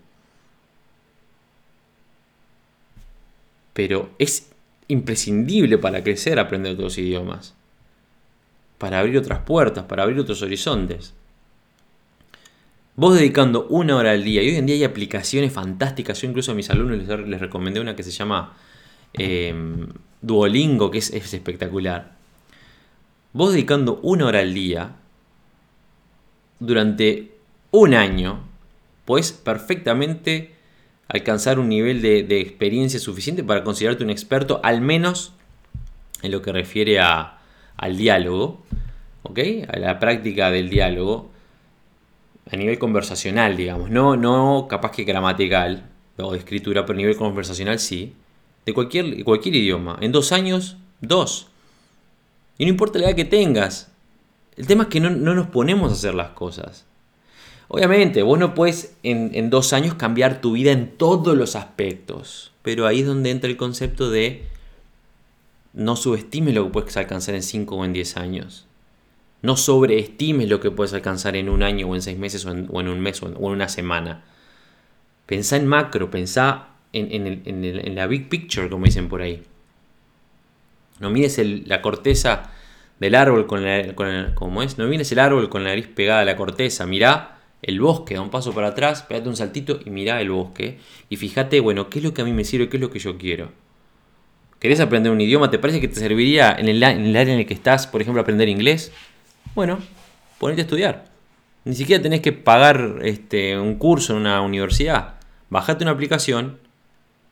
Pero 3.74 4.10
es 4.18 4.52
imprescindible 4.88 5.78
para 5.78 6.04
crecer 6.04 6.40
aprender 6.40 6.74
otros 6.74 6.98
idiomas. 6.98 7.54
Para 8.82 9.00
abrir 9.00 9.16
otras 9.20 9.42
puertas, 9.42 9.86
para 9.86 10.02
abrir 10.02 10.20
otros 10.20 10.42
horizontes. 10.42 11.14
Vos 12.96 13.14
dedicando 13.14 13.68
una 13.70 13.96
hora 13.96 14.12
al 14.12 14.24
día, 14.24 14.42
y 14.42 14.50
hoy 14.50 14.56
en 14.56 14.66
día 14.66 14.76
hay 14.76 14.84
aplicaciones 14.86 15.54
fantásticas, 15.54 16.20
yo 16.20 16.28
incluso 16.28 16.52
a 16.52 16.56
mis 16.56 16.72
alumnos 16.72 17.08
les, 17.28 17.40
recomendé 17.40 17.80
una 17.80 17.96
que 17.96 18.02
se 18.02 18.10
llama 18.10 18.54
Em, 19.14 19.88
Duolingo, 20.22 20.90
que 20.90 20.98
es, 20.98 21.12
espectacular. 21.14 22.14
Vos 23.34 23.54
dedicando 23.54 24.00
una 24.02 24.26
hora 24.26 24.40
al 24.40 24.54
día, 24.56 24.96
durante 26.60 27.32
un 27.70 27.94
año, 27.94 28.40
podés 29.06 29.32
perfectamente 29.32 30.56
alcanzar 31.08 31.60
un 31.60 31.70
nivel 31.70 32.02
de, 32.02 32.42
experiencia 32.42 33.00
suficiente 33.00 33.44
para 33.44 33.64
considerarte 33.64 34.04
un 34.04 34.10
experto, 34.10 34.60
al 34.64 34.82
menos 34.82 35.34
en 36.24 36.32
lo 36.32 36.42
que 36.42 36.52
refiere 36.52 37.00
a, 37.00 37.41
al 37.78 37.98
diálogo, 37.98 38.62
¿ok? 39.24 39.40
A 39.68 39.80
la 39.80 40.00
práctica 40.00 40.52
del 40.52 40.70
diálogo, 40.70 41.30
a 42.52 42.56
nivel 42.56 42.80
conversacional, 42.80 43.56
digamos, 43.58 43.90
no, 43.90 44.18
no 44.18 44.68
capaz 44.70 44.92
que 44.92 45.04
gramatical 45.04 45.90
o 46.18 46.32
de 46.32 46.40
escritura, 46.40 46.86
pero 46.86 46.98
a 46.98 47.02
nivel 47.02 47.16
conversacional 47.16 47.80
sí 47.80 48.14
de 48.66 48.74
cualquier, 48.74 49.24
cualquier 49.24 49.56
idioma. 49.56 49.98
En 50.02 50.12
dos 50.12 50.32
años, 50.32 50.78
dos. 51.00 51.48
Y 52.58 52.66
no 52.66 52.70
importa 52.70 53.00
la 53.00 53.08
edad 53.08 53.16
que 53.16 53.26
tengas. 53.26 53.92
El 54.56 54.68
tema 54.68 54.84
es 54.84 54.90
que 54.90 55.00
no, 55.00 55.10
nos 55.10 55.48
ponemos 55.48 55.92
a 55.92 55.96
hacer 55.96 56.14
las 56.14 56.30
cosas. 56.30 56.86
Obviamente, 57.68 58.22
vos 58.22 58.38
no 58.38 58.54
puedes 58.54 58.96
en, 59.02 59.32
en, 59.34 59.50
dos 59.50 59.72
años 59.74 59.96
cambiar 59.96 60.42
tu 60.42 60.52
vida 60.54 60.72
en 60.72 60.98
todos 60.98 61.38
los 61.38 61.56
aspectos. 61.56 62.52
Pero 62.62 62.86
ahí 62.86 63.00
es 63.00 63.08
donde 63.08 63.32
entra 63.32 63.50
el 63.50 63.58
concepto 63.58 64.10
de 64.10 64.44
no 65.74 65.96
subestimes 65.96 66.54
lo 66.54 66.66
que 66.66 66.72
puedes 66.72 66.98
alcanzar 66.98 67.36
en 67.36 67.44
cinco 67.44 67.76
o 67.76 67.86
en 67.86 67.94
diez 67.94 68.18
años. 68.18 68.68
No 69.42 69.58
sobreestimes 69.58 70.50
lo 70.50 70.60
que 70.60 70.70
puedes 70.70 70.94
alcanzar 70.94 71.36
en 71.36 71.50
un 71.50 71.64
año 71.64 71.88
o 71.88 71.96
en 71.96 72.02
seis 72.02 72.18
meses 72.18 72.46
o 72.46 72.52
en, 72.52 72.70
un 72.70 73.00
mes 73.00 73.24
o 73.24 73.28
en, 73.28 73.36
una 73.38 73.70
semana. 73.70 74.24
Pensá 75.26 75.56
en 75.56 75.66
macro, 75.66 76.12
pensá 76.12 76.68
en, 76.94 77.96
la 77.96 78.08
big 78.08 78.30
picture, 78.30 78.70
como 78.70 78.86
dicen 78.86 79.10
por 79.10 79.22
ahí. 79.22 79.44
No 81.00 81.10
mires 81.10 81.40
la 81.66 81.82
corteza 81.82 82.52
del 83.00 83.16
árbol 83.16 83.48
con, 83.48 83.64
la, 83.64 83.96
con 83.96 84.34
como 84.36 84.62
es, 84.62 84.78
no 84.78 84.88
vienes 84.88 85.12
el 85.12 85.20
árbol 85.20 85.50
con 85.50 85.64
la 85.64 85.70
nariz 85.72 85.88
pegada 85.88 86.22
a 86.22 86.26
la 86.26 86.36
corteza, 86.36 86.86
mirá 86.86 87.40
el 87.64 87.80
bosque, 87.80 88.14
da 88.14 88.22
un 88.22 88.30
paso 88.30 88.54
para 88.54 88.68
atrás, 88.68 89.02
pegate 89.04 89.28
un 89.28 89.36
saltito 89.36 89.80
y 89.84 89.90
mirá 89.90 90.22
el 90.22 90.30
bosque 90.30 90.78
y 91.10 91.16
fíjate, 91.16 91.60
bueno, 91.62 91.90
qué 91.90 91.98
es 91.98 92.06
lo 92.06 92.14
que 92.14 92.22
a 92.22 92.26
mí 92.26 92.34
me 92.34 92.44
sirve, 92.44 92.70
qué 92.70 92.78
es 92.78 92.82
lo 92.82 92.92
que 92.92 93.00
yo 93.00 93.18
quiero. 93.18 93.52
¿Querés 94.62 94.80
aprender 94.80 95.12
un 95.12 95.20
idioma? 95.20 95.50
¿Te 95.50 95.58
parece 95.58 95.82
que 95.82 95.88
te 95.88 95.96
serviría 95.96 96.56
en 96.56 96.70
el, 96.70 96.84
área 96.84 97.34
en 97.34 97.40
el 97.40 97.48
que 97.48 97.54
estás, 97.56 97.88
por 97.88 98.00
ejemplo, 98.00 98.22
aprender 98.22 98.48
inglés? 98.48 98.92
Bueno, 99.56 99.80
ponete 100.38 100.62
a 100.62 100.66
estudiar. 100.66 101.06
Ni 101.66 101.74
siquiera 101.74 102.00
tenés 102.02 102.22
que 102.22 102.32
pagar 102.32 103.00
este, 103.02 103.58
un 103.58 103.76
curso 103.80 104.14
en 104.14 104.20
una 104.20 104.40
universidad. 104.42 105.16
Bajate 105.50 105.84
una 105.84 105.94
aplicación 105.94 106.60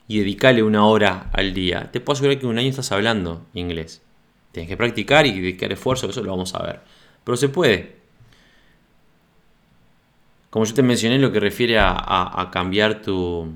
y 0.08 0.18
dedicale 0.18 0.64
una 0.64 0.84
hora 0.86 1.30
al 1.32 1.54
día. 1.54 1.92
Te 1.92 2.00
puedo 2.00 2.14
asegurar 2.16 2.40
que 2.40 2.46
un 2.46 2.58
año 2.58 2.68
estás 2.68 2.90
hablando 2.90 3.46
inglés. 3.54 4.02
Tienes 4.50 4.68
que 4.68 4.76
practicar 4.76 5.24
y 5.24 5.40
dedicar 5.40 5.70
esfuerzo, 5.70 6.10
eso 6.10 6.24
lo 6.24 6.32
vamos 6.32 6.52
a 6.56 6.64
ver. 6.64 6.80
Pero 7.22 7.36
se 7.36 7.48
puede. 7.48 7.94
Como 10.50 10.64
yo 10.64 10.74
te 10.74 10.82
mencioné, 10.82 11.20
lo 11.20 11.30
que 11.30 11.38
refiere 11.38 11.78
a, 11.78 12.50
cambiar 12.52 13.02
tu. 13.02 13.52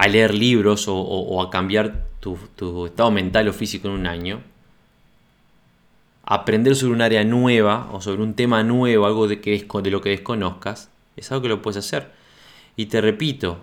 A 0.00 0.08
leer 0.08 0.32
libros 0.32 0.86
o, 0.88 1.42
a 1.42 1.50
cambiar 1.50 2.06
tu, 2.20 2.38
estado 2.86 3.10
mental 3.10 3.48
o 3.48 3.52
físico 3.52 3.88
en 3.88 3.94
un 3.94 4.06
año 4.06 4.40
aprender 6.24 6.74
sobre 6.74 6.94
un 6.94 7.02
área 7.02 7.22
nueva 7.22 7.90
o 7.92 8.00
sobre 8.00 8.22
un 8.22 8.32
tema 8.32 8.62
nuevo, 8.62 9.04
algo 9.04 9.28
de, 9.28 9.36
de 9.36 9.90
lo 9.90 10.00
que 10.00 10.08
desconozcas, 10.08 10.88
es 11.16 11.30
algo 11.30 11.42
que 11.42 11.48
lo 11.48 11.60
puedes 11.60 11.76
hacer. 11.84 12.12
Y 12.76 12.86
te 12.86 13.02
repito, 13.02 13.58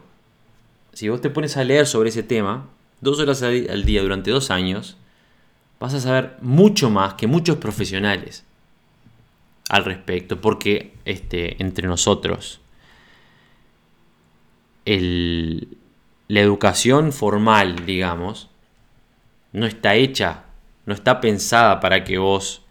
si 0.93 1.09
vos 1.09 1.21
te 1.21 1.31
pones 1.31 1.57
a 1.57 1.63
leer 1.63 1.87
sobre 1.87 2.09
ese 2.09 2.21
tema, 2.21 2.67
dos 3.01 3.19
horas 3.19 3.41
al 3.41 3.85
día 3.85 4.03
durante 4.03 4.29
dos 4.29 4.51
años, 4.51 4.95
vas 5.79 5.95
a 5.95 5.99
saber 5.99 6.37
mucho 6.41 6.91
más 6.91 7.15
que 7.15 7.25
muchos 7.25 7.57
profesionales 7.57 8.43
al 9.69 9.85
respecto, 9.85 10.39
porque 10.39 10.93
este, 11.05 11.59
entre 11.63 11.87
nosotros, 11.87 12.59
la 16.27 16.41
educación 16.41 17.11
formal, 17.11 17.85
digamos, 17.85 18.49
no 19.53 19.65
está 19.65 19.95
hecha 19.95 20.43
no 20.87 20.93
está 20.93 21.19
pensada 21.19 21.81
para 21.81 22.03
que 22.05 22.17
vos 22.17 22.63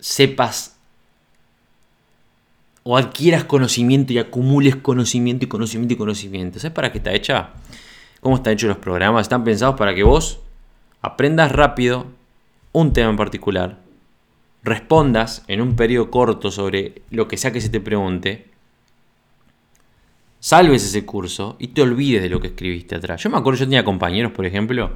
sepas 0.00 0.76
o 2.82 2.98
adquieras 2.98 3.44
conocimiento 3.44 4.12
y 4.12 4.18
acumules 4.18 4.76
conocimiento 4.76 5.44
y 5.46 5.48
conocimiento 5.48 5.94
y 5.94 5.96
conocimiento. 5.96 6.58
¿Sabes 6.58 6.74
para 6.74 6.90
qué 6.90 6.98
está 6.98 7.12
hecha? 7.12 7.50
¿Cómo 8.20 8.34
están 8.34 8.54
hechos 8.54 8.68
los 8.68 8.78
programas? 8.78 9.22
Están 9.22 9.44
pensados 9.44 9.76
para 9.76 9.94
que 9.94 10.02
vos 10.02 10.40
aprendas 11.00 11.52
rápido 11.52 12.06
un 12.72 12.92
tema 12.92 13.10
en 13.10 13.16
particular, 13.16 13.78
respondas 14.64 15.44
en 15.46 15.60
un 15.60 15.76
periodo 15.76 16.10
corto 16.10 16.50
sobre 16.50 17.02
lo 17.10 17.28
que 17.28 17.36
sea 17.36 17.52
que 17.52 17.60
se 17.60 17.68
te 17.68 17.80
pregunte, 17.80 18.50
salves 20.44 20.84
ese 20.84 21.06
curso 21.06 21.56
y 21.58 21.68
te 21.68 21.80
olvides 21.80 22.20
de 22.20 22.28
lo 22.28 22.38
que 22.38 22.48
escribiste 22.48 22.94
atrás. 22.94 23.22
Yo 23.22 23.30
me 23.30 23.38
acuerdo, 23.38 23.60
yo 23.60 23.64
tenía 23.64 23.82
compañeros, 23.82 24.30
por 24.32 24.44
ejemplo, 24.44 24.90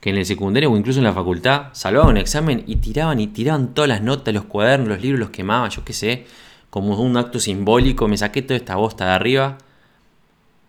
que 0.00 0.08
en 0.08 0.16
el 0.16 0.24
secundario 0.24 0.72
o 0.72 0.76
incluso 0.78 1.00
en 1.00 1.04
la 1.04 1.12
facultad 1.12 1.66
salvaban 1.74 2.12
un 2.12 2.16
examen 2.16 2.64
y 2.66 2.76
tiraban 2.76 3.20
y 3.20 3.26
tiraban 3.26 3.74
todas 3.74 3.88
las 3.88 4.00
notas, 4.00 4.32
los 4.32 4.44
cuadernos, 4.44 4.88
los 4.88 5.02
libros, 5.02 5.20
los 5.20 5.28
quemaban, 5.28 5.68
yo 5.68 5.84
qué 5.84 5.92
sé, 5.92 6.24
como 6.70 6.98
un 6.98 7.14
acto 7.18 7.38
simbólico, 7.38 8.08
me 8.08 8.16
saqué 8.16 8.40
toda 8.40 8.56
esta 8.56 8.76
bosta 8.76 9.04
de 9.04 9.10
arriba 9.10 9.58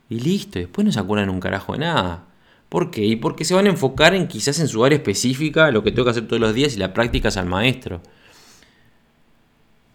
y 0.09 0.19
listo, 0.19 0.59
después 0.59 0.83
no 0.83 0.91
se 0.91 0.99
acuerdan 0.99 1.29
un 1.29 1.39
carajo 1.39 1.71
de 1.71 1.79
nada. 1.79 2.25
¿Por 2.67 2.91
qué? 2.91 3.05
Y 3.05 3.15
porque 3.15 3.45
se 3.45 3.53
van 3.53 3.67
a 3.67 3.69
enfocar 3.69 4.13
en 4.13 4.27
quizás 4.27 4.59
en 4.59 4.67
su 4.67 4.83
área 4.83 4.97
específica, 4.97 5.71
lo 5.71 5.83
que 5.83 5.91
tengo 5.93 6.03
que 6.03 6.11
hacer 6.11 6.27
todos 6.27 6.41
los 6.41 6.53
días 6.53 6.75
y 6.75 6.79
la 6.79 6.93
práctica 6.93 7.29
es 7.29 7.37
al 7.37 7.45
maestro. 7.45 8.01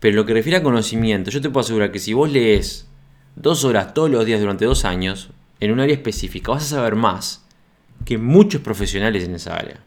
Pero 0.01 0.17
lo 0.17 0.25
que 0.25 0.33
refiere 0.33 0.57
a 0.57 0.63
conocimiento, 0.63 1.31
yo 1.31 1.43
te 1.43 1.51
puedo 1.51 1.67
asegurar 1.67 1.93
que 1.93 1.99
si 1.99 2.15
vos 2.15 2.31
lees 2.31 2.86
dos 3.37 3.65
horas 3.65 3.95
todos 3.95 4.11
los 4.11 4.25
días 4.25 4.41
durante 4.41 4.65
dos 4.65 4.85
años, 4.85 5.31
en 5.61 5.71
un 5.71 5.81
área 5.81 5.95
específica, 5.95 6.53
vas 6.53 6.65
a 6.65 6.77
saber 6.77 6.97
más 6.97 7.45
que 8.05 8.19
muchos 8.19 8.61
profesionales 8.61 9.25
en 9.25 9.35
esa 9.35 9.55
área. 9.55 9.81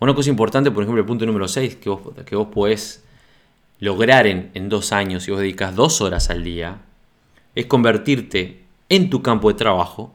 Una 0.00 0.14
cosa 0.14 0.30
importante, 0.30 0.70
por 0.70 0.82
ejemplo, 0.82 1.00
el 1.00 1.06
punto 1.06 1.26
número 1.26 1.48
6, 1.48 1.76
que 1.76 1.88
vos, 1.88 2.00
que 2.24 2.36
vos 2.36 2.48
podés 2.48 3.04
lograr 3.80 4.26
en, 4.26 4.50
en 4.54 4.68
dos 4.68 4.92
años 4.92 5.24
si 5.24 5.30
vos 5.30 5.40
dedicas 5.40 5.74
dos 5.74 6.00
horas 6.00 6.30
al 6.30 6.44
día, 6.44 6.78
es 7.54 7.66
convertirte 7.66 8.64
en 8.88 9.10
tu 9.10 9.22
campo 9.22 9.48
de 9.48 9.54
trabajo 9.54 10.12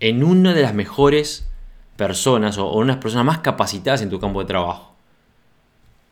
en 0.00 0.22
una 0.22 0.54
de 0.54 0.62
las 0.62 0.74
mejores 0.74 1.48
personas 1.96 2.58
o, 2.58 2.66
o 2.66 2.78
unas 2.78 2.98
personas 2.98 3.26
más 3.26 3.38
capacitadas 3.38 4.02
en 4.02 4.10
tu 4.10 4.20
campo 4.20 4.40
de 4.40 4.46
trabajo, 4.46 4.94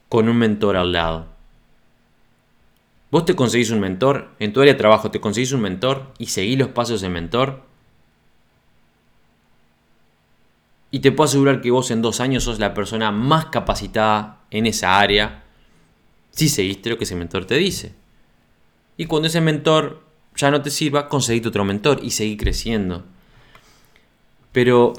con 0.09 0.29
un 0.29 0.37
mentor 0.37 0.77
al 0.77 0.93
lado. 0.93 1.36
Vos 3.11 3.25
te 3.25 3.37
conseguís 3.37 3.71
un 3.71 3.81
mentor, 3.81 4.31
en 4.41 4.53
tu 4.53 4.61
área 4.61 4.75
de 4.75 4.79
trabajo 4.79 5.11
te 5.11 5.21
conseguís 5.21 5.53
un 5.53 5.61
mentor 5.61 6.13
y 6.19 6.27
seguís 6.27 6.59
los 6.59 6.69
pasos 6.69 7.01
del 7.01 7.13
mentor. 7.13 7.63
Y 10.91 11.01
te 11.01 11.13
puedo 11.13 11.29
asegurar 11.29 11.61
que 11.61 11.71
vos 11.71 11.91
en 11.91 12.03
dos 12.03 12.21
años 12.21 12.45
sos 12.45 12.59
la 12.59 12.75
persona 12.75 13.11
más 13.13 13.47
capacitada 13.47 14.41
en 14.51 14.67
esa 14.67 14.99
área 14.99 15.45
si 16.31 16.49
seguiste 16.49 16.91
lo 16.91 16.99
que 16.99 17.05
ese 17.05 17.17
mentor 17.17 17.47
te 17.47 17.57
dice. 17.57 17.95
Y 18.97 19.07
cuando 19.07 19.29
ese 19.29 19.41
mentor 19.41 20.03
ya 20.35 20.51
no 20.51 20.63
te 20.63 20.71
sirva, 20.71 21.09
conseguiste 21.09 21.49
otro 21.49 21.65
mentor 21.65 22.01
y 22.03 22.11
seguí 22.11 22.37
creciendo. 22.37 23.05
Pero 24.53 24.95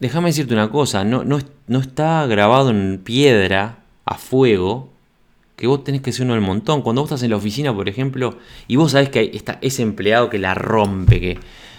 déjame 0.00 0.28
decirte 0.28 0.54
una 0.54 0.70
cosa, 0.70 1.04
no, 1.04 1.24
no, 1.24 1.38
no 1.66 1.80
está 1.80 2.26
grabado 2.26 2.70
en 2.70 3.00
piedra, 3.02 3.80
a 4.04 4.16
fuego, 4.16 4.87
que 5.58 5.66
vos 5.66 5.82
tenés 5.82 6.02
que 6.02 6.12
ser 6.12 6.24
uno 6.24 6.34
del 6.34 6.42
montón. 6.42 6.82
Cuando 6.82 7.02
vos 7.02 7.10
estás 7.10 7.24
en 7.24 7.30
la 7.30 7.36
oficina, 7.36 7.74
por 7.74 7.88
ejemplo, 7.88 8.38
y 8.68 8.76
vos 8.76 8.92
sabés 8.92 9.08
que 9.08 9.32
está 9.34 9.58
ese 9.60 9.82
empleado 9.82 10.30
que 10.30 10.38
la 10.38 10.54
rompe, 10.54 11.20
que 11.20 11.38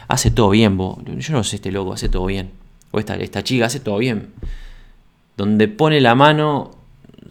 hace 0.10 0.32
todo 0.32 0.50
bien, 0.50 0.76
vos. 0.76 0.98
Yo 1.06 1.34
no 1.34 1.46
sé, 1.46 1.56
este 1.56 1.72
loco 1.72 1.94
hace 1.94 2.10
todo 2.10 2.26
bien. 2.26 2.52
O 2.92 3.00
esta, 3.00 3.16
esta 3.16 3.42
chica 3.42 3.68
hace 3.68 3.80
todo 3.80 3.98
bien. 3.98 4.34
Donde 5.38 5.70
pone 5.70 6.02
la 6.02 6.14
mano, 6.14 6.72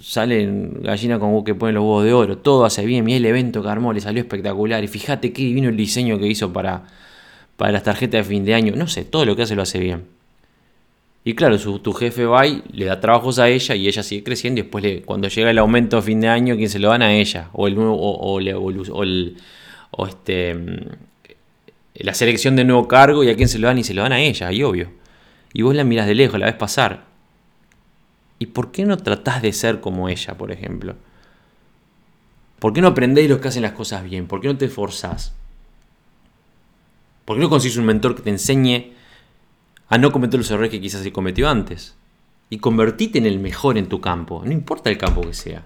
sale 0.00 0.48
gallina 0.80 1.18
con 1.18 1.44
que 1.44 1.54
pone 1.54 1.74
los 1.74 1.82
huevos 1.82 2.04
de 2.04 2.12
oro. 2.14 2.38
Todo 2.38 2.64
hace 2.64 2.86
bien. 2.86 3.06
Y 3.10 3.12
el 3.12 3.26
evento 3.26 3.62
que 3.62 3.68
armó 3.68 3.92
le 3.92 4.00
salió 4.00 4.22
espectacular. 4.22 4.82
Y 4.82 4.88
fíjate 4.88 5.34
qué 5.34 5.42
divino 5.42 5.68
el 5.68 5.76
diseño 5.76 6.18
que 6.18 6.28
hizo 6.28 6.50
para, 6.54 6.84
para 7.58 7.72
las 7.72 7.82
tarjetas 7.82 8.26
de 8.26 8.34
fin 8.34 8.46
de 8.46 8.54
año. 8.54 8.72
No 8.74 8.86
sé, 8.88 9.04
todo 9.04 9.26
lo 9.26 9.36
que 9.36 9.42
hace 9.42 9.54
lo 9.54 9.60
hace 9.60 9.80
bien. 9.80 10.17
Y 11.28 11.34
claro, 11.34 11.58
tu 11.58 11.92
jefe 11.92 12.24
va 12.24 12.46
y 12.46 12.62
le 12.72 12.86
da 12.86 13.00
trabajos 13.00 13.38
a 13.38 13.50
ella 13.50 13.74
y 13.74 13.86
ella 13.86 14.02
sigue 14.02 14.24
creciendo 14.24 14.60
y 14.60 14.62
después 14.62 15.02
cuando 15.04 15.28
llega 15.28 15.50
el 15.50 15.58
aumento 15.58 15.98
a 15.98 16.00
fin 16.00 16.22
de 16.22 16.28
año, 16.28 16.56
¿quién 16.56 16.70
se 16.70 16.78
lo 16.78 16.88
dan 16.88 17.02
a 17.02 17.12
ella? 17.12 17.50
O 17.52 17.68
el 17.68 17.74
nuevo, 17.74 17.98
o 18.00 18.40
este 20.06 20.54
mm, 20.54 20.86
la 21.96 22.14
selección 22.14 22.56
de 22.56 22.64
nuevo 22.64 22.88
cargo 22.88 23.24
y 23.24 23.28
a 23.28 23.36
quién 23.36 23.50
se 23.50 23.58
lo 23.58 23.66
dan 23.66 23.76
y 23.76 23.84
se 23.84 23.92
lo 23.92 24.00
dan 24.04 24.12
a 24.12 24.20
ella, 24.20 24.50
y 24.52 24.62
obvio. 24.62 24.90
Y 25.52 25.60
vos 25.60 25.74
la 25.74 25.84
miras 25.84 26.06
de 26.06 26.14
lejos, 26.14 26.40
la 26.40 26.46
ves 26.46 26.54
pasar. 26.54 27.04
¿Y 28.38 28.46
por 28.46 28.72
qué 28.72 28.86
no 28.86 28.96
tratás 28.96 29.42
de 29.42 29.52
ser 29.52 29.82
como 29.82 30.08
ella, 30.08 30.32
por 30.38 30.50
ejemplo? 30.50 30.96
¿Por 32.58 32.72
qué 32.72 32.80
no 32.80 32.88
aprendéis 32.88 33.28
los 33.28 33.38
que 33.40 33.48
hacen 33.48 33.60
las 33.60 33.72
cosas 33.72 34.02
bien? 34.02 34.28
¿Por 34.28 34.40
qué 34.40 34.48
no 34.48 34.56
te 34.56 34.64
esforzás? 34.64 35.34
¿Por 37.26 37.36
qué 37.36 37.42
no 37.42 37.50
consigues 37.50 37.76
un 37.76 37.84
mentor 37.84 38.16
que 38.16 38.22
te 38.22 38.30
enseñe 38.30 38.96
a 39.88 39.98
no 39.98 40.12
cometer 40.12 40.38
los 40.38 40.50
errores 40.50 40.70
que 40.70 40.80
quizás 40.80 41.02
se 41.02 41.12
cometió 41.12 41.48
antes. 41.48 41.96
Y 42.50 42.58
convertite 42.58 43.18
en 43.18 43.26
el 43.26 43.38
mejor 43.38 43.76
en 43.76 43.88
tu 43.88 44.00
campo, 44.00 44.42
no 44.44 44.52
importa 44.52 44.90
el 44.90 44.98
campo 44.98 45.20
que 45.22 45.34
sea. 45.34 45.64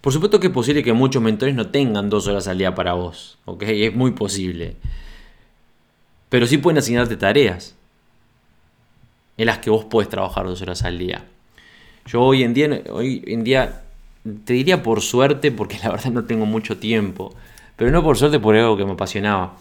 Por 0.00 0.12
supuesto 0.12 0.40
que 0.40 0.48
es 0.48 0.52
posible 0.52 0.82
que 0.82 0.92
muchos 0.92 1.22
mentores 1.22 1.54
no 1.54 1.68
tengan 1.68 2.10
dos 2.10 2.26
horas 2.26 2.48
al 2.48 2.58
día 2.58 2.74
para 2.74 2.94
vos, 2.94 3.38
¿ok? 3.44 3.62
Es 3.62 3.94
muy 3.94 4.10
posible. 4.10 4.76
Pero 6.28 6.46
sí 6.46 6.58
pueden 6.58 6.78
asignarte 6.78 7.16
tareas 7.16 7.76
en 9.36 9.46
las 9.46 9.58
que 9.58 9.70
vos 9.70 9.84
puedes 9.84 10.08
trabajar 10.08 10.46
dos 10.46 10.60
horas 10.62 10.82
al 10.82 10.98
día. 10.98 11.24
Yo 12.06 12.20
hoy 12.22 12.42
en 12.42 12.52
día, 12.52 12.82
hoy 12.90 13.22
en 13.28 13.44
día 13.44 13.84
te 14.44 14.54
diría 14.54 14.82
por 14.82 15.00
suerte, 15.02 15.52
porque 15.52 15.78
la 15.82 15.90
verdad 15.90 16.10
no 16.10 16.24
tengo 16.24 16.46
mucho 16.46 16.78
tiempo, 16.78 17.34
pero 17.76 17.92
no 17.92 18.02
por 18.02 18.16
suerte 18.16 18.40
por 18.40 18.56
algo 18.56 18.76
que 18.76 18.84
me 18.84 18.92
apasionaba 18.92 19.56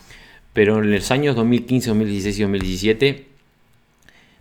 pero 0.54 0.80
en 0.84 0.92
los 0.92 1.12
años 1.12 1.36
2015, 1.36 1.90
2016 1.90 2.40
y 2.40 2.42
2017, 2.42 3.28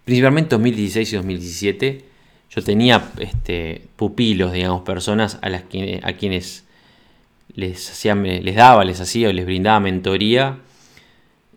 principalmente 0.04 0.50
2016 0.50 1.12
y 1.12 1.16
2017, 1.16 2.04
yo 2.50 2.64
tenía 2.64 3.10
este, 3.18 3.82
pupilos, 3.96 4.52
digamos, 4.52 4.82
personas 4.82 5.38
a, 5.40 5.48
las 5.48 5.62
que, 5.62 6.00
a 6.02 6.14
quienes 6.14 6.64
les, 7.54 8.02
daba, 8.56 8.84
les 8.84 9.00
hacía 9.00 9.28
o 9.28 9.32
les 9.32 9.46
brindaba 9.46 9.78
mentoría 9.78 10.58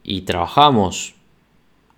y 0.03 0.21
trabajamos 0.21 1.15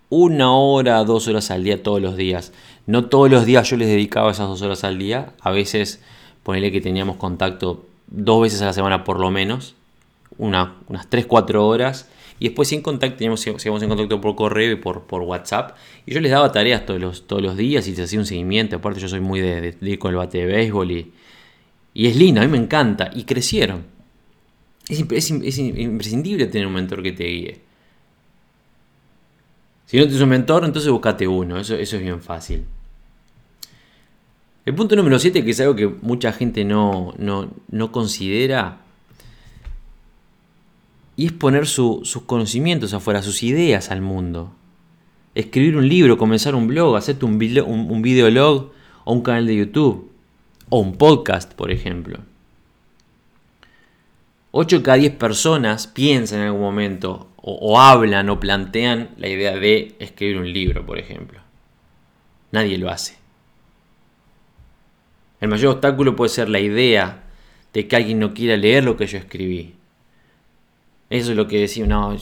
una 0.09 0.53
hora, 0.53 1.03
dos 1.03 1.27
horas 1.27 1.51
al 1.51 1.63
día 1.63 1.83
todos 1.83 2.01
los 2.01 2.15
días. 2.15 2.53
No 2.85 3.05
todos 3.05 3.29
los 3.29 3.45
días 3.45 3.69
yo 3.69 3.75
les 3.75 3.89
dedicaba 3.89 4.31
esas 4.31 4.47
dos 4.47 4.61
horas 4.61 4.83
al 4.85 4.97
día, 4.97 5.33
a 5.41 5.51
veces 5.51 6.01
ponele 6.43 6.71
que 6.71 6.79
teníamos 6.79 7.17
contacto 7.17 7.85
dos 8.07 8.43
veces 8.43 8.61
a 8.61 8.65
la 8.65 8.73
semana 8.73 9.03
por 9.03 9.19
lo 9.19 9.29
menos, 9.31 9.75
unas 10.37 10.69
3, 11.09 11.25
4 11.25 11.67
horas 11.67 12.07
Y 12.39 12.45
después 12.45 12.67
sin 12.67 12.81
contacto, 12.81 13.17
teníamos, 13.17 13.45
en 13.47 13.89
contacto 13.89 14.19
por 14.19 14.35
correo 14.35 14.73
y 14.73 14.75
por, 14.75 15.03
por 15.03 15.21
WhatsApp. 15.21 15.77
Y 16.05 16.13
yo 16.13 16.19
les 16.19 16.31
daba 16.31 16.51
tareas 16.51 16.85
todos 16.85 16.99
los, 16.99 17.27
todos 17.27 17.41
los 17.41 17.55
días 17.55 17.87
y 17.87 17.95
se 17.95 18.03
hacía 18.03 18.19
un 18.19 18.25
seguimiento. 18.25 18.75
Aparte 18.75 18.99
yo 18.99 19.07
soy 19.07 19.21
muy 19.21 19.39
de, 19.39 19.73
de, 19.73 19.89
ir 19.89 19.99
con 19.99 20.11
el 20.11 20.17
bate 20.17 20.39
de 20.39 20.45
béisbol 20.45 20.91
y, 20.91 21.11
y 21.93 22.07
es 22.07 22.15
lindo, 22.15 22.41
a 22.41 22.43
mí 22.43 22.51
me 22.51 22.57
encanta. 22.57 23.09
Y 23.13 23.23
crecieron. 23.23 23.85
Es, 24.89 24.99
es, 25.11 25.31
es, 25.31 25.57
imprescindible 25.57 26.47
tener 26.47 26.67
un 26.67 26.73
mentor 26.73 27.01
que 27.01 27.13
te 27.13 27.23
guíe. 27.23 27.61
Si 29.85 29.97
no 29.97 30.03
tienes 30.03 30.21
un 30.21 30.29
mentor, 30.29 30.65
entonces 30.65 30.91
buscate 30.91 31.27
uno. 31.27 31.59
Eso, 31.59 31.75
eso 31.75 31.95
es 31.95 32.01
bien 32.01 32.21
fácil. 32.21 32.65
El 34.65 34.73
punto 34.73 34.95
número 34.95 35.19
7, 35.19 35.45
que 35.45 35.51
es 35.51 35.59
algo 35.59 35.75
que 35.75 35.87
mucha 35.87 36.33
gente 36.33 36.65
no, 36.65 37.13
no, 37.19 37.91
considera, 37.91 38.81
y 41.17 41.27
es 41.27 41.31
poner 41.31 41.67
sus 41.67 42.21
conocimientos 42.25 42.93
afuera, 42.93 43.21
sus 43.21 43.43
ideas 43.43 43.91
al 43.91 44.01
mundo. 44.01 44.53
Escribir 45.33 45.77
un 45.77 45.87
libro, 45.87 46.17
comenzar 46.17 46.55
un 46.55 46.67
blog, 46.67 46.95
hacerte 46.95 47.25
un, 47.25 47.33
un 47.33 48.01
videolog 48.01 48.71
o 49.03 49.13
un 49.13 49.21
canal 49.21 49.45
de 49.45 49.55
YouTube. 49.55 50.11
O 50.69 50.79
un 50.79 50.97
podcast, 50.97 51.53
por 51.53 51.71
ejemplo. 51.71 52.19
8 54.51 54.77
de 54.77 54.83
cada 54.83 54.97
10 54.97 55.15
personas 55.15 55.85
piensan 55.85 56.39
en 56.39 56.45
algún 56.45 56.61
momento 56.61 57.27
o, 57.47 57.79
hablan 57.79 58.29
o 58.29 58.39
plantean 58.39 59.09
la 59.17 59.27
idea 59.27 59.55
de 59.57 59.95
escribir 59.99 60.37
un 60.37 60.51
libro, 60.51 60.85
por 60.85 60.97
ejemplo. 60.97 61.39
Nadie 62.51 62.77
lo 62.77 62.89
hace. 62.89 63.17
El 65.41 65.49
mayor 65.49 65.73
obstáculo 65.73 66.15
puede 66.15 66.29
ser 66.29 66.49
la 66.49 66.59
idea 66.59 67.23
de 67.73 67.87
que 67.87 67.95
alguien 67.95 68.19
no 68.19 68.33
quiera 68.33 68.57
leer 68.57 68.83
lo 68.83 68.97
que 68.97 69.05
yo 69.05 69.17
escribí. 69.17 69.75
Eso 71.09 71.31
es 71.31 71.37
lo 71.37 71.47
que 71.47 71.59
decía, 71.59 71.85
no, 71.85 72.17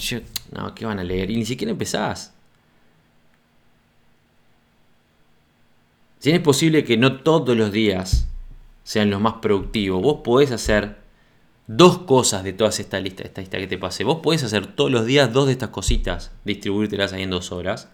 no, 0.51 0.75
¿qué 0.75 0.85
van 0.85 0.99
a 0.99 1.03
leer? 1.03 1.31
Y 1.31 1.37
ni 1.37 1.45
siquiera 1.45 1.71
empezás. 1.71 2.33
Si 6.19 6.31
es 6.31 6.39
posible 6.39 6.83
que 6.83 6.97
no 6.97 7.19
todos 7.21 7.55
los 7.57 7.71
días 7.71 8.27
sean 8.83 9.09
los 9.09 9.21
más 9.21 9.35
productivos, 9.41 10.01
vos 10.01 10.21
podés 10.23 10.51
hacer 10.51 10.97
dos 11.67 11.99
cosas 11.99 12.43
de 12.43 12.53
todas 12.53 12.79
estas 12.79 13.01
listas, 13.01 13.25
esta 13.25 13.41
lista 13.41 13.57
que 13.57 13.67
te 13.67 13.77
pasé. 13.77 14.03
Vos 14.03 14.19
podés 14.21 14.43
hacer 14.43 14.67
todos 14.67 14.91
los 14.91 15.05
días 15.05 15.31
dos 15.31 15.47
de 15.47 15.53
estas 15.53 15.69
cositas, 15.69 16.31
distribuírtelas 16.43 17.13
ahí 17.13 17.23
en 17.23 17.29
dos 17.29 17.51
horas. 17.51 17.89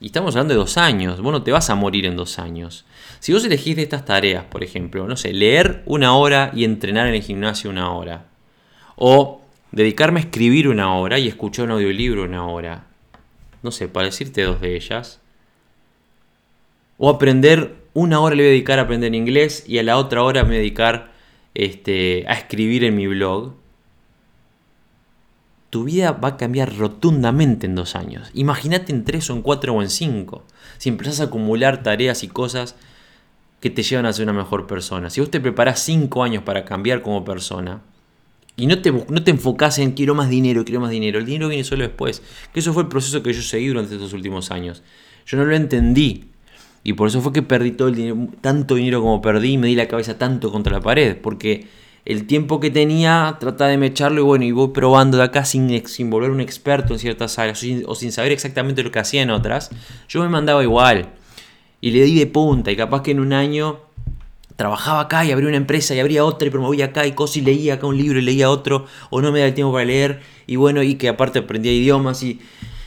Y 0.00 0.06
estamos 0.06 0.34
hablando 0.34 0.54
de 0.54 0.58
dos 0.58 0.76
años, 0.76 1.20
vos 1.20 1.32
no 1.32 1.44
te 1.44 1.52
vas 1.52 1.70
a 1.70 1.76
morir 1.76 2.06
en 2.06 2.16
dos 2.16 2.40
años. 2.40 2.84
Si 3.20 3.32
vos 3.32 3.44
elegís 3.44 3.76
de 3.76 3.82
estas 3.82 4.04
tareas, 4.04 4.44
por 4.44 4.64
ejemplo, 4.64 5.06
no 5.06 5.16
sé, 5.16 5.32
leer 5.32 5.82
una 5.86 6.16
hora 6.16 6.50
y 6.54 6.64
entrenar 6.64 7.06
en 7.06 7.14
el 7.14 7.22
gimnasio 7.22 7.70
una 7.70 7.92
hora. 7.92 8.26
O 9.04 9.40
dedicarme 9.72 10.20
a 10.20 10.22
escribir 10.22 10.68
una 10.68 10.94
hora 10.94 11.18
y 11.18 11.26
escuchar 11.26 11.64
un 11.64 11.72
audiolibro 11.72 12.22
una 12.22 12.46
hora. 12.46 12.86
No 13.64 13.72
sé, 13.72 13.88
para 13.88 14.06
decirte 14.06 14.44
dos 14.44 14.60
de 14.60 14.76
ellas. 14.76 15.20
O 16.98 17.10
aprender, 17.10 17.74
una 17.94 18.20
hora 18.20 18.36
le 18.36 18.44
voy 18.44 18.50
a 18.50 18.52
dedicar 18.52 18.78
a 18.78 18.82
aprender 18.82 19.12
inglés 19.12 19.64
y 19.66 19.78
a 19.78 19.82
la 19.82 19.96
otra 19.96 20.22
hora 20.22 20.44
me 20.44 20.50
voy 20.50 20.54
a 20.54 20.60
dedicar 20.60 21.10
este, 21.52 22.24
a 22.28 22.34
escribir 22.34 22.84
en 22.84 22.94
mi 22.94 23.08
blog, 23.08 23.54
tu 25.70 25.82
vida 25.82 26.12
va 26.12 26.28
a 26.28 26.36
cambiar 26.36 26.76
rotundamente 26.76 27.66
en 27.66 27.74
dos 27.74 27.96
años. 27.96 28.30
Imagínate 28.34 28.92
en 28.92 29.02
tres 29.02 29.28
o 29.30 29.32
en 29.32 29.42
cuatro 29.42 29.74
o 29.74 29.82
en 29.82 29.90
cinco. 29.90 30.44
Si 30.78 30.90
empezás 30.90 31.18
a 31.18 31.24
acumular 31.24 31.82
tareas 31.82 32.22
y 32.22 32.28
cosas 32.28 32.76
que 33.58 33.68
te 33.68 33.82
llevan 33.82 34.06
a 34.06 34.12
ser 34.12 34.26
una 34.28 34.32
mejor 34.32 34.68
persona. 34.68 35.10
Si 35.10 35.20
vos 35.20 35.28
te 35.32 35.40
preparás 35.40 35.80
cinco 35.80 36.22
años 36.22 36.44
para 36.44 36.64
cambiar 36.64 37.02
como 37.02 37.24
persona 37.24 37.82
y 38.56 38.66
no 38.66 38.80
te, 38.80 38.92
no 38.92 39.24
te 39.24 39.30
enfocás 39.30 39.78
en 39.78 39.92
quiero 39.92 40.14
más 40.14 40.28
dinero, 40.28 40.64
quiero 40.64 40.80
más 40.80 40.90
dinero, 40.90 41.18
el 41.18 41.26
dinero 41.26 41.48
viene 41.48 41.64
solo 41.64 41.82
después. 41.84 42.22
Que 42.52 42.60
eso 42.60 42.72
fue 42.72 42.82
el 42.82 42.88
proceso 42.88 43.22
que 43.22 43.32
yo 43.32 43.42
seguí 43.42 43.68
durante 43.68 43.94
estos 43.94 44.12
últimos 44.12 44.50
años. 44.50 44.82
Yo 45.26 45.38
no 45.38 45.44
lo 45.44 45.56
entendí 45.56 46.32
y 46.84 46.94
por 46.94 47.08
eso 47.08 47.20
fue 47.20 47.32
que 47.32 47.42
perdí 47.42 47.72
todo 47.72 47.88
el 47.88 47.94
dinero, 47.94 48.28
tanto 48.40 48.74
dinero 48.74 49.00
como 49.00 49.22
perdí 49.22 49.52
y 49.52 49.58
me 49.58 49.68
di 49.68 49.74
la 49.74 49.88
cabeza 49.88 50.18
tanto 50.18 50.50
contra 50.50 50.72
la 50.72 50.80
pared. 50.80 51.16
Porque 51.16 51.66
el 52.04 52.26
tiempo 52.26 52.58
que 52.58 52.70
tenía 52.70 53.36
trataba 53.38 53.70
de 53.70 53.86
echarlo 53.86 54.20
y 54.20 54.24
bueno, 54.24 54.44
y 54.44 54.52
voy 54.52 54.68
probando 54.68 55.16
de 55.16 55.24
acá 55.24 55.44
sin, 55.44 55.86
sin 55.86 56.10
volver 56.10 56.30
un 56.30 56.40
experto 56.40 56.92
en 56.92 56.98
ciertas 56.98 57.38
áreas 57.38 57.64
o 57.86 57.94
sin, 57.94 58.12
saber 58.12 58.32
exactamente 58.32 58.82
lo 58.82 58.90
que 58.90 58.98
hacía 58.98 59.22
en 59.22 59.30
otras. 59.30 59.70
Yo 60.08 60.22
me 60.22 60.28
mandaba 60.28 60.62
igual. 60.62 61.10
Y 61.80 61.90
le 61.90 62.04
di 62.04 62.18
de 62.18 62.26
punta 62.26 62.70
y 62.70 62.76
capaz 62.76 63.02
que 63.02 63.12
en 63.12 63.20
un 63.20 63.32
año 63.32 63.80
trabajaba 64.56 65.00
acá 65.00 65.24
y 65.24 65.32
abría 65.32 65.48
una 65.48 65.56
empresa 65.56 65.94
y 65.94 66.00
abría 66.00 66.24
otra 66.24 66.48
y 66.48 66.50
promovía 66.50 66.86
acá 66.86 67.06
y 67.06 67.12
cosas 67.12 67.38
y 67.38 67.40
leía 67.42 67.74
acá 67.74 67.86
un 67.86 67.96
libro 67.96 68.18
y 68.18 68.22
leía 68.22 68.50
otro 68.50 68.86
o 69.10 69.20
no 69.20 69.32
me 69.32 69.40
da 69.40 69.46
el 69.46 69.54
tiempo 69.54 69.72
para 69.72 69.84
leer 69.84 70.20
y 70.46 70.56
bueno 70.56 70.82
y 70.82 70.96
que 70.96 71.08
aparte 71.08 71.38
aprendía 71.38 71.72
idiomas 71.72 72.22
y 72.22 72.40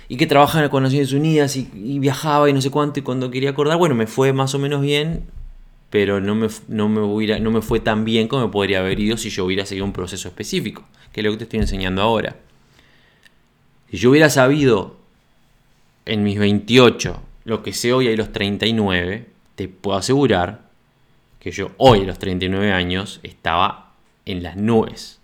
y 0.08 0.18
que 0.18 0.28
trabajaba 0.28 0.70
con 0.70 0.84
Naciones 0.84 1.14
Unidas 1.14 1.56
y, 1.56 1.68
viajaba 2.00 2.50
y 2.50 2.54
no 2.54 2.62
sé 2.62 2.70
cuánto 2.70 3.00
y 3.00 3.04
cuando 3.04 3.32
quería 3.32 3.52
acordar, 3.52 3.78
bueno, 3.78 3.96
me 3.96 4.08
fue 4.08 4.34
más 4.34 4.54
o 4.54 4.60
menos 4.60 4.82
bien, 4.82 5.26
pero 5.90 6.20
no 6.20 6.36
me, 6.36 6.48
no 6.68 6.90
me, 6.90 7.40
no 7.40 7.52
me 7.52 7.62
fue 7.62 7.80
tan 7.80 8.06
bien 8.06 8.28
como 8.28 8.46
me 8.46 8.52
podría 8.52 8.80
haber 8.80 9.00
ido 9.00 9.18
si 9.18 9.30
yo 9.30 9.46
hubiera 9.46 9.66
seguido 9.66 9.86
un 9.86 9.94
proceso 9.94 10.28
específico, 10.28 10.84
que 11.12 11.22
es 11.22 11.26
lo 11.26 11.32
que 11.32 11.38
te 11.38 11.44
estoy 11.46 11.60
enseñando 11.60 12.02
ahora. 12.02 12.36
Si 13.90 13.98
yo 13.98 14.12
hubiera 14.12 14.30
sabido 14.30 14.98
en 16.06 16.24
mis 16.24 16.38
28 16.38 17.22
lo 17.46 17.64
que 17.64 17.74
sé 17.74 17.94
hoy 17.94 18.12
a 18.12 18.16
los 18.16 18.32
39, 18.32 19.28
te 19.56 19.68
puedo 19.68 19.98
asegurar 19.98 20.65
que 21.46 21.52
yo 21.52 21.74
hoy 21.78 22.02
a 22.02 22.06
los 22.06 22.18
39 22.18 22.72
años 22.72 23.20
estaba 23.22 23.92
en 24.26 24.42
las 24.42 24.58
nubes 24.58 25.20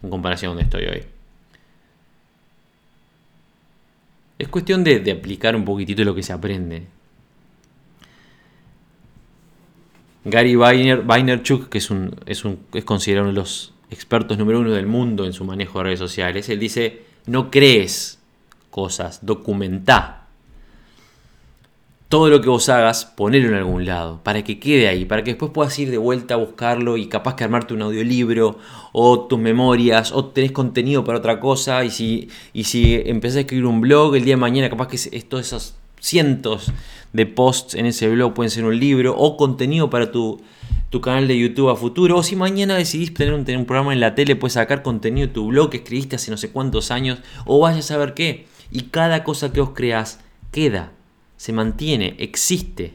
en 0.00 0.08
comparación 0.08 0.50
a 0.50 0.54
donde 0.54 0.62
estoy 0.62 0.84
hoy. 0.84 1.02
Es 4.38 4.46
cuestión 4.46 4.84
de, 4.84 5.10
aplicar 5.10 5.56
un 5.56 5.64
poquitito 5.64 6.04
lo 6.04 6.14
que 6.14 6.22
se 6.22 6.32
aprende. 6.32 6.86
Gary 10.24 10.54
Vaynerchuk, 10.54 11.68
que 11.68 11.78
es, 11.78 11.90
un, 11.90 12.14
es, 12.26 12.44
un, 12.44 12.60
es 12.72 12.84
considerado 12.84 13.24
uno 13.24 13.34
de 13.34 13.40
los 13.40 13.74
expertos 13.90 14.38
número 14.38 14.60
uno 14.60 14.70
del 14.70 14.86
mundo 14.86 15.24
en 15.24 15.32
su 15.32 15.44
manejo 15.44 15.78
de 15.78 15.84
redes 15.84 15.98
sociales, 15.98 16.48
él 16.48 16.60
dice, 16.60 17.02
no 17.26 17.50
crees 17.50 18.20
cosas, 18.70 19.26
documenta 19.26 20.19
todo 22.10 22.28
lo 22.28 22.40
que 22.40 22.48
vos 22.48 22.68
hagas, 22.68 23.04
ponerlo 23.04 23.50
en 23.50 23.54
algún 23.54 23.86
lado, 23.86 24.20
para 24.24 24.42
que 24.42 24.58
quede 24.58 24.88
ahí, 24.88 25.04
para 25.04 25.22
que 25.22 25.30
después 25.30 25.52
puedas 25.52 25.78
ir 25.78 25.92
de 25.92 25.96
vuelta 25.96 26.34
a 26.34 26.38
buscarlo 26.38 26.96
y 26.96 27.06
capaz 27.06 27.36
que 27.36 27.44
armarte 27.44 27.72
un 27.72 27.82
audiolibro 27.82 28.58
o 28.90 29.20
tus 29.28 29.38
memorias 29.38 30.10
o 30.10 30.24
tenés 30.24 30.50
contenido 30.50 31.04
para 31.04 31.18
otra 31.18 31.38
cosa 31.38 31.84
y 31.84 31.90
si, 31.90 32.28
y 32.52 32.64
si 32.64 33.00
empezás 33.06 33.36
a 33.36 33.40
escribir 33.42 33.64
un 33.64 33.80
blog 33.80 34.16
el 34.16 34.24
día 34.24 34.34
de 34.34 34.40
mañana, 34.40 34.68
capaz 34.68 34.88
que 34.88 35.20
todos 35.20 35.46
esos 35.46 35.76
cientos 36.00 36.72
de 37.12 37.26
posts 37.26 37.76
en 37.76 37.86
ese 37.86 38.08
blog 38.08 38.34
pueden 38.34 38.50
ser 38.50 38.64
un 38.64 38.76
libro 38.76 39.14
o 39.16 39.36
contenido 39.36 39.88
para 39.88 40.10
tu, 40.10 40.40
tu 40.90 41.00
canal 41.00 41.28
de 41.28 41.38
YouTube 41.38 41.70
a 41.70 41.76
futuro. 41.76 42.16
O 42.16 42.22
si 42.24 42.34
mañana 42.34 42.74
decidís 42.74 43.14
tener 43.14 43.34
un, 43.34 43.44
tener 43.44 43.60
un 43.60 43.66
programa 43.66 43.92
en 43.92 44.00
la 44.00 44.16
tele, 44.16 44.34
puedes 44.34 44.54
sacar 44.54 44.82
contenido 44.82 45.28
de 45.28 45.32
tu 45.32 45.46
blog 45.46 45.70
que 45.70 45.76
escribiste 45.76 46.16
hace 46.16 46.32
no 46.32 46.38
sé 46.38 46.50
cuántos 46.50 46.90
años 46.90 47.20
o 47.46 47.60
vayas 47.60 47.84
a 47.84 47.94
saber 47.94 48.14
qué. 48.14 48.48
Y 48.72 48.82
cada 48.90 49.22
cosa 49.22 49.52
que 49.52 49.60
os 49.60 49.70
creas 49.70 50.18
queda 50.50 50.90
se 51.40 51.54
mantiene, 51.54 52.16
existe. 52.18 52.92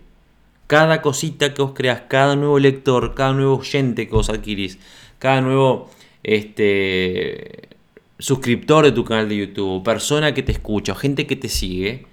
Cada 0.67 1.01
cosita 1.01 1.55
que 1.55 1.63
os 1.63 1.71
creas, 1.71 2.03
cada 2.07 2.35
nuevo 2.35 2.59
lector, 2.59 3.15
cada 3.15 3.33
nuevo 3.33 3.55
oyente 3.55 4.07
que 4.07 4.15
os 4.15 4.29
adquirís, 4.29 4.77
cada 5.17 5.41
nuevo 5.41 5.89
este, 6.21 7.69
suscriptor 8.19 8.85
de 8.85 8.91
tu 8.91 9.03
canal 9.03 9.29
de 9.29 9.37
YouTube, 9.37 9.83
persona 9.83 10.35
que 10.35 10.43
te 10.43 10.51
escucha, 10.51 10.93
gente 10.93 11.25
que 11.25 11.35
te 11.35 11.49
sigue, 11.49 12.05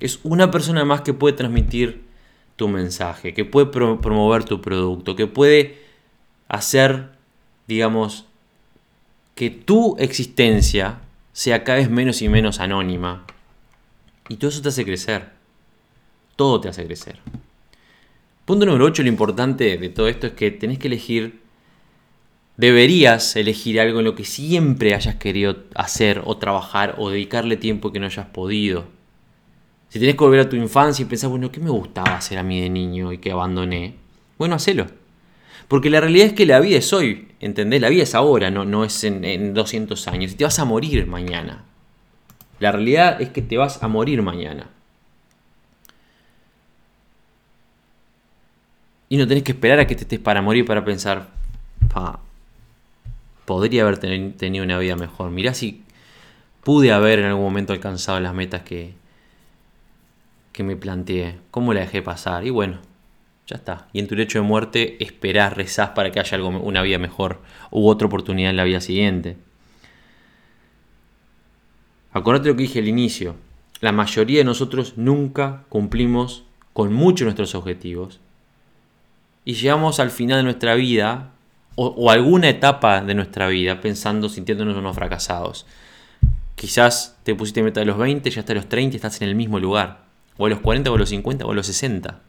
es 0.00 0.18
una 0.22 0.50
persona 0.50 0.86
más 0.86 1.02
que 1.02 1.12
puede 1.12 1.36
transmitir 1.36 2.04
tu 2.56 2.68
mensaje, 2.68 3.34
que 3.34 3.44
puede 3.44 3.66
promover 3.66 4.44
tu 4.44 4.62
producto, 4.62 5.14
que 5.14 5.26
puede 5.26 5.78
hacer, 6.48 7.10
digamos, 7.68 8.24
que 9.34 9.50
tu 9.50 9.94
existencia 9.98 11.00
sea 11.34 11.64
cada 11.64 11.80
vez 11.80 11.90
menos 11.90 12.22
y 12.22 12.30
menos 12.30 12.60
anónima. 12.60 13.26
Y 14.28 14.36
todo 14.36 14.50
eso 14.50 14.62
te 14.62 14.68
hace 14.68 14.84
crecer. 14.84 15.30
Todo 16.36 16.60
te 16.60 16.68
hace 16.68 16.84
crecer. 16.84 17.18
Punto 18.44 18.66
número 18.66 18.84
8, 18.84 19.02
lo 19.02 19.08
importante 19.08 19.78
de 19.78 19.88
todo 19.88 20.08
esto 20.08 20.26
es 20.26 20.32
que 20.34 20.50
tenés 20.50 20.78
que 20.78 20.88
elegir, 20.88 21.40
deberías 22.56 23.36
elegir 23.36 23.80
algo 23.80 24.00
en 24.00 24.04
lo 24.04 24.14
que 24.14 24.24
siempre 24.24 24.94
hayas 24.94 25.14
querido 25.16 25.64
hacer 25.74 26.22
o 26.24 26.36
trabajar 26.36 26.96
o 26.98 27.10
dedicarle 27.10 27.56
tiempo 27.56 27.92
que 27.92 28.00
no 28.00 28.06
hayas 28.06 28.26
podido. 28.26 28.86
Si 29.88 29.98
tenés 29.98 30.16
que 30.16 30.24
volver 30.24 30.40
a 30.40 30.48
tu 30.48 30.56
infancia 30.56 31.04
y 31.04 31.06
pensar, 31.06 31.30
bueno, 31.30 31.50
¿qué 31.52 31.60
me 31.60 31.70
gustaba 31.70 32.16
hacer 32.16 32.36
a 32.38 32.42
mí 32.42 32.60
de 32.60 32.68
niño 32.68 33.12
y 33.12 33.18
que 33.18 33.30
abandoné? 33.30 33.94
Bueno, 34.36 34.56
hacelo. 34.56 34.88
Porque 35.68 35.88
la 35.88 36.00
realidad 36.00 36.26
es 36.26 36.32
que 36.34 36.46
la 36.46 36.60
vida 36.60 36.78
es 36.78 36.92
hoy, 36.92 37.28
¿entendés? 37.40 37.80
La 37.80 37.88
vida 37.88 38.02
es 38.02 38.14
ahora, 38.14 38.50
no, 38.50 38.64
no 38.64 38.84
es 38.84 39.04
en, 39.04 39.24
en 39.24 39.54
200 39.54 40.08
años. 40.08 40.32
Y 40.32 40.34
te 40.34 40.44
vas 40.44 40.58
a 40.58 40.64
morir 40.64 41.06
mañana. 41.06 41.64
La 42.64 42.72
realidad 42.72 43.20
es 43.20 43.28
que 43.28 43.42
te 43.42 43.58
vas 43.58 43.82
a 43.82 43.88
morir 43.88 44.22
mañana. 44.22 44.70
Y 49.10 49.18
no 49.18 49.28
tenés 49.28 49.44
que 49.44 49.52
esperar 49.52 49.80
a 49.80 49.86
que 49.86 49.94
te 49.94 50.04
estés 50.04 50.18
para 50.18 50.40
morir 50.40 50.64
para 50.64 50.82
pensar, 50.82 51.28
podría 53.44 53.82
haber 53.82 53.98
tenido 53.98 54.64
una 54.64 54.78
vida 54.78 54.96
mejor. 54.96 55.30
Mirá 55.30 55.52
si 55.52 55.84
pude 56.62 56.90
haber 56.90 57.18
en 57.18 57.26
algún 57.26 57.44
momento 57.44 57.74
alcanzado 57.74 58.18
las 58.20 58.32
metas 58.32 58.62
que, 58.62 58.94
que 60.52 60.62
me 60.62 60.74
planteé. 60.74 61.40
¿Cómo 61.50 61.74
la 61.74 61.80
dejé 61.80 62.00
pasar? 62.00 62.46
Y 62.46 62.50
bueno, 62.50 62.78
ya 63.46 63.56
está. 63.56 63.88
Y 63.92 63.98
en 63.98 64.08
tu 64.08 64.14
lecho 64.14 64.38
de 64.38 64.42
muerte 64.46 65.04
esperás, 65.04 65.52
rezás 65.52 65.90
para 65.90 66.10
que 66.12 66.18
haya 66.18 66.34
algo, 66.34 66.48
una 66.48 66.80
vida 66.80 66.96
mejor 66.96 67.42
u 67.70 67.86
otra 67.90 68.06
oportunidad 68.06 68.48
en 68.48 68.56
la 68.56 68.64
vida 68.64 68.80
siguiente. 68.80 69.36
Acordate 72.14 72.48
lo 72.48 72.54
que 72.54 72.62
dije 72.62 72.78
al 72.78 72.86
inicio. 72.86 73.34
La 73.80 73.90
mayoría 73.90 74.38
de 74.38 74.44
nosotros 74.44 74.94
nunca 74.96 75.64
cumplimos 75.68 76.44
con 76.72 76.92
mucho 76.92 77.24
nuestros 77.24 77.56
objetivos. 77.56 78.20
Y 79.44 79.54
llegamos 79.54 79.98
al 79.98 80.12
final 80.12 80.38
de 80.38 80.44
nuestra 80.44 80.76
vida 80.76 81.32
o, 81.74 82.12
alguna 82.12 82.48
etapa 82.48 83.00
de 83.00 83.14
nuestra 83.14 83.48
vida 83.48 83.80
pensando, 83.80 84.28
sintiéndonos 84.28 84.76
unos 84.76 84.94
fracasados. 84.94 85.66
Quizás 86.54 87.18
te 87.24 87.34
pusiste 87.34 87.64
meta 87.64 87.80
de 87.80 87.86
los 87.86 87.98
20, 87.98 88.30
ya 88.30 88.40
hasta 88.40 88.54
los 88.54 88.68
30 88.68 88.94
estás 88.94 89.20
en 89.20 89.28
el 89.28 89.34
mismo 89.34 89.58
lugar. 89.58 90.04
O 90.36 90.46
a 90.46 90.48
los 90.48 90.60
40, 90.60 90.92
o 90.92 90.94
a 90.94 90.98
los 90.98 91.08
50, 91.08 91.44
o 91.44 91.50
a 91.50 91.54
los 91.54 91.66
60. 91.66 92.20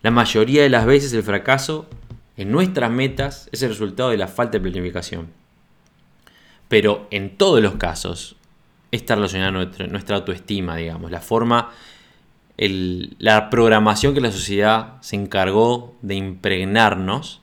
La 0.00 0.10
mayoría 0.10 0.62
de 0.62 0.70
las 0.70 0.86
veces 0.86 1.12
el 1.12 1.22
fracaso 1.22 1.86
en 2.38 2.50
nuestras 2.50 2.90
metas 2.90 3.50
es 3.52 3.62
el 3.62 3.68
resultado 3.68 4.08
de 4.08 4.16
la 4.16 4.28
falta 4.28 4.52
de 4.52 4.62
planificación. 4.62 5.43
Pero 6.68 7.06
en 7.10 7.36
todos 7.36 7.62
los 7.62 7.74
casos 7.76 8.36
está 8.90 9.14
relacionada 9.14 9.50
nuestra, 9.50 9.86
nuestra 9.86 10.16
autoestima, 10.16 10.76
digamos, 10.76 11.10
la 11.10 11.20
forma, 11.20 11.72
la 12.56 13.50
programación 13.50 14.14
que 14.14 14.20
la 14.20 14.32
sociedad 14.32 14.94
se 15.00 15.16
encargó 15.16 15.96
de 16.02 16.14
impregnarnos 16.14 17.40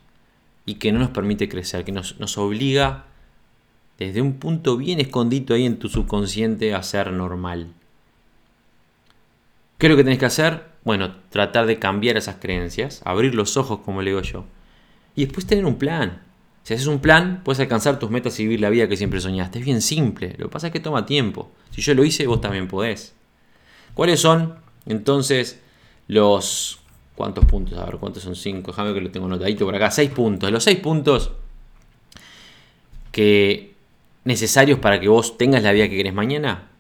y 0.66 0.76
que 0.76 0.92
no 0.92 1.00
nos 1.00 1.10
permite 1.10 1.50
crecer, 1.50 1.84
que 1.84 1.92
nos, 1.92 2.20
nos 2.20 2.38
obliga 2.38 3.06
desde 3.98 4.22
un 4.22 4.34
punto 4.34 4.78
bien 4.78 5.00
escondido 5.00 5.56
ahí 5.56 5.66
en 5.66 5.78
tu 5.78 5.90
subconsciente 5.90 6.74
a 6.74 6.82
ser 6.82 7.12
normal. 7.12 7.74
¿Qué 9.78 9.88
es 9.88 9.92
lo 9.92 9.98
que 9.98 10.04
tenés 10.04 10.20
que 10.20 10.26
hacer? 10.26 10.66
Bueno, 10.84 11.16
tratar 11.30 11.66
de 11.66 11.80
cambiar 11.80 12.18
esas 12.18 12.36
creencias, 12.36 13.02
abrir 13.06 13.36
los 13.36 13.58
ojos, 13.58 13.80
como 13.86 14.02
le 14.02 14.12
digo 14.12 14.22
yo, 14.22 14.46
y 15.16 15.26
después 15.26 15.46
tener 15.46 15.66
un 15.66 15.76
plan. 15.76 16.22
Si 16.64 16.74
haces 16.74 16.88
un 16.88 17.00
plan, 17.00 17.42
puedes 17.44 17.60
alcanzar 17.60 18.00
tus 18.00 18.10
metas 18.10 18.40
y 18.40 18.44
vivir 18.44 18.62
la 18.62 18.70
vida 18.70 18.88
que 18.88 18.98
siempre 18.98 19.20
soñaste. 19.20 19.60
Es 19.60 19.66
bien 19.66 19.82
simple, 19.82 20.36
lo 20.38 20.48
que 20.48 20.52
pasa 20.52 20.68
es 20.68 20.74
que 20.74 20.80
toma 20.80 21.06
tiempo. 21.06 21.52
Si 21.72 21.82
yo 21.82 21.94
lo 21.94 22.04
hice, 22.04 22.28
vos 22.28 22.42
también 22.42 22.68
podés. 22.68 23.14
¿Cuáles 23.94 24.20
son 24.20 24.56
entonces 24.86 25.60
los... 26.08 26.80
¿Cuántos 27.16 27.46
puntos? 27.46 27.78
A 27.78 27.86
ver, 27.86 27.98
¿cuántos 27.98 28.24
son? 28.24 28.36
Cinco. 28.36 28.72
Déjame 28.72 28.94
que 28.94 29.02
lo 29.02 29.12
tengo 29.12 29.28
notadito 29.28 29.66
por 29.66 29.76
acá. 29.76 29.92
Seis 29.92 30.10
puntos. 30.10 30.50
Los 30.52 30.64
seis 30.64 30.80
puntos 30.80 31.32
que 33.12 33.76
necesarios 34.24 34.80
para 34.80 35.00
que 35.00 35.08
vos 35.08 35.38
tengas 35.38 35.62
la 35.62 35.72
vida 35.72 35.90
que 35.90 35.98
querés 35.98 36.14
mañana 36.14 36.72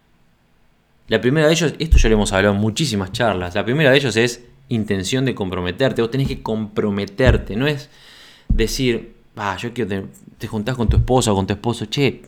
la 1.11 1.19
primera 1.19 1.47
de 1.47 1.51
ellos, 1.51 1.73
esto 1.77 1.97
ya 1.97 2.07
lo 2.07 2.15
hemos 2.15 2.31
hablado 2.31 2.55
en 2.55 2.61
muchísimas 2.61 3.11
charlas, 3.11 3.53
la 3.53 3.65
primera 3.65 3.91
de 3.91 3.97
ellos 3.97 4.15
es 4.15 4.45
intención 4.69 5.25
de 5.25 5.35
comprometerte, 5.35 6.01
vos 6.01 6.09
tenés 6.09 6.29
que 6.29 6.41
comprometerte, 6.41 7.57
no 7.57 7.67
es 7.67 7.89
decir, 8.47 9.15
ah, 9.35 9.57
yo 9.57 9.73
quiero 9.73 9.89
te, 9.89 10.05
te 10.37 10.47
juntás 10.47 10.75
con 10.75 10.89
tu 10.89 10.97
esposa 10.97 11.31
o 11.31 11.35
con 11.35 11.47
tu 11.47 11.53
esposo, 11.53 11.85
che, 11.85 12.23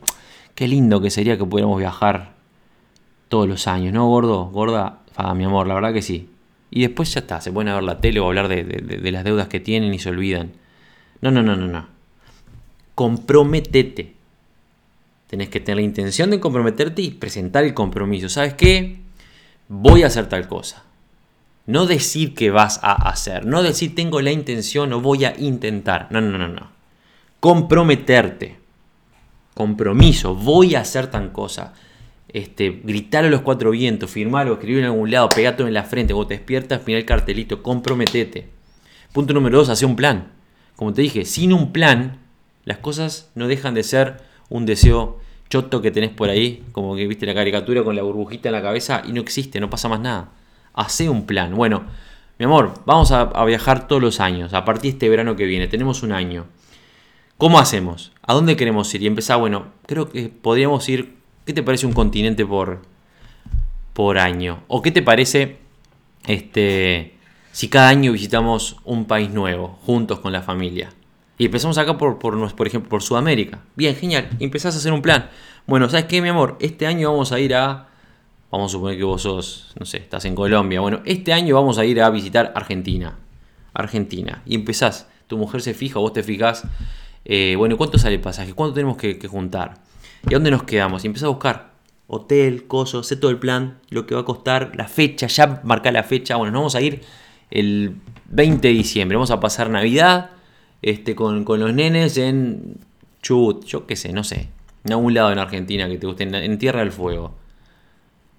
qué 0.56 0.68
lindo 0.68 1.02
que 1.02 1.10
sería 1.10 1.38
que 1.38 1.46
pudiéramos 1.46 1.80
viajar 1.80 2.34
todos 3.30 3.48
los 3.48 3.68
años, 3.68 3.94
¿no, 3.94 4.08
gordo? 4.08 4.46
Gorda, 4.46 5.00
ah, 5.16 5.34
mi 5.34 5.44
amor, 5.46 5.68
la 5.68 5.76
verdad 5.76 5.94
que 5.94 6.02
sí. 6.02 6.30
Y 6.70 6.82
después 6.82 7.14
ya 7.14 7.22
está, 7.22 7.40
se 7.42 7.52
pueden 7.52 7.74
ver 7.74 7.84
la 7.84 8.00
tele 8.00 8.20
o 8.20 8.28
hablar 8.28 8.48
de, 8.48 8.64
de 8.64 9.12
las 9.12 9.24
deudas 9.24 9.48
que 9.48 9.60
tienen 9.60 9.94
y 9.94 10.00
se 10.00 10.10
olvidan. 10.10 10.54
No, 11.22 11.32
no, 11.32 11.42
no, 11.42 11.56
no, 11.56 11.68
no. 11.68 11.88
Comprometete. 12.96 14.14
Tenés 15.28 15.50
que 15.50 15.60
tener 15.60 15.78
la 15.78 15.84
intención 15.84 16.30
de 16.30 16.40
comprometerte 16.40 17.02
y 17.02 17.12
presentar 17.12 17.64
el 17.64 17.74
compromiso. 17.74 18.28
¿Sabes 18.28 18.56
qué? 18.56 19.00
Voy 19.68 20.04
a 20.04 20.08
hacer 20.08 20.28
tal 20.28 20.48
cosa. 20.48 20.84
No 21.66 21.86
decir 21.86 22.34
que 22.36 22.52
vas 22.52 22.80
a 22.84 23.10
hacer. 23.10 23.46
No 23.46 23.64
decir 23.64 23.96
tengo 23.96 24.20
la 24.22 24.32
intención 24.32 24.92
o 24.94 25.00
voy 25.00 25.26
a 25.26 25.34
intentar. 25.40 26.08
No, 26.12 26.22
no, 26.22 26.38
no, 26.38 26.50
no. 26.50 26.73
Comprometerte. 27.44 28.56
Compromiso. 29.54 30.34
Voy 30.34 30.76
a 30.76 30.80
hacer 30.80 31.08
tal 31.08 31.34
cosa. 31.34 31.74
Este, 32.30 32.80
gritar 32.86 33.26
a 33.26 33.30
los 33.30 33.42
cuatro 33.42 33.72
vientos, 33.72 34.10
firmarlo, 34.10 34.54
escribir 34.54 34.80
en 34.80 34.86
algún 34.86 35.12
lado, 35.12 35.28
pegarlo 35.28 35.68
en 35.68 35.74
la 35.74 35.84
frente, 35.84 36.14
vos 36.14 36.26
te 36.26 36.36
despiertas, 36.36 36.84
mira 36.86 37.00
el 37.00 37.06
cartelito, 37.06 37.62
comprometete. 37.62 38.48
Punto 39.12 39.34
número 39.34 39.58
dos, 39.58 39.68
hace 39.68 39.86
un 39.86 39.98
plan. 39.98 40.32
Como 40.78 40.94
te 40.94 41.02
dije, 41.02 41.26
sin 41.26 41.52
un 41.52 41.74
plan, 41.74 42.20
las 42.64 42.78
cosas 42.78 43.30
no 43.36 43.50
dejan 43.50 43.74
de 43.74 43.84
ser 43.84 44.22
un 44.48 44.66
deseo 44.66 45.20
choto 45.50 45.82
que 45.82 45.92
tenés 45.92 46.12
por 46.12 46.30
ahí, 46.30 46.64
como 46.72 46.96
que 46.96 47.06
viste 47.08 47.26
la 47.26 47.34
caricatura 47.34 47.84
con 47.84 47.98
la 47.98 48.04
burbujita 48.04 48.48
en 48.48 48.54
la 48.54 48.62
cabeza 48.62 49.02
y 49.06 49.12
no 49.12 49.20
existe, 49.20 49.60
no 49.60 49.70
pasa 49.70 49.90
más 49.90 50.00
nada. 50.00 50.32
Hacé 50.74 51.10
un 51.10 51.26
plan. 51.26 51.54
Bueno, 51.54 51.84
mi 52.40 52.46
amor, 52.46 52.74
vamos 52.86 53.12
a, 53.12 53.44
viajar 53.44 53.90
todos 53.90 54.02
los 54.02 54.22
años, 54.22 54.54
a 54.54 54.64
partir 54.64 54.92
de 54.92 54.96
este 54.96 55.10
verano 55.10 55.36
que 55.36 55.44
viene, 55.44 55.68
tenemos 55.68 56.04
un 56.04 56.14
año. 56.14 56.46
¿Cómo 57.44 57.60
hacemos? 57.60 58.14
¿A 58.22 58.34
dónde 58.34 58.56
queremos 58.56 58.96
ir? 58.96 59.04
Y 59.04 59.08
empezar, 59.08 59.38
bueno, 59.38 59.66
creo 59.86 60.10
que 60.10 60.30
podríamos 60.30 60.88
ir, 60.88 61.18
¿qué 61.46 61.52
te 61.52 61.62
parece 61.62 61.86
un 61.86 61.92
continente 61.92 62.46
por, 62.46 62.84
por 63.92 64.18
año? 64.18 64.64
¿O 64.70 64.82
qué 64.82 64.92
te 64.92 65.02
parece 65.02 65.58
este, 66.26 67.18
si 67.52 67.68
cada 67.68 67.90
año 67.90 68.14
visitamos 68.14 68.78
un 68.86 69.04
país 69.04 69.30
nuevo, 69.30 69.78
juntos 69.86 70.20
con 70.20 70.32
la 70.32 70.42
familia? 70.42 70.94
Y 71.38 71.48
empezamos 71.48 71.78
acá 71.78 71.98
por, 71.98 72.18
por, 72.18 72.56
por 72.56 72.66
ejemplo, 72.66 72.90
por 72.90 73.04
Sudamérica. 73.04 73.60
Bien, 73.76 73.94
genial. 73.94 74.30
empezás 74.40 74.76
a 74.76 74.78
hacer 74.78 74.94
un 74.94 75.02
plan. 75.02 75.30
Bueno, 75.68 75.90
¿sabes 75.90 76.06
qué, 76.06 76.22
mi 76.22 76.30
amor? 76.30 76.56
Este 76.62 76.88
año 76.88 77.12
vamos 77.12 77.34
a 77.34 77.42
ir 77.42 77.56
a... 77.56 77.90
Vamos 78.52 78.72
a 78.72 78.78
suponer 78.78 78.98
que 78.98 79.04
vos 79.04 79.22
sos, 79.22 79.74
no 79.78 79.86
sé, 79.86 79.98
estás 79.98 80.24
en 80.24 80.34
Colombia. 80.34 80.80
Bueno, 80.80 81.02
este 81.04 81.34
año 81.34 81.56
vamos 81.56 81.78
a 81.78 81.84
ir 81.84 82.02
a 82.02 82.10
visitar 82.10 82.54
Argentina. 82.56 83.20
Argentina. 83.74 84.44
Y 84.46 84.56
empezás. 84.56 85.10
Tu 85.28 85.38
mujer 85.38 85.62
se 85.62 85.74
fija, 85.74 86.00
vos 86.00 86.14
te 86.14 86.24
fijas. 86.24 86.64
Eh, 87.26 87.56
bueno, 87.58 87.78
¿cuánto 87.78 87.98
sale 87.98 88.16
el 88.16 88.22
pasaje? 88.22 88.54
¿Cuánto 88.54 88.74
tenemos 88.74 88.98
que, 88.98 89.20
juntar? 89.28 89.76
¿Y 90.30 90.34
a 90.34 90.38
dónde 90.38 90.52
nos 90.52 90.64
quedamos? 90.64 91.04
Y 91.04 91.08
empezás 91.08 91.26
a 91.26 91.30
buscar 91.30 91.74
hotel, 92.08 92.68
coso, 92.68 93.04
sé 93.04 93.16
todo 93.16 93.32
el 93.32 93.40
plan, 93.40 93.80
lo 93.90 94.06
que 94.06 94.16
va 94.16 94.22
a 94.22 94.26
costar, 94.26 94.72
la 94.76 94.88
fecha, 94.88 95.28
ya 95.28 95.62
marca 95.64 95.92
la 95.92 96.04
fecha. 96.04 96.36
Bueno, 96.36 96.52
nos 96.52 96.60
vamos 96.60 96.76
a 96.76 96.82
ir 96.82 97.02
el 97.50 97.96
20 98.30 98.68
de 98.68 98.74
diciembre. 98.74 99.16
Vamos 99.16 99.32
a 99.32 99.40
pasar 99.40 99.70
Navidad 99.70 100.32
este, 100.82 101.16
con, 101.16 101.46
los 101.46 101.74
nenes 101.74 102.18
en 102.18 102.76
Chubut, 103.22 103.66
yo 103.66 103.88
qué 103.88 103.96
sé, 103.96 104.12
no 104.12 104.24
sé, 104.24 104.50
en 104.84 104.92
algún 104.92 105.14
lado 105.14 105.32
en 105.32 105.40
Argentina 105.40 105.88
que 105.88 105.98
te 105.98 106.06
guste, 106.06 106.24
en, 106.24 106.58
Tierra 106.58 106.82
del 106.82 106.92
Fuego. 106.92 107.36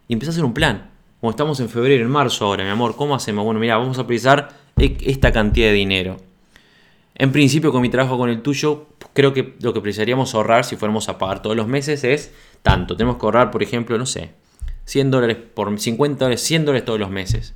Y 0.09 0.13
empieza 0.13 0.31
a 0.31 0.35
hacer 0.35 0.45
un 0.45 0.53
plan. 0.53 0.91
Como 1.21 1.31
estamos 1.31 1.59
en 1.61 1.71
febrero, 1.71 2.05
en 2.05 2.11
marzo 2.11 2.45
ahora, 2.45 2.65
mi 2.65 2.71
amor, 2.71 2.97
¿cómo 2.97 3.15
hacemos? 3.15 3.47
Bueno, 3.47 3.59
mira, 3.59 3.79
vamos 3.79 3.99
a 3.99 4.07
precisar 4.07 4.51
e, 4.77 4.95
esta 5.07 5.33
cantidad 5.33 5.69
de 5.69 5.73
dinero. 5.73 6.19
En 7.15 7.31
principio, 7.31 7.71
con 7.71 7.83
mi 7.83 7.91
trabajo 7.91 8.19
con 8.19 8.29
el 8.29 8.43
tuyo, 8.43 8.87
creo 9.13 9.33
que 9.33 9.55
lo 9.61 9.73
que 9.73 9.81
precisaríamos 9.81 10.35
ahorrar 10.35 10.65
si 10.65 10.77
fuéramos 10.77 11.09
a 11.09 11.19
pagar 11.19 11.43
todos 11.43 11.57
los 11.57 11.69
meses 11.69 12.03
es 12.05 12.33
tanto. 12.63 12.97
Tenemos 12.97 13.19
que 13.19 13.27
ahorrar, 13.27 13.51
por 13.51 13.63
ejemplo, 13.63 13.97
no 13.99 14.07
sé, 14.07 14.33
100 14.87 15.11
dólares 15.11 15.37
por 15.55 15.79
50 15.79 16.25
dólares, 16.25 16.43
100 16.43 16.65
dólares 16.65 16.85
todos 16.85 16.99
los 16.99 17.11
meses. 17.11 17.55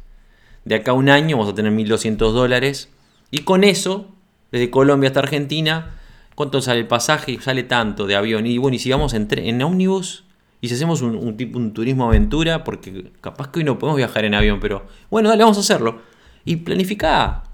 De 0.64 0.76
acá 0.76 0.92
a 0.92 0.94
un 0.94 1.09
año 1.09 1.36
vamos 1.36 1.52
a 1.52 1.56
tener 1.56 1.72
1200 1.72 2.34
dólares. 2.34 2.88
Y 3.30 3.38
con 3.38 3.64
eso 3.64 4.06
desde 4.50 4.70
Colombia 4.70 5.09
hasta 5.09 5.20
Argentina, 5.20 5.94
¿cuánto 6.34 6.61
sale 6.61 6.80
el 6.80 6.86
pasaje? 6.86 7.38
Sale 7.40 7.64
tanto 7.64 8.06
de 8.06 8.16
avión. 8.16 8.46
Y 8.46 8.59
bueno, 8.59 8.76
y 8.76 8.78
si 8.78 8.90
vamos 8.90 9.14
en, 9.14 9.28
en 9.30 9.62
ómnibus 9.62 10.24
y 10.61 10.68
si 10.68 10.74
hacemos 10.74 11.02
un, 11.02 11.36
tipo, 11.36 11.59
un 11.59 11.72
turismo 11.72 12.06
aventura, 12.06 12.64
porque 12.64 13.12
capaz 13.20 13.50
que 13.50 13.61
hoy 13.61 13.64
no 13.64 13.78
podemos 13.78 13.96
viajar 13.96 14.24
en 14.24 14.34
avión, 14.34 14.59
pero 14.61 14.86
bueno, 15.11 15.28
dale, 15.28 15.42
vamos 15.42 15.56
a 15.56 15.61
hacerlo. 15.61 16.02
Y 16.44 16.56
planificá. 16.56 17.44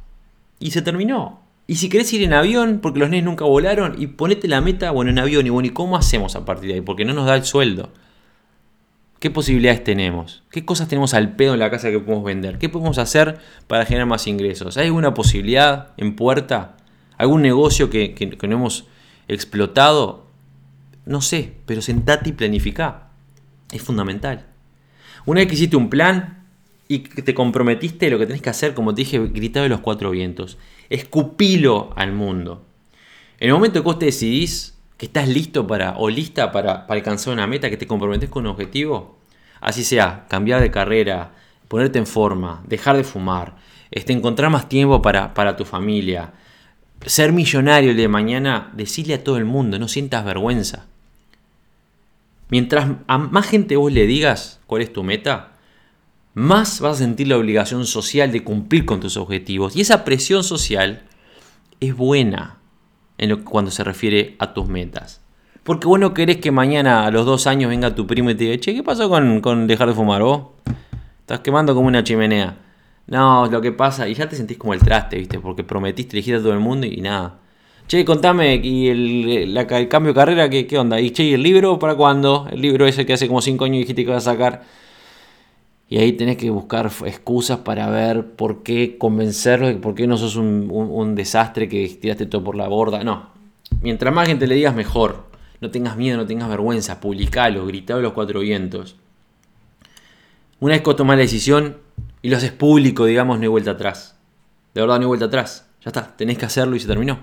Y 0.58 0.70
se 0.70 0.82
terminó. 0.82 1.43
Y 1.66 1.76
si 1.76 1.88
querés 1.88 2.12
ir 2.12 2.22
en 2.22 2.34
avión, 2.34 2.80
porque 2.82 2.98
los 2.98 3.08
nenes 3.08 3.24
nunca 3.24 3.44
volaron, 3.44 3.94
y 3.98 4.08
ponete 4.08 4.48
la 4.48 4.60
meta, 4.60 4.90
bueno, 4.90 5.10
en 5.10 5.18
avión, 5.18 5.46
y 5.46 5.50
bueno, 5.50 5.66
¿y 5.66 5.70
cómo 5.70 5.96
hacemos 5.96 6.36
a 6.36 6.44
partir 6.44 6.68
de 6.68 6.74
ahí? 6.74 6.80
Porque 6.82 7.04
no 7.04 7.14
nos 7.14 7.26
da 7.26 7.34
el 7.36 7.44
sueldo. 7.44 7.90
¿Qué 9.18 9.30
posibilidades 9.30 9.82
tenemos? 9.82 10.42
¿Qué 10.50 10.66
cosas 10.66 10.88
tenemos 10.88 11.14
al 11.14 11.34
pedo 11.34 11.54
en 11.54 11.60
la 11.60 11.70
casa 11.70 11.90
que 11.90 11.98
podemos 11.98 12.24
vender? 12.24 12.58
¿Qué 12.58 12.68
podemos 12.68 12.98
hacer 12.98 13.38
para 13.66 13.86
generar 13.86 14.06
más 14.06 14.26
ingresos? 14.26 14.76
¿Hay 14.76 14.88
alguna 14.88 15.14
posibilidad 15.14 15.94
en 15.96 16.14
puerta? 16.14 16.76
¿Algún 17.16 17.40
negocio 17.40 17.88
que, 17.88 18.36
no 18.42 18.54
hemos 18.54 18.86
explotado? 19.26 20.26
No 21.06 21.22
sé, 21.22 21.54
pero 21.64 21.80
sentate 21.80 22.28
y 22.28 22.32
planifica. 22.32 23.08
Es 23.72 23.80
fundamental. 23.80 24.44
Una 25.24 25.40
vez 25.40 25.48
que 25.48 25.54
hiciste 25.54 25.76
un 25.76 25.88
plan 25.88 26.44
y 26.86 26.98
que 26.98 27.22
te 27.22 27.32
comprometiste, 27.32 28.10
lo 28.10 28.18
que 28.18 28.26
tenés 28.26 28.42
que 28.42 28.50
hacer, 28.50 28.74
como 28.74 28.94
te 28.94 29.00
dije, 29.00 29.18
gritar 29.18 29.62
de 29.62 29.70
los 29.70 29.80
cuatro 29.80 30.10
vientos. 30.10 30.58
Escupilo 30.90 31.92
al 31.96 32.12
mundo. 32.12 32.64
En 33.38 33.48
el 33.48 33.54
momento 33.54 33.80
que 33.80 33.84
vos 33.84 33.98
te 33.98 34.06
decidís 34.06 34.74
que 34.96 35.06
estás 35.06 35.28
listo 35.28 35.66
para 35.66 35.96
o 35.98 36.08
lista 36.08 36.52
para, 36.52 36.86
alcanzar 36.88 37.32
una 37.32 37.46
meta, 37.46 37.70
que 37.70 37.76
te 37.76 37.86
comprometes 37.86 38.30
con 38.30 38.44
un 38.44 38.52
objetivo, 38.52 39.18
así 39.60 39.84
sea, 39.84 40.26
cambiar 40.28 40.60
de 40.60 40.70
carrera, 40.70 41.32
ponerte 41.68 41.98
en 41.98 42.06
forma, 42.06 42.62
dejar 42.66 42.96
de 42.96 43.04
fumar, 43.04 43.56
este, 43.90 44.12
encontrar 44.12 44.50
más 44.50 44.68
tiempo 44.68 45.02
para, 45.02 45.34
para 45.34 45.56
tu 45.56 45.64
familia, 45.64 46.32
ser 47.04 47.32
millonario 47.32 47.90
el 47.90 47.96
de 47.96 48.08
mañana, 48.08 48.70
decirle 48.74 49.14
a 49.14 49.24
todo 49.24 49.36
el 49.36 49.44
mundo, 49.44 49.78
no 49.78 49.88
sientas 49.88 50.24
vergüenza. 50.24 50.86
Mientras 52.50 52.88
a 53.06 53.18
más 53.18 53.46
gente 53.46 53.76
vos 53.76 53.92
le 53.92 54.06
digas 54.06 54.60
cuál 54.66 54.82
es 54.82 54.92
tu 54.92 55.02
meta, 55.02 55.53
más 56.34 56.80
vas 56.80 56.96
a 56.96 57.04
sentir 57.04 57.28
la 57.28 57.36
obligación 57.36 57.86
social 57.86 58.32
de 58.32 58.44
cumplir 58.44 58.84
con 58.84 59.00
tus 59.00 59.16
objetivos. 59.16 59.76
Y 59.76 59.80
esa 59.80 60.04
presión 60.04 60.44
social 60.44 61.04
es 61.80 61.96
buena 61.96 62.58
cuando 63.44 63.70
se 63.70 63.84
refiere 63.84 64.36
a 64.38 64.52
tus 64.52 64.68
metas. 64.68 65.20
Porque 65.62 65.86
vos 65.86 65.98
no 65.98 66.12
querés 66.12 66.38
que 66.38 66.50
mañana 66.50 67.06
a 67.06 67.10
los 67.10 67.24
dos 67.24 67.46
años 67.46 67.70
venga 67.70 67.94
tu 67.94 68.06
primo 68.06 68.30
y 68.30 68.34
te 68.34 68.44
diga, 68.44 68.58
che, 68.58 68.74
¿qué 68.74 68.82
pasó 68.82 69.08
con, 69.08 69.40
con 69.40 69.66
dejar 69.66 69.88
de 69.88 69.94
fumar 69.94 70.22
vos? 70.22 70.48
Estás 71.20 71.40
quemando 71.40 71.74
como 71.74 71.88
una 71.88 72.04
chimenea. 72.04 72.58
No, 73.06 73.46
lo 73.46 73.60
que 73.60 73.72
pasa, 73.72 74.08
y 74.08 74.14
ya 74.14 74.28
te 74.28 74.36
sentís 74.36 74.58
como 74.58 74.74
el 74.74 74.80
traste, 74.80 75.16
¿viste? 75.16 75.38
Porque 75.38 75.64
prometiste 75.64 76.16
elegir 76.16 76.36
a 76.36 76.38
todo 76.38 76.52
el 76.52 76.58
mundo 76.58 76.86
y, 76.86 77.00
nada. 77.00 77.38
Che, 77.86 78.04
contame, 78.04 78.56
¿y 78.56 78.88
el, 78.88 79.66
cambio 79.88 80.12
de 80.12 80.14
carrera 80.14 80.50
qué, 80.50 80.66
qué 80.66 80.78
onda? 80.78 81.00
¿Y 81.00 81.10
che, 81.10 81.24
¿y 81.24 81.34
el 81.34 81.42
libro 81.42 81.78
para 81.78 81.94
cuándo? 81.94 82.46
El 82.50 82.60
libro 82.60 82.86
ese 82.86 83.06
que 83.06 83.12
hace 83.14 83.26
como 83.28 83.40
cinco 83.40 83.64
años 83.64 83.78
dijiste 83.78 84.04
que 84.04 84.10
vas 84.10 84.26
a 84.26 84.32
sacar. 84.32 84.64
Y 85.94 85.98
ahí 85.98 86.12
tenés 86.14 86.38
que 86.38 86.50
buscar 86.50 86.90
excusas 87.06 87.58
para 87.58 87.88
ver 87.88 88.26
por 88.32 88.64
qué 88.64 88.98
convencerlo, 88.98 89.80
por 89.80 89.94
qué 89.94 90.08
no 90.08 90.16
sos 90.16 90.34
un, 90.34 90.68
un 90.68 91.14
desastre 91.14 91.68
que 91.68 91.86
tiraste 91.86 92.26
todo 92.26 92.42
por 92.42 92.56
la 92.56 92.66
borda. 92.66 93.04
No. 93.04 93.30
Mientras 93.80 94.12
más 94.12 94.26
gente 94.26 94.48
le 94.48 94.56
digas, 94.56 94.74
mejor. 94.74 95.26
No 95.60 95.70
tengas 95.70 95.96
miedo, 95.96 96.16
no 96.16 96.26
tengas 96.26 96.48
vergüenza, 96.48 96.98
publicalo, 96.98 97.64
gritalo 97.64 98.00
los 98.00 98.12
cuatro 98.12 98.40
vientos. 98.40 98.96
Una 100.58 100.72
vez 100.74 100.82
que 100.82 100.94
tomas 100.94 101.16
la 101.16 101.22
decisión 101.22 101.76
y 102.22 102.28
lo 102.28 102.38
haces 102.38 102.50
público, 102.50 103.04
digamos, 103.04 103.36
no 103.36 103.42
hay 103.42 103.48
vuelta 103.48 103.70
atrás. 103.70 104.18
De 104.74 104.80
verdad, 104.80 104.96
no 104.96 105.02
hay 105.02 105.06
vuelta 105.06 105.26
atrás. 105.26 105.68
Ya 105.84 105.90
está, 105.90 106.16
tenés 106.16 106.38
que 106.38 106.46
hacerlo 106.46 106.74
y 106.74 106.80
se 106.80 106.88
terminó. 106.88 107.20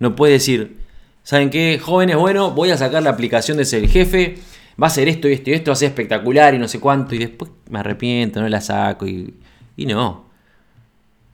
No 0.00 0.16
puedes 0.16 0.34
decir, 0.40 0.78
¿saben 1.22 1.50
qué? 1.50 1.78
Jóvenes, 1.80 2.16
bueno, 2.16 2.50
voy 2.50 2.72
a 2.72 2.76
sacar 2.76 3.00
la 3.00 3.10
aplicación 3.10 3.58
de 3.58 3.64
ser 3.64 3.88
jefe, 3.88 4.38
va 4.80 4.86
a 4.86 4.90
ser 4.90 5.08
esto 5.08 5.28
y 5.28 5.32
esto 5.32 5.50
y 5.50 5.54
esto, 5.54 5.70
va 5.70 5.72
a 5.72 5.76
ser 5.76 5.88
espectacular 5.88 6.54
y 6.54 6.58
no 6.58 6.68
sé 6.68 6.80
cuánto, 6.80 7.14
y 7.14 7.18
después 7.18 7.50
me 7.70 7.80
arrepiento, 7.80 8.40
no 8.40 8.48
la 8.48 8.60
saco 8.60 9.06
y, 9.06 9.34
y 9.76 9.86
no. 9.86 10.26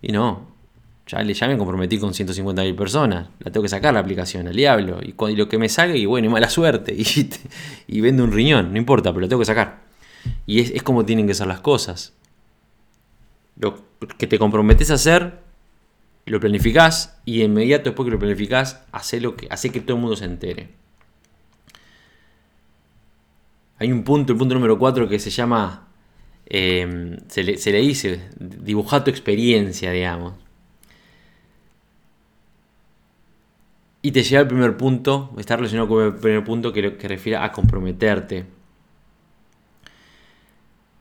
Y 0.03 0.13
no. 0.13 0.55
Ya, 1.07 1.23
ya 1.23 1.49
me 1.49 1.59
comprometí 1.59 1.99
con 1.99 2.13
150.000 2.13 2.75
personas. 2.75 3.29
La 3.41 3.51
tengo 3.51 3.63
que 3.63 3.69
sacar 3.69 3.93
la 3.93 4.01
aplicación, 4.01 4.49
al 4.49 4.57
diablo. 4.57 5.01
Y, 5.03 5.15
lo 5.37 5.49
que 5.49 5.59
me 5.59 5.69
salga, 5.69 5.97
y 5.97 6.07
bueno, 6.07 6.29
y 6.29 6.31
mala 6.31 6.49
suerte. 6.49 6.95
Y, 6.99 7.31
y 7.87 8.01
vende 8.01 8.23
un 8.23 8.33
riñón, 8.33 8.73
no 8.73 8.79
importa, 8.79 9.11
pero 9.11 9.21
lo 9.21 9.29
tengo 9.29 9.41
que 9.41 9.47
sacar. 9.47 9.85
Y 10.47 10.61
es, 10.61 10.83
como 10.83 11.05
tienen 11.05 11.27
que 11.27 11.35
ser 11.35 11.47
las 11.47 11.61
cosas. 11.61 12.15
Lo 13.57 13.85
que 14.19 14.27
te 14.27 14.39
comprometes 14.39 14.91
a 14.91 14.95
hacer, 14.95 15.39
lo 16.27 16.41
planificás 16.41 17.19
y 17.25 17.43
inmediato 17.43 17.91
después 17.91 18.07
que 18.07 18.13
lo 18.13 18.19
planificás, 18.19 18.83
hace, 18.91 19.21
que, 19.21 19.47
hace 19.51 19.71
que 19.71 19.81
todo 19.81 19.97
el 19.97 20.01
mundo 20.01 20.17
se 20.17 20.25
entere. 20.25 20.71
Hay 23.79 23.91
un 23.93 24.05
punto, 24.05 24.33
el 24.33 24.39
punto 24.39 24.55
número 24.55 24.79
4, 24.79 25.09
que 25.09 25.19
se 25.19 25.31
llama, 25.31 25.89
eh, 26.47 27.19
se, 27.29 27.43
le, 27.43 27.81
dice, 27.81 28.29
dibujar 28.39 29.05
tu 29.05 29.11
experiencia, 29.11 29.91
digamos. 29.91 30.35
Y 34.03 34.13
te 34.13 34.23
lleva 34.23 34.43
al 34.43 34.49
primer 34.49 34.77
punto, 34.77 35.33
está 35.39 35.57
relacionado 35.57 35.89
con 35.89 36.05
el 36.05 36.15
primer 36.15 36.45
punto 36.45 36.73
que, 36.73 36.97
que 36.97 37.09
refiere 37.09 37.39
a 37.39 37.51
comprometerte. 37.53 38.47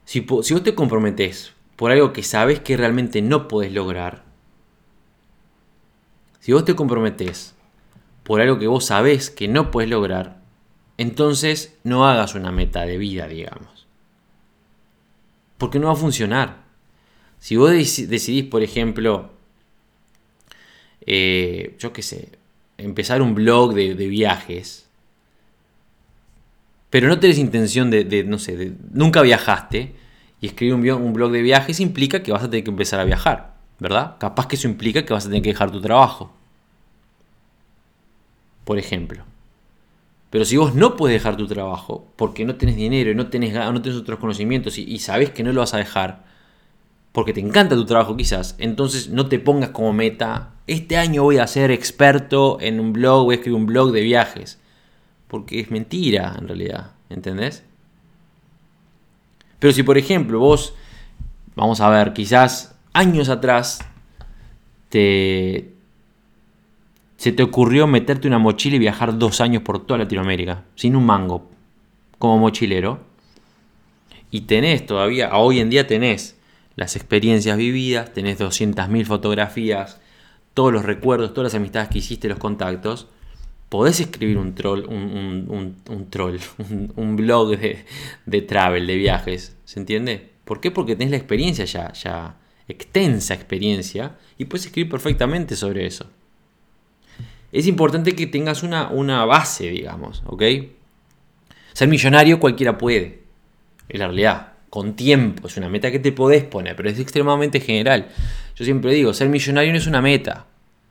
Si, 0.05 0.19
vos 0.19 0.63
te 0.63 0.75
comprometes 0.75 1.53
por 1.75 1.91
algo 1.91 2.13
que 2.13 2.23
sabes 2.23 2.59
que 2.59 2.77
realmente 2.77 3.21
no 3.21 3.47
puedes 3.47 3.73
lograr, 3.73 4.23
si 6.39 6.51
vos 6.51 6.65
te 6.65 6.75
comprometes 6.75 7.55
por 8.23 8.41
algo 8.41 8.59
que 8.59 8.67
vos 8.67 8.85
sabés 8.85 9.29
que 9.29 9.47
no 9.47 9.71
puedes 9.71 9.89
lograr, 9.89 10.42
entonces 10.97 11.77
no 11.83 12.07
hagas 12.07 12.35
una 12.35 12.51
meta 12.51 12.85
de 12.85 12.97
vida, 12.97 13.27
digamos. 13.27 13.87
Porque 15.57 15.79
no 15.79 15.87
va 15.87 15.93
a 15.93 15.97
funcionar. 15.97 16.63
Si 17.39 17.55
vos 17.55 17.71
decidís, 17.71 18.45
por 18.45 18.63
ejemplo, 18.63 19.31
eh, 21.05 21.75
yo 21.79 21.91
qué 21.91 22.01
sé, 22.01 22.29
empezar 22.77 23.21
un 23.21 23.35
blog 23.35 23.73
de, 23.73 23.93
viajes, 24.07 24.87
pero 26.89 27.07
no 27.07 27.19
tenés 27.19 27.37
intención 27.37 27.89
de, 27.89 28.23
no 28.23 28.37
sé, 28.39 28.73
nunca 28.91 29.21
viajaste 29.21 29.93
y 30.39 30.47
escribir 30.47 30.75
un, 30.75 30.89
un 30.89 31.13
blog 31.13 31.31
de 31.31 31.41
viajes 31.41 31.79
implica 31.79 32.23
que 32.23 32.31
vas 32.31 32.43
a 32.43 32.49
tener 32.49 32.63
que 32.63 32.69
empezar 32.69 32.99
a 32.99 33.05
viajar, 33.05 33.55
¿verdad? 33.79 34.17
Capaz 34.19 34.47
que 34.47 34.55
eso 34.55 34.67
implica 34.67 35.05
que 35.05 35.13
vas 35.13 35.25
a 35.25 35.29
tener 35.29 35.41
que 35.41 35.49
dejar 35.49 35.71
tu 35.71 35.81
trabajo, 35.81 36.33
por 38.63 38.77
ejemplo. 38.77 39.25
Pero 40.33 40.45
si 40.45 40.57
vos 40.57 40.73
no 40.73 40.97
puedes 40.97 41.21
dejar 41.21 41.37
tu 41.37 41.45
trabajo 41.45 42.11
porque 42.15 42.43
no 42.43 42.55
tenés 42.55 42.75
dinero 42.75 43.11
y 43.11 43.15
no 43.15 43.27
tenés, 43.27 43.53
no 43.53 43.81
tenés 43.83 43.99
otros 43.99 44.17
conocimientos 44.17 44.79
y, 44.79 44.83
y 44.83 44.97
sabés 44.97 45.29
que 45.29 45.43
no 45.43 45.53
lo 45.53 45.61
vas 45.61 45.75
a 45.75 45.77
dejar, 45.77 46.25
porque 47.11 47.33
te 47.33 47.39
encanta 47.39 47.75
tu 47.75 47.85
trabajo 47.85 48.17
quizás, 48.17 48.55
entonces 48.57 49.09
no 49.09 49.27
te 49.27 49.37
pongas 49.37 49.69
como 49.69 49.93
meta 49.93 50.53
este 50.67 50.97
año 50.97 51.23
voy 51.23 51.37
a 51.37 51.47
ser 51.47 51.71
experto 51.71 52.57
en 52.61 52.79
un 52.79 52.93
blog, 52.93 53.25
voy 53.25 53.33
a 53.33 53.37
escribir 53.37 53.59
un 53.59 53.65
blog 53.65 53.91
de 53.91 54.01
viajes. 54.01 54.59
Porque 55.27 55.59
es 55.59 55.71
mentira, 55.71 56.35
en 56.37 56.47
realidad. 56.47 56.91
¿Entendés? 57.09 57.63
Pero 59.59 59.73
si, 59.73 59.83
por 59.83 59.97
ejemplo, 59.97 60.39
vos, 60.39 60.73
vamos 61.55 61.81
a 61.81 61.89
ver, 61.89 62.13
quizás 62.13 62.75
años 62.93 63.29
atrás, 63.29 63.79
te, 64.89 65.72
se 67.23 67.31
te 67.31 67.41
ocurrió 67.41 67.87
meterte 67.87 68.27
una 68.27 68.37
mochila 68.37 68.75
y 68.75 68.79
viajar 68.79 69.17
dos 69.17 69.39
años 69.39 69.63
por 69.63 69.85
toda 69.85 69.99
Latinoamérica, 69.99 70.65
sin 70.75 70.93
un 70.97 71.05
mango, 71.05 71.49
como 72.19 72.37
mochilero, 72.37 72.99
y 74.29 74.41
tenés 74.41 74.85
todavía, 74.85 75.33
hoy 75.37 75.61
en 75.61 75.69
día 75.69 75.87
tenés 75.87 76.37
las 76.75 76.97
experiencias 76.97 77.55
vividas, 77.55 78.11
tenés 78.11 78.41
200.000 78.41 79.05
fotografías, 79.05 80.01
todos 80.53 80.73
los 80.73 80.83
recuerdos, 80.83 81.33
todas 81.33 81.53
las 81.53 81.57
amistades 81.57 81.87
que 81.87 81.99
hiciste, 81.99 82.27
los 82.27 82.39
contactos, 82.39 83.07
podés 83.69 84.01
escribir 84.01 84.37
un 84.37 84.53
troll, 84.53 84.83
un, 84.85 85.77
troll, 86.09 86.39
un, 86.97 87.15
blog 87.15 87.57
de, 87.57 88.41
travel, 88.41 88.85
de 88.85 88.95
viajes, 88.97 89.55
¿se 89.63 89.79
entiende? 89.79 90.29
¿Por 90.43 90.59
qué? 90.59 90.71
Porque 90.71 90.97
tenés 90.97 91.11
la 91.11 91.17
experiencia 91.19 91.63
ya, 91.63 91.93
ya 91.93 92.35
extensa 92.67 93.33
experiencia, 93.33 94.17
y 94.37 94.43
puedes 94.43 94.65
escribir 94.65 94.91
perfectamente 94.91 95.55
sobre 95.55 95.85
eso. 95.85 96.05
Es 97.53 97.67
importante 97.67 98.15
que 98.15 98.27
tengas 98.27 98.63
una, 98.63 98.89
una 98.89 99.23
base, 99.23 99.69
digamos, 99.69 100.23
¿ok? 100.25 100.43
Ser 101.71 101.87
millonario 101.87 102.39
cualquiera 102.39 102.77
puede, 102.77 103.21
en 103.89 103.99
la 103.99 104.07
realidad 104.07 104.53
con 104.73 104.95
tiempo, 104.95 105.45
es 105.45 105.55
una 105.55 105.69
meta 105.69 105.91
que 105.91 105.99
te 105.99 106.11
podés 106.11 106.43
poner, 106.43 106.75
pero 106.75 106.89
es 106.89 106.99
extremadamente 106.99 107.59
general. 107.59 108.07
Yo 108.55 108.65
siempre 108.65 108.91
digo, 108.91 109.13
ser 109.13 109.29
millonario 109.29 109.71
no 109.71 109.77
es 109.77 109.85
una 109.85 110.01
meta. 110.01 110.47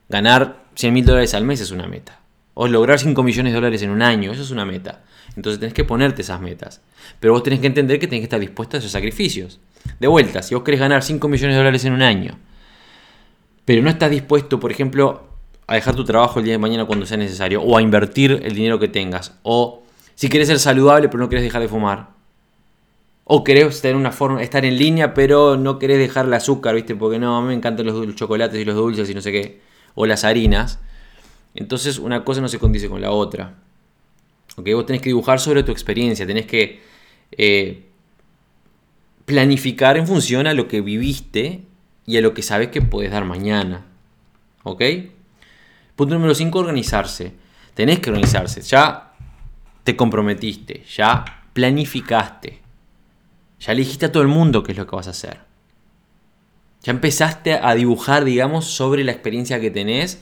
Ganar 0.09 0.67
100 0.77 0.95
mil 0.95 1.05
dólares 1.05 1.35
al 1.35 1.45
mes 1.45 1.61
es 1.61 1.73
una 1.73 1.89
meta. 1.89 2.21
O 2.55 2.69
lograr 2.69 3.01
5 3.01 3.21
millones 3.25 3.53
de 3.53 3.57
dólares 3.57 3.83
en 3.83 3.91
un 3.91 4.01
año, 4.01 4.31
eso 4.31 4.43
es 4.43 4.53
una 4.53 4.65
meta. 4.65 5.03
Entonces 5.35 5.59
tenés 5.59 5.75
que 5.75 5.83
ponerte 5.83 6.23
esas 6.23 6.41
metas. 6.41 6.81
Pero 7.19 7.33
vos 7.33 7.43
tenés 7.43 7.59
que 7.59 7.67
entender 7.67 7.99
que 7.99 8.07
tenés 8.07 8.21
que 8.21 8.27
estar 8.27 8.39
dispuesto 8.39 8.77
a 8.77 8.79
esos 8.79 8.93
sacrificios. 8.93 9.59
De 9.99 10.07
vuelta, 10.07 10.43
si 10.43 10.55
vos 10.55 10.63
querés 10.63 10.79
ganar 10.79 11.03
5 11.03 11.27
millones 11.27 11.55
de 11.55 11.59
dólares 11.59 11.85
en 11.85 11.95
un 11.95 12.03
año, 12.03 12.39
pero 13.65 13.83
no 13.83 13.91
estás 13.91 14.13
dispuesto, 14.13 14.61
por 14.61 14.71
ejemplo, 14.71 15.32
a 15.73 15.77
dejar 15.77 15.97
tu 15.97 16.05
trabajo 16.05 16.39
el 16.39 16.45
día 16.45 16.55
de 16.55 16.59
mañana 16.59 16.85
cuando 16.85 17.07
sea 17.07 17.17
necesario, 17.17 17.63
o 17.63 17.79
a 17.79 17.83
invertir 17.83 18.43
el 18.45 18.55
dinero 18.55 18.79
que 18.79 18.89
tengas, 18.89 19.39
o 19.43 19.83
si 20.15 20.29
querés 20.29 20.49
ser 20.49 20.59
saludable 20.59 21.09
pero 21.09 21.23
no 21.23 21.31
querés 21.31 21.45
dejar 21.45 21.63
de 21.63 21.69
fumar, 21.69 22.11
o 23.25 23.43
querés 23.43 23.81
tener 23.81 23.97
una 23.97 24.13
forma, 24.13 24.43
estar 24.43 24.67
en 24.67 24.77
línea, 24.77 25.15
pero 25.15 25.57
no 25.57 25.79
querés 25.79 25.99
dejar 25.99 26.27
el 26.27 26.35
azúcar, 26.35 26.75
¿viste? 26.75 26.95
Porque 26.95 27.19
no, 27.19 27.39
a 27.39 27.41
mí 27.41 27.49
me 27.49 27.55
encantan 27.55 27.87
los, 27.87 28.15
chocolates 28.15 28.61
y 28.61 28.65
los 28.67 28.75
dulces 28.75 29.09
y 29.09 29.15
no 29.15 29.23
sé 29.23 29.33
qué. 29.33 29.61
O 29.95 30.05
las 30.05 30.25
harinas. 30.25 30.81
Entonces 31.55 31.99
una 31.99 32.25
cosa 32.25 32.43
no 32.43 32.49
se 32.49 32.59
condice 32.59 32.91
con 32.91 33.01
la 33.01 33.11
otra. 33.11 33.55
¿Ok? 34.57 34.69
Vos 34.75 34.85
tenés 34.85 35.01
que 35.01 35.09
dibujar 35.09 35.41
sobre 35.41 35.63
tu 35.63 35.73
experiencia, 35.73 36.27
tenés 36.27 36.47
que 36.47 36.83
eh, 37.39 37.85
planificar 39.25 39.97
en 39.97 40.07
función 40.07 40.47
a 40.47 40.53
lo 40.53 40.69
que 40.69 40.83
viviste 40.83 41.63
y 42.05 42.19
a 42.19 42.21
lo 42.21 42.35
que 42.35 42.43
sabes 42.43 42.69
que 42.69 42.83
puedes 42.83 43.13
dar 43.13 43.25
mañana. 43.25 43.87
¿Ok? 44.65 44.83
Punto 46.03 46.17
número 46.17 46.35
5, 46.35 46.59
organizarse. 46.59 47.33
Tenés 47.75 48.01
que 48.01 48.11
organizarse. 48.11 48.61
Ya 48.63 49.13
te 49.85 49.95
comprometiste, 49.95 50.83
ya 50.93 51.25
planificaste. 51.53 52.61
Ya 53.61 53.73
le 53.73 53.79
dijiste 53.83 54.07
a 54.07 54.11
todo 54.11 54.25
el 54.25 54.29
mundo 54.29 54.65
qué 54.65 54.73
es 54.73 54.79
lo 54.79 54.85
que 54.89 54.97
vas 54.97 55.07
a 55.07 55.11
hacer. 55.11 55.39
Ya 56.83 56.91
empezaste 56.91 57.55
a 57.55 57.73
dibujar, 57.77 58.25
digamos, 58.25 58.65
sobre 58.65 59.05
la 59.05 59.13
experiencia 59.13 59.61
que 59.61 59.71
tenés 59.71 60.21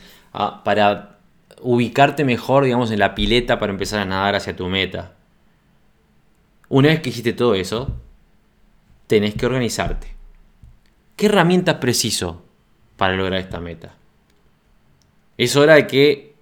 para 0.64 1.16
ubicarte 1.62 2.26
mejor, 2.26 2.64
digamos, 2.64 2.90
en 2.90 2.98
la 2.98 3.14
pileta 3.14 3.58
para 3.58 3.72
empezar 3.72 4.00
a 4.00 4.04
nadar 4.04 4.34
hacia 4.34 4.54
tu 4.54 4.68
meta. 4.68 5.14
Una 6.68 6.88
vez 6.88 7.00
que 7.00 7.08
hiciste 7.08 7.32
todo 7.32 7.54
eso, 7.54 7.96
tenés 9.06 9.34
que 9.34 9.46
organizarte. 9.46 10.08
¿Qué 11.16 11.24
herramientas 11.24 11.76
preciso 11.76 12.44
para 12.98 13.16
lograr 13.16 13.40
esta 13.40 13.60
meta? 13.60 13.94
Es 15.40 15.56
hora 15.56 15.76
de 15.76 15.86
que 15.86 16.34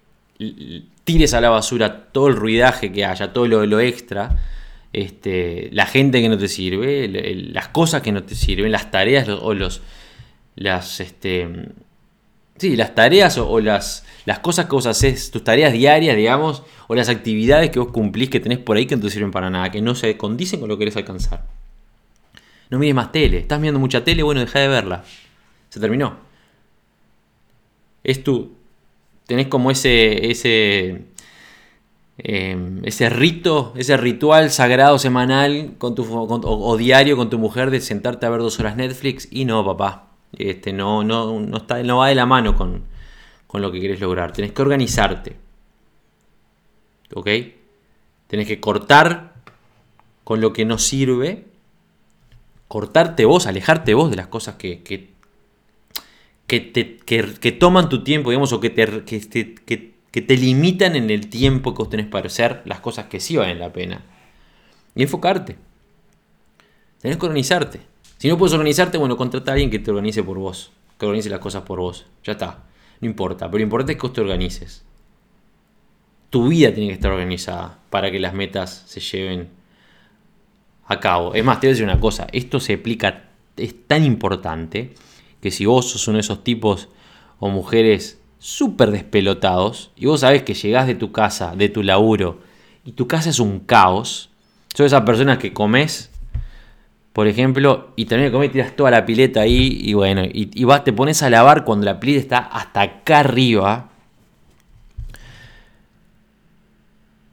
tires 1.05 1.33
a 1.33 1.39
la 1.39 1.49
basura 1.49 2.11
todo 2.11 2.27
el 2.27 2.35
ruidaje 2.35 2.91
que 2.91 3.05
haya, 3.05 3.31
todo 3.31 3.47
lo, 3.47 3.79
extra, 3.79 4.35
este, 4.91 5.69
la 5.71 5.85
gente 5.85 6.21
que 6.21 6.27
no 6.27 6.37
te 6.37 6.49
sirve, 6.49 7.07
las 7.53 7.69
cosas 7.69 8.01
que 8.01 8.11
no 8.11 8.23
te 8.23 8.35
sirven, 8.35 8.73
las 8.73 8.91
tareas 8.91 9.29
o 9.29 9.53
los, 9.53 9.81
las, 10.57 10.99
este, 10.99 11.47
sí, 12.57 12.75
las 12.75 12.93
tareas 12.93 13.37
o, 13.37 13.61
las, 13.61 14.05
las 14.25 14.39
cosas 14.39 14.65
que 14.65 14.71
vos 14.71 14.85
haces, 14.85 15.31
tus 15.31 15.45
tareas 15.45 15.71
diarias, 15.71 16.17
digamos, 16.17 16.63
o 16.89 16.93
las 16.93 17.07
actividades 17.07 17.69
que 17.69 17.79
vos 17.79 17.93
cumplís 17.93 18.29
que 18.29 18.41
tenés 18.41 18.57
por 18.57 18.75
ahí 18.75 18.85
que 18.85 18.97
no 18.97 19.03
te 19.03 19.11
sirven 19.11 19.31
para 19.31 19.49
nada, 19.49 19.71
que 19.71 19.81
no 19.81 19.95
se 19.95 20.17
condicen 20.17 20.59
con 20.59 20.67
lo 20.67 20.75
que 20.75 20.79
querés 20.79 20.97
alcanzar. 20.97 21.45
No 22.69 22.79
mires 22.79 22.95
más 22.95 23.13
tele, 23.13 23.37
estás 23.37 23.61
viendo 23.61 23.79
mucha 23.79 24.03
tele, 24.03 24.23
bueno, 24.23 24.41
deja 24.41 24.59
de 24.59 24.67
verla. 24.67 25.05
Se 25.69 25.79
terminó. 25.79 26.17
Es 28.03 28.25
tu, 28.25 28.58
tenés 29.29 29.45
como 29.45 29.69
ese, 29.69 30.31
ese, 30.31 31.05
em, 32.17 32.81
ese 32.83 33.09
rito, 33.09 33.73
ese 33.77 33.95
ritual 33.95 34.49
sagrado 34.49 34.97
semanal 34.97 35.75
con 35.77 35.93
tu, 35.93 36.03
o, 36.11 36.77
diario 36.77 37.15
con 37.15 37.29
tu 37.29 37.37
mujer 37.37 37.69
de 37.69 37.79
sentarte 37.79 38.25
a 38.25 38.29
ver 38.29 38.41
dos 38.41 38.59
horas 38.59 38.75
Netflix 38.75 39.27
y 39.29 39.45
no, 39.45 39.63
papá, 39.63 40.07
este, 40.35 40.73
no, 40.73 41.03
no, 41.03 41.39
no, 41.39 41.57
está, 41.57 41.83
no 41.83 41.97
va 41.97 42.07
de 42.07 42.15
la 42.15 42.25
mano 42.25 42.55
con, 42.55 42.85
con 43.45 43.61
lo 43.61 43.71
que 43.71 43.79
querés 43.79 43.99
lograr. 43.99 44.31
Tenés 44.31 44.51
que 44.51 44.63
organizarte. 44.63 45.35
¿Ok? 47.13 47.29
Tenés 48.25 48.47
que 48.47 48.59
cortar 48.59 49.35
con 50.23 50.41
lo 50.41 50.53
que 50.53 50.65
no 50.65 50.79
sirve. 50.79 51.45
Cortarte 52.67 53.25
vos, 53.25 53.45
alejarte 53.45 53.93
vos 53.93 54.09
de 54.09 54.15
las 54.15 54.27
cosas 54.27 54.55
que, 54.55 54.81
que 54.81 55.13
que, 56.49 56.59
te, 56.59 56.97
que, 56.97 57.51
toman 57.51 57.89
tu 57.89 58.03
tiempo, 58.03 58.31
digamos, 58.31 58.51
o 58.53 58.59
que 58.59 58.71
te, 58.71 59.03
que, 59.03 60.21
te 60.21 60.35
limitan 60.35 60.95
en 60.95 61.11
el 61.11 61.29
tiempo 61.29 61.75
que 61.75 61.83
vos 61.83 61.89
tenés 61.91 62.07
para 62.07 62.25
hacer 62.25 62.63
las 62.65 62.79
cosas 62.79 63.05
que 63.05 63.19
sí 63.19 63.37
valen 63.37 63.59
la 63.59 63.71
pena. 63.71 64.01
Y 64.95 65.03
enfocarte. 65.03 65.57
Tenés 67.01 67.17
que 67.17 67.25
organizarte. 67.27 67.81
Si 68.17 68.27
no 68.27 68.37
puedes 68.39 68.53
organizarte, 68.53 68.97
bueno, 68.97 69.15
contrata 69.15 69.51
a 69.51 69.53
alguien 69.53 69.69
que 69.69 69.77
te 69.77 69.91
organice 69.91 70.23
por 70.23 70.39
vos. 70.39 70.71
Que 70.97 71.05
organice 71.05 71.29
las 71.29 71.39
cosas 71.39 71.61
por 71.61 71.79
vos. 71.79 72.07
Ya 72.23 72.31
está. 72.33 72.63
No 72.99 73.07
importa. 73.07 73.45
Pero 73.45 73.59
lo 73.59 73.63
importante 73.65 73.91
es 73.93 73.99
que 73.99 74.07
vos 74.07 74.13
te 74.13 74.21
organices. 74.21 74.83
Tu 76.31 76.47
vida 76.47 76.73
tiene 76.73 76.87
que 76.87 76.95
estar 76.95 77.11
organizada 77.11 77.77
para 77.91 78.09
que 78.09 78.19
las 78.19 78.33
metas 78.33 78.85
se 78.87 78.99
lleven 79.01 79.49
a 80.87 80.99
cabo. 80.99 81.35
Es 81.35 81.45
más, 81.45 81.59
te 81.59 81.67
voy 81.67 81.69
a 81.69 81.73
decir 81.73 81.85
una 81.85 81.99
cosa. 81.99 82.25
Esto 82.33 82.59
se 82.59 82.73
aplica, 82.73 83.25
es 83.55 83.87
tan 83.87 84.03
importante 84.03 84.95
que 85.41 85.51
si 85.51 85.65
vos 85.65 85.89
sos 85.89 86.07
uno 86.07 86.17
de 86.17 86.21
esos 86.21 86.43
tipos 86.43 86.89
o 87.39 87.49
mujeres 87.49 88.19
súper 88.39 88.91
despelotados 88.91 89.91
y 89.95 90.05
vos 90.05 90.21
sabés 90.21 90.43
que 90.43 90.53
llegás 90.53 90.87
de 90.87 90.95
tu 90.95 91.11
casa, 91.11 91.55
de 91.55 91.69
tu 91.69 91.83
laburo, 91.83 92.39
y 92.85 92.93
tu 92.93 93.07
casa 93.07 93.29
es 93.29 93.39
un 93.39 93.59
caos, 93.59 94.29
sos 94.73 94.87
esas 94.87 95.01
personas 95.01 95.37
que 95.37 95.53
comes, 95.53 96.09
por 97.13 97.27
ejemplo, 97.27 97.91
y 97.95 98.05
también 98.05 98.31
comes, 98.31 98.51
tiras 98.51 98.75
toda 98.75 98.91
la 98.91 99.05
pileta 99.05 99.41
ahí 99.41 99.77
y 99.81 99.93
bueno, 99.93 100.23
y, 100.25 100.63
vas, 100.63 100.83
te 100.83 100.93
pones 100.93 101.21
a 101.21 101.29
lavar 101.29 101.65
cuando 101.65 101.85
la 101.85 101.99
pileta 101.99 102.19
está 102.19 102.37
hasta 102.37 102.81
acá 102.81 103.19
arriba. 103.19 103.89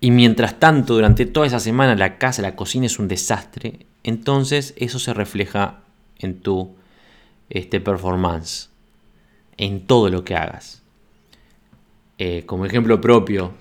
Y 0.00 0.10
mientras 0.10 0.58
tanto, 0.58 0.94
durante 0.94 1.26
toda 1.26 1.46
esa 1.46 1.60
semana 1.60 1.94
la 1.94 2.18
casa, 2.18 2.42
la 2.42 2.56
cocina 2.56 2.86
es 2.86 2.98
un 2.98 3.08
desastre, 3.08 3.86
entonces 4.02 4.74
eso 4.76 4.98
se 4.98 5.14
refleja 5.14 5.80
en 6.18 6.40
tu 6.40 6.74
este 7.50 7.80
performance 7.80 8.70
en 9.56 9.86
todo 9.86 10.08
lo 10.10 10.24
que 10.24 10.34
hagas. 10.34 10.82
Eh, 12.18 12.44
como 12.46 12.64
ejemplo 12.64 13.00
propio, 13.00 13.52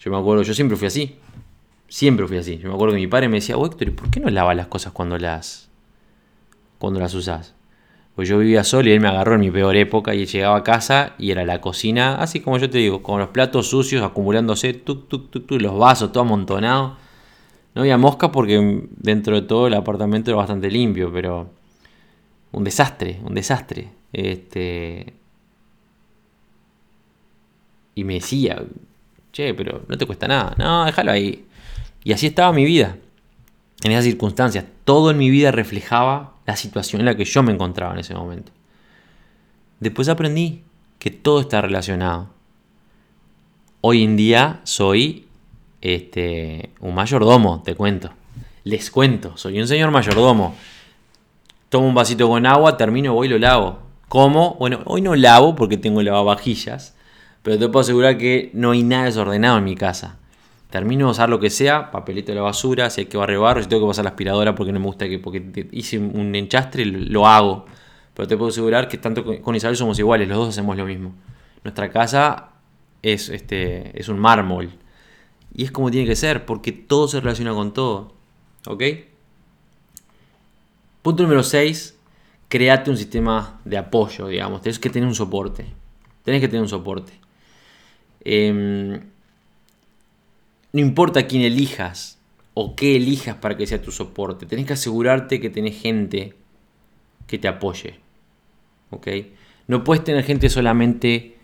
yo 0.00 0.10
me 0.10 0.16
acuerdo, 0.16 0.42
yo 0.42 0.54
siempre 0.54 0.76
fui 0.76 0.86
así. 0.86 1.16
Siempre 1.88 2.26
fui 2.26 2.38
así. 2.38 2.58
Yo 2.58 2.68
me 2.68 2.74
acuerdo 2.74 2.94
que 2.94 3.00
mi 3.00 3.06
padre 3.06 3.28
me 3.28 3.36
decía, 3.36 3.56
oh, 3.56 3.66
Héctor, 3.66 3.88
¿y 3.88 3.90
por 3.90 4.10
qué 4.10 4.20
no 4.20 4.30
lavas 4.30 4.56
las 4.56 4.68
cosas 4.68 4.92
cuando 4.92 5.18
las, 5.18 5.68
cuando 6.78 7.00
las 7.00 7.14
usas? 7.14 7.54
Pues 8.14 8.28
yo 8.28 8.38
vivía 8.38 8.64
solo 8.64 8.88
y 8.88 8.92
él 8.92 9.00
me 9.00 9.08
agarró 9.08 9.34
en 9.34 9.40
mi 9.40 9.50
peor 9.50 9.76
época 9.76 10.14
y 10.14 10.26
llegaba 10.26 10.56
a 10.58 10.62
casa 10.62 11.14
y 11.18 11.30
era 11.30 11.44
la 11.44 11.60
cocina, 11.60 12.16
así 12.16 12.40
como 12.40 12.58
yo 12.58 12.68
te 12.68 12.78
digo, 12.78 13.02
con 13.02 13.18
los 13.18 13.30
platos 13.30 13.68
sucios 13.68 14.02
acumulándose, 14.02 14.74
tuk, 14.74 15.08
tuk, 15.08 15.30
tuk, 15.30 15.46
tuk 15.46 15.60
los 15.60 15.78
vasos 15.78 16.12
todo 16.12 16.22
amontonado. 16.22 16.96
No 17.74 17.82
había 17.82 17.96
mosca 17.98 18.32
porque 18.32 18.88
dentro 18.96 19.36
de 19.36 19.42
todo 19.42 19.68
el 19.68 19.74
apartamento 19.74 20.30
era 20.30 20.38
bastante 20.38 20.70
limpio, 20.70 21.12
pero 21.12 21.50
un 22.52 22.64
desastre, 22.64 23.20
un 23.24 23.34
desastre. 23.34 23.90
Este, 24.12 25.14
y 27.94 28.04
me 28.04 28.14
decía, 28.14 28.62
che, 29.32 29.54
pero 29.54 29.84
no 29.88 29.98
te 29.98 30.06
cuesta 30.06 30.26
nada. 30.26 30.54
No, 30.58 30.84
déjalo 30.84 31.12
ahí. 31.12 31.46
Y 32.04 32.12
así 32.12 32.26
estaba 32.26 32.52
mi 32.52 32.64
vida. 32.64 32.96
En 33.82 33.92
esas 33.92 34.04
circunstancias. 34.04 34.64
Todo 34.84 35.10
en 35.10 35.18
mi 35.18 35.30
vida 35.30 35.52
reflejaba 35.52 36.34
la 36.46 36.56
situación 36.56 37.00
en 37.00 37.06
la 37.06 37.16
que 37.16 37.24
yo 37.24 37.42
me 37.42 37.52
encontraba 37.52 37.92
en 37.92 38.00
ese 38.00 38.14
momento. 38.14 38.52
Después 39.78 40.08
aprendí 40.08 40.62
que 40.98 41.10
todo 41.10 41.40
está 41.40 41.60
relacionado. 41.60 42.28
Hoy 43.80 44.04
en 44.04 44.16
día 44.16 44.60
soy 44.64 45.26
este, 45.80 46.70
un 46.80 46.94
mayordomo, 46.94 47.62
te 47.62 47.74
cuento. 47.74 48.10
Les 48.64 48.90
cuento, 48.90 49.36
soy 49.38 49.58
un 49.58 49.66
señor 49.66 49.90
mayordomo 49.90 50.54
tomo 51.70 51.88
un 51.88 51.94
vasito 51.94 52.28
con 52.28 52.44
agua, 52.44 52.76
termino, 52.76 53.14
voy 53.14 53.28
y 53.28 53.30
lo 53.30 53.38
lavo. 53.38 53.78
¿Cómo? 54.08 54.56
Bueno, 54.58 54.80
hoy 54.84 55.00
no 55.00 55.14
lavo 55.14 55.54
porque 55.54 55.78
tengo 55.78 56.02
lavavajillas, 56.02 56.96
pero 57.42 57.58
te 57.58 57.68
puedo 57.68 57.80
asegurar 57.80 58.18
que 58.18 58.50
no 58.52 58.72
hay 58.72 58.82
nada 58.82 59.04
desordenado 59.04 59.56
en 59.56 59.64
mi 59.64 59.76
casa. 59.76 60.18
Termino 60.68 61.06
de 61.06 61.12
usar 61.12 61.28
lo 61.28 61.40
que 61.40 61.48
sea, 61.48 61.90
papelito 61.90 62.32
de 62.32 62.36
la 62.36 62.42
basura, 62.42 62.90
si 62.90 63.02
hay 63.02 63.06
que 63.06 63.16
barrer 63.16 63.38
barro, 63.38 63.62
si 63.62 63.68
tengo 63.68 63.82
que 63.82 63.88
pasar 63.88 64.04
la 64.04 64.10
aspiradora 64.10 64.54
porque 64.54 64.72
no 64.72 64.80
me 64.80 64.86
gusta 64.86 65.08
que 65.08 65.18
porque 65.18 65.68
hice 65.72 65.98
un 65.98 66.34
enchastre, 66.34 66.84
lo 66.84 67.26
hago. 67.26 67.66
Pero 68.14 68.28
te 68.28 68.36
puedo 68.36 68.50
asegurar 68.50 68.88
que 68.88 68.98
tanto 68.98 69.24
con 69.40 69.54
Isabel 69.54 69.76
somos 69.76 69.98
iguales, 69.98 70.28
los 70.28 70.38
dos 70.38 70.48
hacemos 70.50 70.76
lo 70.76 70.84
mismo. 70.84 71.14
Nuestra 71.64 71.90
casa 71.90 72.50
es, 73.02 73.28
este, 73.28 73.98
es 73.98 74.08
un 74.08 74.18
mármol. 74.18 74.70
Y 75.54 75.64
es 75.64 75.70
como 75.70 75.90
tiene 75.90 76.06
que 76.06 76.16
ser, 76.16 76.46
porque 76.46 76.72
todo 76.72 77.08
se 77.08 77.20
relaciona 77.20 77.52
con 77.52 77.72
todo. 77.72 78.12
¿Ok? 78.66 78.82
Punto 81.02 81.22
número 81.22 81.42
6, 81.42 81.98
créate 82.48 82.90
un 82.90 82.96
sistema 82.96 83.58
de 83.64 83.78
apoyo, 83.78 84.28
digamos. 84.28 84.60
Tienes 84.60 84.78
que 84.78 84.90
tener 84.90 85.08
un 85.08 85.14
soporte. 85.14 85.64
Tienes 86.24 86.42
que 86.42 86.48
tener 86.48 86.60
un 86.60 86.68
soporte. 86.68 87.12
Em, 88.22 89.00
no 90.72 90.80
importa 90.80 91.26
quién 91.26 91.42
elijas 91.42 92.18
o 92.52 92.76
qué 92.76 92.96
elijas 92.96 93.36
para 93.36 93.56
que 93.56 93.66
sea 93.66 93.80
tu 93.80 93.92
soporte. 93.92 94.44
Tenés 94.44 94.66
que 94.66 94.74
asegurarte 94.74 95.40
que 95.40 95.48
tenés 95.48 95.80
gente 95.80 96.34
que 97.26 97.38
te 97.38 97.48
apoye. 97.48 97.98
¿Ok? 98.90 99.08
No 99.68 99.84
puedes 99.84 100.04
tener 100.04 100.22
gente 100.24 100.50
solamente 100.50 101.38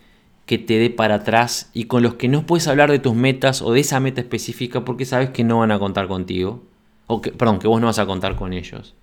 que 0.45 0.59
te 0.59 0.79
dé 0.79 0.91
para 0.91 1.17
atrás 1.17 1.71
y 1.73 1.85
con 1.85 2.03
los 2.03 2.15
que 2.15 2.29
no 2.29 2.45
puedes 2.45 2.69
hablar 2.69 2.91
de 2.91 2.99
tus 2.99 3.15
metas 3.15 3.63
o 3.63 3.73
de 3.73 3.81
esa 3.81 4.01
meta 4.01 4.21
específica 4.21 4.85
porque 4.85 5.07
sabes 5.07 5.31
que 5.31 5.45
no 5.45 5.61
van 5.61 5.71
a 5.71 5.79
contar 5.79 6.09
contigo. 6.09 6.63
O 7.07 7.23
que, 7.23 7.33
perdón, 7.33 7.59
que 7.59 7.69
vos 7.69 7.81
no 7.81 7.87
vas 7.87 7.99
a 7.99 8.07
contar 8.07 8.37
con 8.37 8.53
ellos 8.53 8.95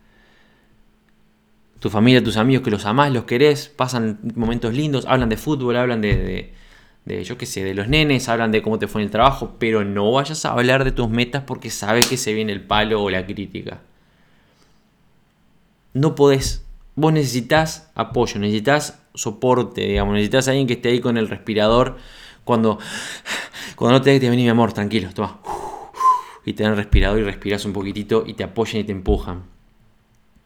tu 1.84 1.90
familia, 1.90 2.24
tus 2.24 2.38
amigos 2.38 2.64
que 2.64 2.72
los 2.72 2.86
amás, 2.86 3.12
los 3.12 3.26
querés, 3.26 3.68
pasan 3.68 4.18
momentos 4.36 4.74
lindos, 4.74 5.06
hablan 5.06 5.28
de 5.28 5.36
fútbol, 5.36 5.76
hablan 5.76 6.00
de, 6.00 6.54
de, 7.04 7.24
yo 7.26 7.38
qué 7.38 7.46
sé, 7.46 7.62
de 7.66 7.74
los 7.74 7.90
nenes, 7.90 8.30
hablan 8.30 8.54
de 8.54 8.62
cómo 8.62 8.80
te 8.80 8.88
fue 8.88 9.02
en 9.02 9.08
el 9.08 9.12
trabajo, 9.12 9.58
pero 9.60 9.84
no 9.84 10.10
vayas 10.10 10.46
a 10.46 10.54
hablar 10.54 10.86
de 10.86 10.94
tus 10.94 11.10
metas 11.10 11.44
porque 11.46 11.70
sabes 11.70 12.08
que 12.08 12.16
se 12.16 12.32
viene 12.32 12.54
el 12.54 12.62
palo 12.62 13.04
o 13.04 13.10
la 13.10 13.26
crítica. 13.26 13.82
No 15.92 16.16
podés. 16.16 16.66
Vos 16.96 17.12
necesitas 17.12 17.92
apoyo, 17.96 18.40
necesitas 18.40 19.02
soporte, 19.14 19.82
digamos, 19.82 20.14
necesitas 20.14 20.48
alguien 20.48 20.68
que 20.68 20.74
esté 20.76 20.88
ahí 20.88 21.02
con 21.02 21.18
el 21.18 21.28
respirador 21.28 21.98
cuando, 22.46 22.80
cuando 23.76 24.00
no 24.00 24.02
te 24.02 24.18
que 24.22 24.30
venir 24.30 24.46
mi 24.46 24.50
amor, 24.50 24.72
tranquilo, 24.72 25.10
toma. 25.14 25.42
Y 26.46 26.54
te 26.54 26.64
dan 26.64 26.78
respirador 26.78 27.20
y 27.20 27.24
respiras 27.24 27.66
un 27.66 27.74
poquitito 27.74 28.24
y 28.26 28.36
te 28.36 28.46
apoyan 28.46 28.80
y 28.80 28.84
te 28.86 28.94
empujan. 28.94 29.52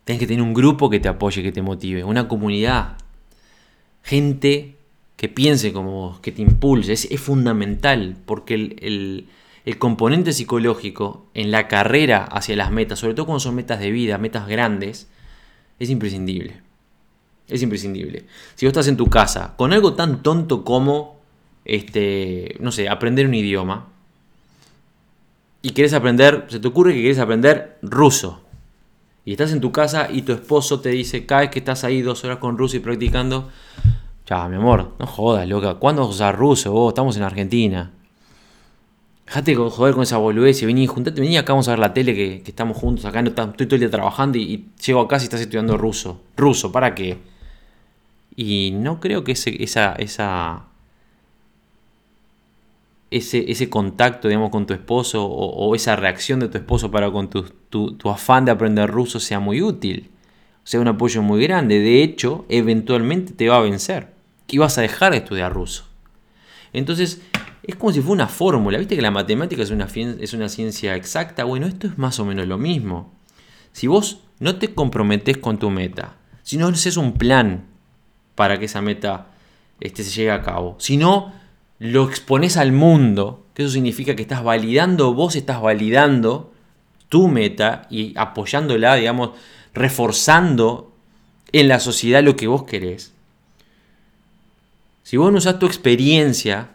Tienes 0.07 0.21
que 0.21 0.27
tener 0.27 0.41
un 0.41 0.53
grupo 0.53 0.89
que 0.89 1.01
te 1.01 1.09
apoye, 1.09 1.43
que 1.43 1.51
te 1.51 1.61
motive, 1.61 2.05
una 2.05 2.29
comunidad, 2.29 2.95
gente 4.03 4.77
que 5.17 5.27
piense 5.27 5.73
como 5.73 5.91
vos, 5.91 6.19
que 6.21 6.31
te 6.31 6.41
impulse. 6.41 6.93
Es, 6.93 7.09
fundamental 7.19 8.15
porque 8.25 8.53
el, 8.53 9.27
componente 9.79 10.31
psicológico 10.31 11.25
en 11.33 11.51
la 11.51 11.67
carrera 11.67 12.23
hacia 12.23 12.55
las 12.55 12.71
metas, 12.71 12.99
sobre 12.99 13.15
todo 13.15 13.25
cuando 13.25 13.41
son 13.41 13.55
metas 13.55 13.81
de 13.81 13.91
vida, 13.91 14.17
metas 14.17 14.47
grandes, 14.47 15.09
es 15.77 15.89
imprescindible. 15.89 16.61
Es 17.49 17.61
imprescindible. 17.61 18.23
Si 18.55 18.65
vos 18.65 18.71
estás 18.71 18.87
en 18.87 18.95
tu 18.95 19.07
casa 19.07 19.55
con 19.57 19.73
algo 19.73 19.93
tan 19.95 20.23
tonto 20.23 20.63
como, 20.63 21.19
este, 21.65 22.55
no 22.61 22.71
sé, 22.71 22.87
aprender 22.87 23.27
un 23.27 23.33
idioma, 23.33 23.89
y 25.61 25.71
quieres 25.71 25.91
aprender, 25.91 26.45
se 26.47 26.61
te 26.61 26.67
ocurre 26.69 26.93
que 26.93 27.01
quieres 27.01 27.19
aprender 27.19 27.77
ruso, 27.81 28.46
y 29.27 29.31
estás 29.31 29.51
en 29.51 29.59
tu 29.59 29.73
casa 29.73 30.07
y 30.09 30.21
tu 30.21 30.31
esposo 30.31 30.79
te 30.79 30.87
dice, 30.87 31.25
cada 31.25 31.41
vez 31.41 31.49
que 31.49 31.59
estás 31.59 31.83
ahí 31.83 32.01
dos 32.01 32.23
horas 32.23 32.37
con 32.37 32.57
Rusi 32.57 32.79
practicando, 32.79 33.49
Ya, 34.25 34.47
mi 34.47 34.55
amor, 34.55 34.93
no 34.99 35.05
jodas, 35.05 35.45
loca. 35.49 35.73
¿Cuándo 35.73 36.03
vas 36.03 36.11
a 36.11 36.13
usar 36.13 36.37
ruso 36.37 36.71
vos? 36.71 36.91
Estamos 36.91 37.17
en 37.17 37.23
Argentina. 37.23 37.91
Dejate 39.25 39.51
de 39.51 39.69
joder 39.69 39.95
con 39.95 40.03
esa 40.03 40.15
boludez 40.15 40.61
y 40.61 40.65
vení, 40.65 40.87
juntate, 40.87 41.19
vení 41.19 41.35
acá, 41.35 41.51
vamos 41.51 41.67
a 41.67 41.71
ver 41.71 41.79
la 41.79 41.93
tele 41.93 42.15
que, 42.15 42.41
estamos 42.45 42.77
juntos 42.77 43.03
acá. 43.03 43.21
No, 43.21 43.27
estoy 43.27 43.67
todo 43.67 43.75
el 43.75 43.81
día 43.81 43.91
trabajando 43.91 44.37
y, 44.37 44.69
llego 44.85 45.01
acá 45.01 45.19
si 45.19 45.25
estás 45.25 45.41
estudiando 45.41 45.77
ruso. 45.77 46.21
Ruso, 46.37 46.71
¿para 46.71 46.95
qué? 46.95 47.17
Y 48.33 48.71
no 48.75 49.01
creo 49.01 49.25
que 49.25 49.33
ese, 49.33 49.61
esa, 49.61 49.93
ese, 53.11 53.51
ese 53.51 53.69
contacto, 53.69 54.29
digamos, 54.29 54.51
con 54.51 54.65
tu 54.65 54.73
esposo 54.73 55.25
o, 55.25 55.75
esa 55.75 55.97
reacción 55.97 56.39
de 56.39 56.47
tu 56.47 56.57
esposo 56.57 56.91
para 56.91 57.11
con 57.11 57.29
tu, 57.69 57.93
tu, 57.93 58.09
afán 58.09 58.45
de 58.45 58.51
aprender 58.51 58.89
ruso 58.89 59.19
sea 59.19 59.39
muy 59.39 59.61
útil. 59.61 60.09
Sea, 60.63 60.79
un 60.79 60.87
apoyo 60.87 61.21
muy 61.21 61.41
grande. 61.43 61.79
De 61.79 62.03
hecho, 62.03 62.45
eventualmente 62.49 63.33
te 63.33 63.47
va 63.47 63.57
a 63.57 63.61
vencer. 63.61 64.13
Y 64.47 64.57
vas 64.57 64.77
a 64.77 64.81
dejar 64.81 65.11
de 65.11 65.19
estudiar 65.19 65.53
ruso. 65.53 65.85
Entonces, 66.73 67.21
es 67.63 67.75
como 67.75 67.91
si 67.91 68.01
fuera 68.01 68.23
una 68.23 68.27
fórmula. 68.27 68.77
¿Viste 68.77 68.95
que 68.95 69.01
la 69.01 69.11
matemática 69.11 69.61
es 69.61 69.71
una, 69.71 69.87
es 69.95 70.33
una 70.33 70.49
ciencia 70.49 70.95
exacta? 70.95 71.43
Bueno, 71.43 71.67
esto 71.67 71.87
es 71.87 71.97
más 71.97 72.19
o 72.19 72.25
menos 72.25 72.47
lo 72.47 72.57
mismo. 72.57 73.13
Si 73.73 73.87
vos 73.87 74.21
no 74.39 74.55
te 74.55 74.73
comprometes 74.73 75.37
con 75.37 75.59
tu 75.59 75.69
meta, 75.69 76.15
si 76.43 76.57
no 76.57 76.67
haces 76.67 76.97
un 76.97 77.13
plan 77.13 77.65
para 78.35 78.57
que 78.57 78.65
esa 78.65 78.81
meta 78.81 79.27
este, 79.79 80.03
se 80.03 80.11
llegue 80.11 80.31
a 80.31 80.41
cabo, 80.41 80.77
si 80.79 80.97
no 80.97 81.33
lo 81.79 82.07
expones 82.07 82.57
al 82.57 82.71
mundo, 82.71 83.45
que 83.53 83.63
eso 83.63 83.71
significa 83.71 84.15
que 84.15 84.21
estás 84.21 84.43
validando, 84.43 85.13
vos 85.13 85.35
estás 85.35 85.61
validando 85.61 86.53
tu 87.09 87.27
meta 87.27 87.87
y 87.89 88.13
apoyándola, 88.17 88.95
digamos, 88.95 89.31
reforzando 89.73 90.93
en 91.51 91.67
la 91.67 91.79
sociedad 91.79 92.23
lo 92.23 92.35
que 92.35 92.47
vos 92.47 92.63
querés. 92.63 93.13
Si 95.03 95.17
vos 95.17 95.31
no 95.31 95.37
usás 95.37 95.59
tu 95.59 95.65
experiencia, 95.65 96.69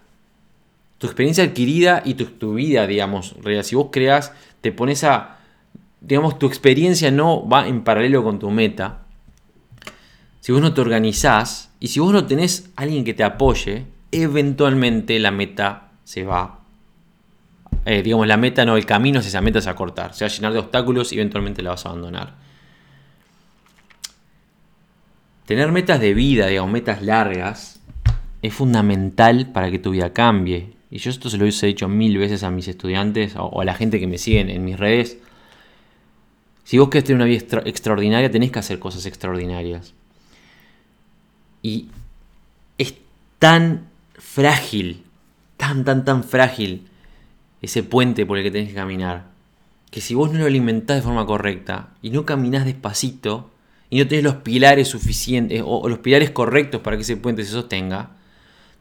tu 0.98 1.06
experiencia 1.06 1.44
adquirida 1.44 2.02
y 2.04 2.14
tu, 2.14 2.54
vida, 2.54 2.86
digamos, 2.86 3.34
si 3.62 3.74
vos 3.74 3.88
creas, 3.92 4.32
te 4.60 4.72
pones 4.72 5.04
a, 5.04 5.38
digamos, 6.00 6.38
tu 6.38 6.46
experiencia 6.46 7.10
no 7.10 7.46
va 7.46 7.68
en 7.68 7.84
paralelo 7.84 8.24
con 8.24 8.38
tu 8.38 8.50
meta, 8.50 9.02
si 10.40 10.50
vos 10.50 10.60
no 10.60 10.74
te 10.74 10.80
organizás 10.80 11.70
y 11.78 11.88
si 11.88 12.00
vos 12.00 12.12
no 12.12 12.26
tenés 12.26 12.70
alguien 12.74 13.04
que 13.04 13.14
te 13.14 13.22
apoye, 13.22 13.86
eventualmente 14.10 15.18
la 15.20 15.30
meta 15.30 15.90
se 16.04 16.24
va. 16.24 16.61
Eh, 17.84 18.02
digamos, 18.02 18.26
la 18.26 18.36
meta 18.36 18.64
no, 18.64 18.76
el 18.76 18.86
camino 18.86 19.20
es 19.20 19.26
esa 19.26 19.40
meta 19.40 19.58
es 19.58 19.66
a 19.66 19.74
cortar. 19.74 20.14
Se 20.14 20.24
va 20.24 20.30
a 20.30 20.34
llenar 20.34 20.52
de 20.52 20.60
obstáculos 20.60 21.12
y 21.12 21.16
eventualmente 21.16 21.62
la 21.62 21.70
vas 21.70 21.84
a 21.84 21.88
abandonar. 21.88 22.34
Tener 25.46 25.72
metas 25.72 26.00
de 26.00 26.14
vida, 26.14 26.46
digamos, 26.46 26.70
metas 26.70 27.02
largas, 27.02 27.80
es 28.40 28.54
fundamental 28.54 29.50
para 29.52 29.70
que 29.70 29.78
tu 29.78 29.90
vida 29.90 30.12
cambie. 30.12 30.74
Y 30.90 30.98
yo 30.98 31.10
esto 31.10 31.28
se 31.28 31.38
lo 31.38 31.46
he 31.46 31.50
dicho 31.50 31.88
mil 31.88 32.18
veces 32.18 32.42
a 32.44 32.50
mis 32.50 32.68
estudiantes 32.68 33.34
o 33.36 33.60
a 33.60 33.64
la 33.64 33.74
gente 33.74 33.98
que 33.98 34.06
me 34.06 34.18
siguen 34.18 34.50
en 34.50 34.64
mis 34.64 34.78
redes. 34.78 35.18
Si 36.64 36.78
vos 36.78 36.88
querés 36.88 37.04
tener 37.04 37.16
una 37.16 37.24
vida 37.24 37.62
extraordinaria, 37.64 38.30
tenés 38.30 38.52
que 38.52 38.60
hacer 38.60 38.78
cosas 38.78 39.06
extraordinarias. 39.06 39.94
Y 41.62 41.88
es 42.78 42.94
tan 43.38 43.86
frágil, 44.14 45.02
tan, 45.56 45.84
tan, 45.84 46.04
tan 46.04 46.22
frágil 46.22 46.88
ese 47.62 47.82
puente 47.82 48.26
por 48.26 48.36
el 48.36 48.44
que 48.44 48.50
tenés 48.50 48.68
que 48.68 48.74
caminar, 48.74 49.30
que 49.90 50.00
si 50.00 50.14
vos 50.14 50.32
no 50.32 50.40
lo 50.40 50.46
alimentás 50.46 50.96
de 50.96 51.02
forma 51.02 51.26
correcta 51.26 51.90
y 52.02 52.10
no 52.10 52.26
caminás 52.26 52.64
despacito 52.64 53.50
y 53.88 53.98
no 53.98 54.08
tenés 54.08 54.24
los 54.24 54.36
pilares 54.36 54.88
suficientes 54.88 55.62
o, 55.64 55.88
los 55.88 56.00
pilares 56.00 56.30
correctos 56.30 56.80
para 56.80 56.96
que 56.96 57.02
ese 57.02 57.16
puente 57.16 57.44
se 57.44 57.52
sostenga, 57.52 58.10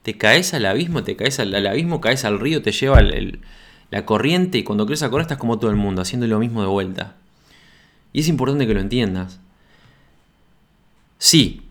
te 0.04 0.18
caes 0.18 0.54
al 0.54 0.66
abismo, 0.66 1.04
te 1.04 1.16
caes 1.16 1.40
al, 1.40 1.54
abismo, 1.68 2.02
caes 2.02 2.26
al 2.26 2.40
río, 2.40 2.62
te 2.62 2.72
lleva 2.72 3.02
la 3.02 4.06
corriente 4.06 4.58
y 4.58 4.64
cuando 4.64 4.86
crees 4.86 5.04
a 5.04 5.10
correr 5.10 5.24
estás 5.24 5.38
como 5.38 5.60
todo 5.60 5.70
el 5.70 5.78
mundo, 5.78 6.02
haciendo 6.02 6.26
lo 6.28 6.40
mismo 6.40 6.62
de 6.62 6.68
vuelta. 6.68 7.16
Y 8.14 8.22
es 8.22 8.28
importante 8.28 8.66
que 8.66 8.74
lo 8.74 8.80
entiendas. 8.80 9.40
Sí, 11.18 11.62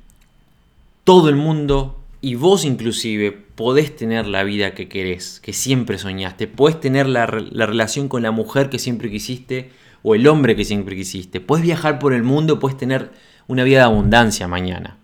todo 1.05 1.29
el 1.29 1.37
mundo 1.37 2.00
y 2.23 2.35
vos 2.35 2.65
inclusive 2.65 3.33
podés 3.33 3.97
tener 3.97 4.27
la 4.27 4.45
vida 4.45 4.75
que 4.75 4.89
querés, 4.89 5.41
que 5.41 5.53
siempre 5.53 5.99
soñaste. 5.99 6.47
Podés 6.47 6.79
tener 6.79 7.09
la, 7.09 7.27
relación 7.27 8.09
con 8.09 8.23
la 8.23 8.31
mujer 8.31 8.69
que 8.69 8.79
siempre 8.79 9.11
quisiste 9.11 9.71
o 10.03 10.15
el 10.15 10.27
hombre 10.27 10.55
que 10.55 10.65
siempre 10.65 10.97
quisiste. 10.97 11.41
Podés 11.41 11.65
viajar 11.65 11.99
por 11.99 12.13
el 12.13 12.23
mundo, 12.23 12.59
podés 12.59 12.77
tener 12.77 13.11
una 13.47 13.65
vida 13.65 13.79
de 13.79 13.85
abundancia 13.85 14.49
mañana. 14.49 14.99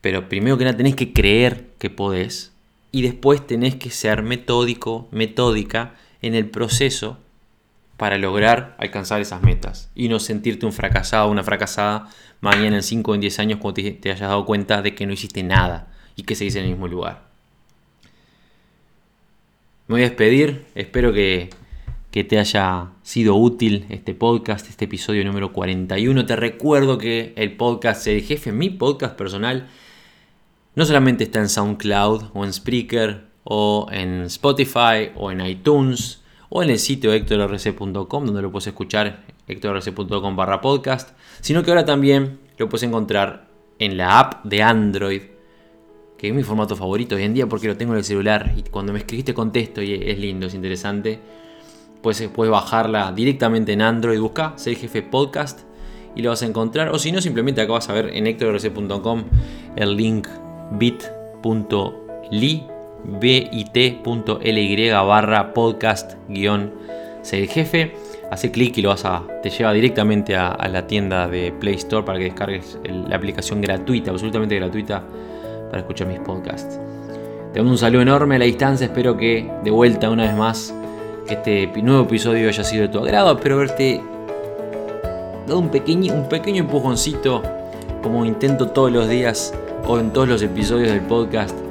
Pero 0.00 0.28
primero 0.28 0.56
que 0.56 0.64
nada 0.64 0.76
tenés 0.76 0.96
que 0.96 1.12
creer 1.12 1.66
que 1.78 1.90
podés 1.90 2.52
y 2.90 3.02
después 3.02 3.46
tenés 3.46 3.74
que 3.74 3.90
ser 3.90 4.22
metódico, 4.22 5.08
metódica 5.10 5.94
en 6.22 6.34
el 6.34 6.48
proceso 6.48 7.18
para 7.96 8.18
lograr 8.18 8.74
alcanzar 8.78 9.20
esas 9.20 9.42
metas 9.42 9.90
y 9.94 10.08
no 10.08 10.18
sentirte 10.18 10.66
un 10.66 10.72
fracasado 10.72 11.30
una 11.30 11.44
fracasada 11.44 12.08
mañana 12.40 12.76
en 12.76 12.82
5 12.82 13.10
o 13.10 13.14
en 13.14 13.20
10 13.20 13.38
años 13.38 13.58
cuando 13.60 13.82
te, 13.82 14.10
hayas 14.10 14.20
dado 14.20 14.44
cuenta 14.44 14.82
de 14.82 14.94
que 14.94 15.06
no 15.06 15.12
hiciste 15.12 15.42
nada 15.42 15.92
y 16.16 16.22
que 16.24 16.34
seguís 16.34 16.56
en 16.56 16.64
el 16.64 16.70
mismo 16.70 16.88
lugar. 16.88 17.22
Me 19.86 19.94
voy 19.94 20.02
a 20.02 20.08
despedir, 20.08 20.64
espero 20.74 21.12
que, 21.12 21.50
que 22.10 22.24
te 22.24 22.38
haya 22.38 22.90
sido 23.02 23.34
útil 23.34 23.86
este 23.88 24.14
podcast, 24.14 24.68
este 24.68 24.86
episodio 24.86 25.24
número 25.24 25.52
41. 25.52 26.26
Te 26.26 26.36
recuerdo 26.36 26.98
que 26.98 27.32
el 27.36 27.56
podcast 27.56 28.06
El 28.06 28.22
Jefe, 28.22 28.52
mi 28.52 28.70
podcast 28.70 29.16
personal, 29.16 29.68
no 30.74 30.84
solamente 30.84 31.24
está 31.24 31.40
en 31.40 31.48
SoundCloud 31.48 32.30
o 32.34 32.44
en 32.44 32.52
Spreaker 32.52 33.24
o 33.44 33.88
en 33.90 34.22
Spotify 34.22 35.10
o 35.16 35.30
en 35.30 35.40
iTunes, 35.44 36.23
o 36.48 36.62
en 36.62 36.70
el 36.70 36.78
sitio 36.78 37.12
hectorrc.com 37.12 38.24
donde 38.24 38.42
lo 38.42 38.50
puedes 38.50 38.66
escuchar 38.66 39.24
hectorrc.com 39.46 40.36
barra 40.36 40.60
podcast, 40.60 41.10
sino 41.40 41.62
que 41.62 41.70
ahora 41.70 41.84
también 41.84 42.38
lo 42.58 42.68
puedes 42.68 42.84
encontrar 42.84 43.48
en 43.78 43.96
la 43.96 44.18
app 44.18 44.44
de 44.44 44.62
Android, 44.62 45.22
que 46.16 46.28
es 46.28 46.34
mi 46.34 46.42
formato 46.42 46.76
favorito 46.76 47.16
hoy 47.16 47.24
en 47.24 47.34
día 47.34 47.48
porque 47.48 47.66
lo 47.66 47.76
tengo 47.76 47.92
en 47.92 47.98
el 47.98 48.04
celular 48.04 48.54
y 48.56 48.62
cuando 48.62 48.92
me 48.92 49.00
escribiste 49.00 49.34
contesto 49.34 49.82
y 49.82 49.94
es 49.94 50.18
lindo, 50.18 50.46
es 50.46 50.54
interesante. 50.54 51.18
Puedes, 52.02 52.28
puedes 52.28 52.50
bajarla 52.50 53.12
directamente 53.12 53.72
en 53.72 53.82
Android, 53.82 54.20
busca 54.20 54.52
Ser 54.56 54.76
Jefe 54.76 55.02
Podcast 55.02 55.60
y 56.14 56.22
lo 56.22 56.30
vas 56.30 56.42
a 56.42 56.46
encontrar. 56.46 56.90
O 56.90 56.98
si 56.98 57.12
no, 57.12 57.20
simplemente 57.20 57.60
acá 57.60 57.72
vas 57.72 57.88
a 57.88 57.94
ver 57.94 58.10
en 58.14 58.26
hectorrc.com 58.26 59.24
el 59.76 59.96
link 59.96 60.28
bit.ly 60.72 62.73
bit.ly 63.04 64.90
barra 64.90 65.52
podcast 65.52 66.14
guion 66.28 66.72
ser 67.22 67.46
jefe. 67.48 67.94
Hace 68.30 68.50
clic 68.50 68.78
y 68.78 68.82
lo 68.82 68.88
vas 68.88 69.04
a, 69.04 69.22
te 69.42 69.50
lleva 69.50 69.72
directamente 69.72 70.34
a, 70.34 70.56
la 70.68 70.86
tienda 70.86 71.28
de 71.28 71.52
Play 71.52 71.74
Store 71.74 72.04
para 72.04 72.18
que 72.18 72.24
descargues 72.24 72.78
la 72.84 73.16
aplicación 73.16 73.60
gratuita, 73.60 74.10
absolutamente 74.10 74.56
gratuita, 74.56 75.04
para 75.70 75.80
escuchar 75.80 76.08
mis 76.08 76.18
podcasts. 76.20 76.80
Te 77.52 77.60
mando 77.60 77.72
un 77.72 77.78
saludo 77.78 78.02
enorme 78.02 78.36
a 78.36 78.38
la 78.40 78.46
distancia, 78.46 78.86
espero 78.86 79.16
que 79.16 79.48
de 79.62 79.70
vuelta 79.70 80.10
una 80.10 80.24
vez 80.24 80.34
más 80.34 80.74
este 81.28 81.68
nuevo 81.82 82.04
episodio 82.04 82.48
haya 82.48 82.64
sido 82.64 82.82
de 82.82 82.88
tu 82.88 82.98
agrado, 82.98 83.36
espero 83.36 83.58
verte 83.58 84.00
dado 85.46 85.60
un 85.60 85.68
pequeño, 85.68 86.14
un 86.14 86.28
pequeño 86.28 86.64
empujoncito 86.64 87.42
como 88.02 88.24
intento 88.24 88.68
todos 88.68 88.90
los 88.90 89.08
días 89.08 89.54
o 89.86 90.00
en 90.00 90.12
todos 90.12 90.26
los 90.26 90.42
episodios 90.42 90.90
del 90.90 91.02
podcast 91.02 91.63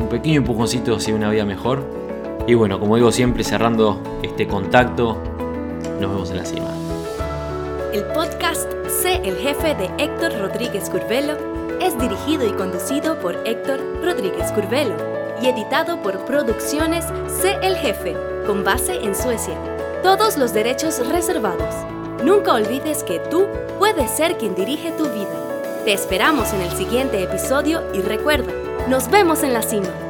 un 0.00 0.08
pequeño 0.08 0.38
empujoncito 0.38 0.96
hacia 0.96 1.14
una 1.14 1.30
vida 1.30 1.44
mejor. 1.44 1.84
Y 2.46 2.54
bueno, 2.54 2.80
como 2.80 2.96
digo 2.96 3.12
siempre, 3.12 3.44
cerrando 3.44 4.00
este 4.22 4.46
contacto, 4.46 5.18
nos 6.00 6.10
vemos 6.10 6.30
en 6.30 6.36
la 6.38 6.44
cima. 6.44 6.68
El 7.92 8.04
podcast 8.04 8.70
Sé 8.88 9.16
el 9.24 9.36
jefe 9.36 9.74
de 9.74 9.90
Héctor 9.98 10.32
Rodríguez 10.40 10.90
Curvelo 10.90 11.36
es 11.80 11.98
dirigido 11.98 12.46
y 12.46 12.52
conducido 12.52 13.18
por 13.20 13.36
Héctor 13.46 13.80
Rodríguez 14.02 14.50
Curvelo 14.52 14.96
y 15.40 15.46
editado 15.48 16.02
por 16.02 16.24
Producciones 16.24 17.04
Sé 17.28 17.56
el 17.62 17.76
jefe, 17.76 18.16
con 18.46 18.64
base 18.64 19.02
en 19.02 19.14
Suecia. 19.14 19.54
Todos 20.02 20.36
los 20.36 20.52
derechos 20.52 21.06
reservados. 21.08 21.74
Nunca 22.24 22.54
olvides 22.54 23.02
que 23.02 23.18
tú 23.30 23.46
puedes 23.78 24.10
ser 24.10 24.36
quien 24.38 24.54
dirige 24.54 24.92
tu 24.92 25.04
vida. 25.04 25.82
Te 25.84 25.92
esperamos 25.92 26.52
en 26.52 26.62
el 26.62 26.70
siguiente 26.72 27.22
episodio 27.22 27.82
y 27.94 28.02
recuerda, 28.02 28.52
nos 28.90 29.08
vemos 29.08 29.44
en 29.44 29.52
la 29.52 29.62
cima. 29.62 30.09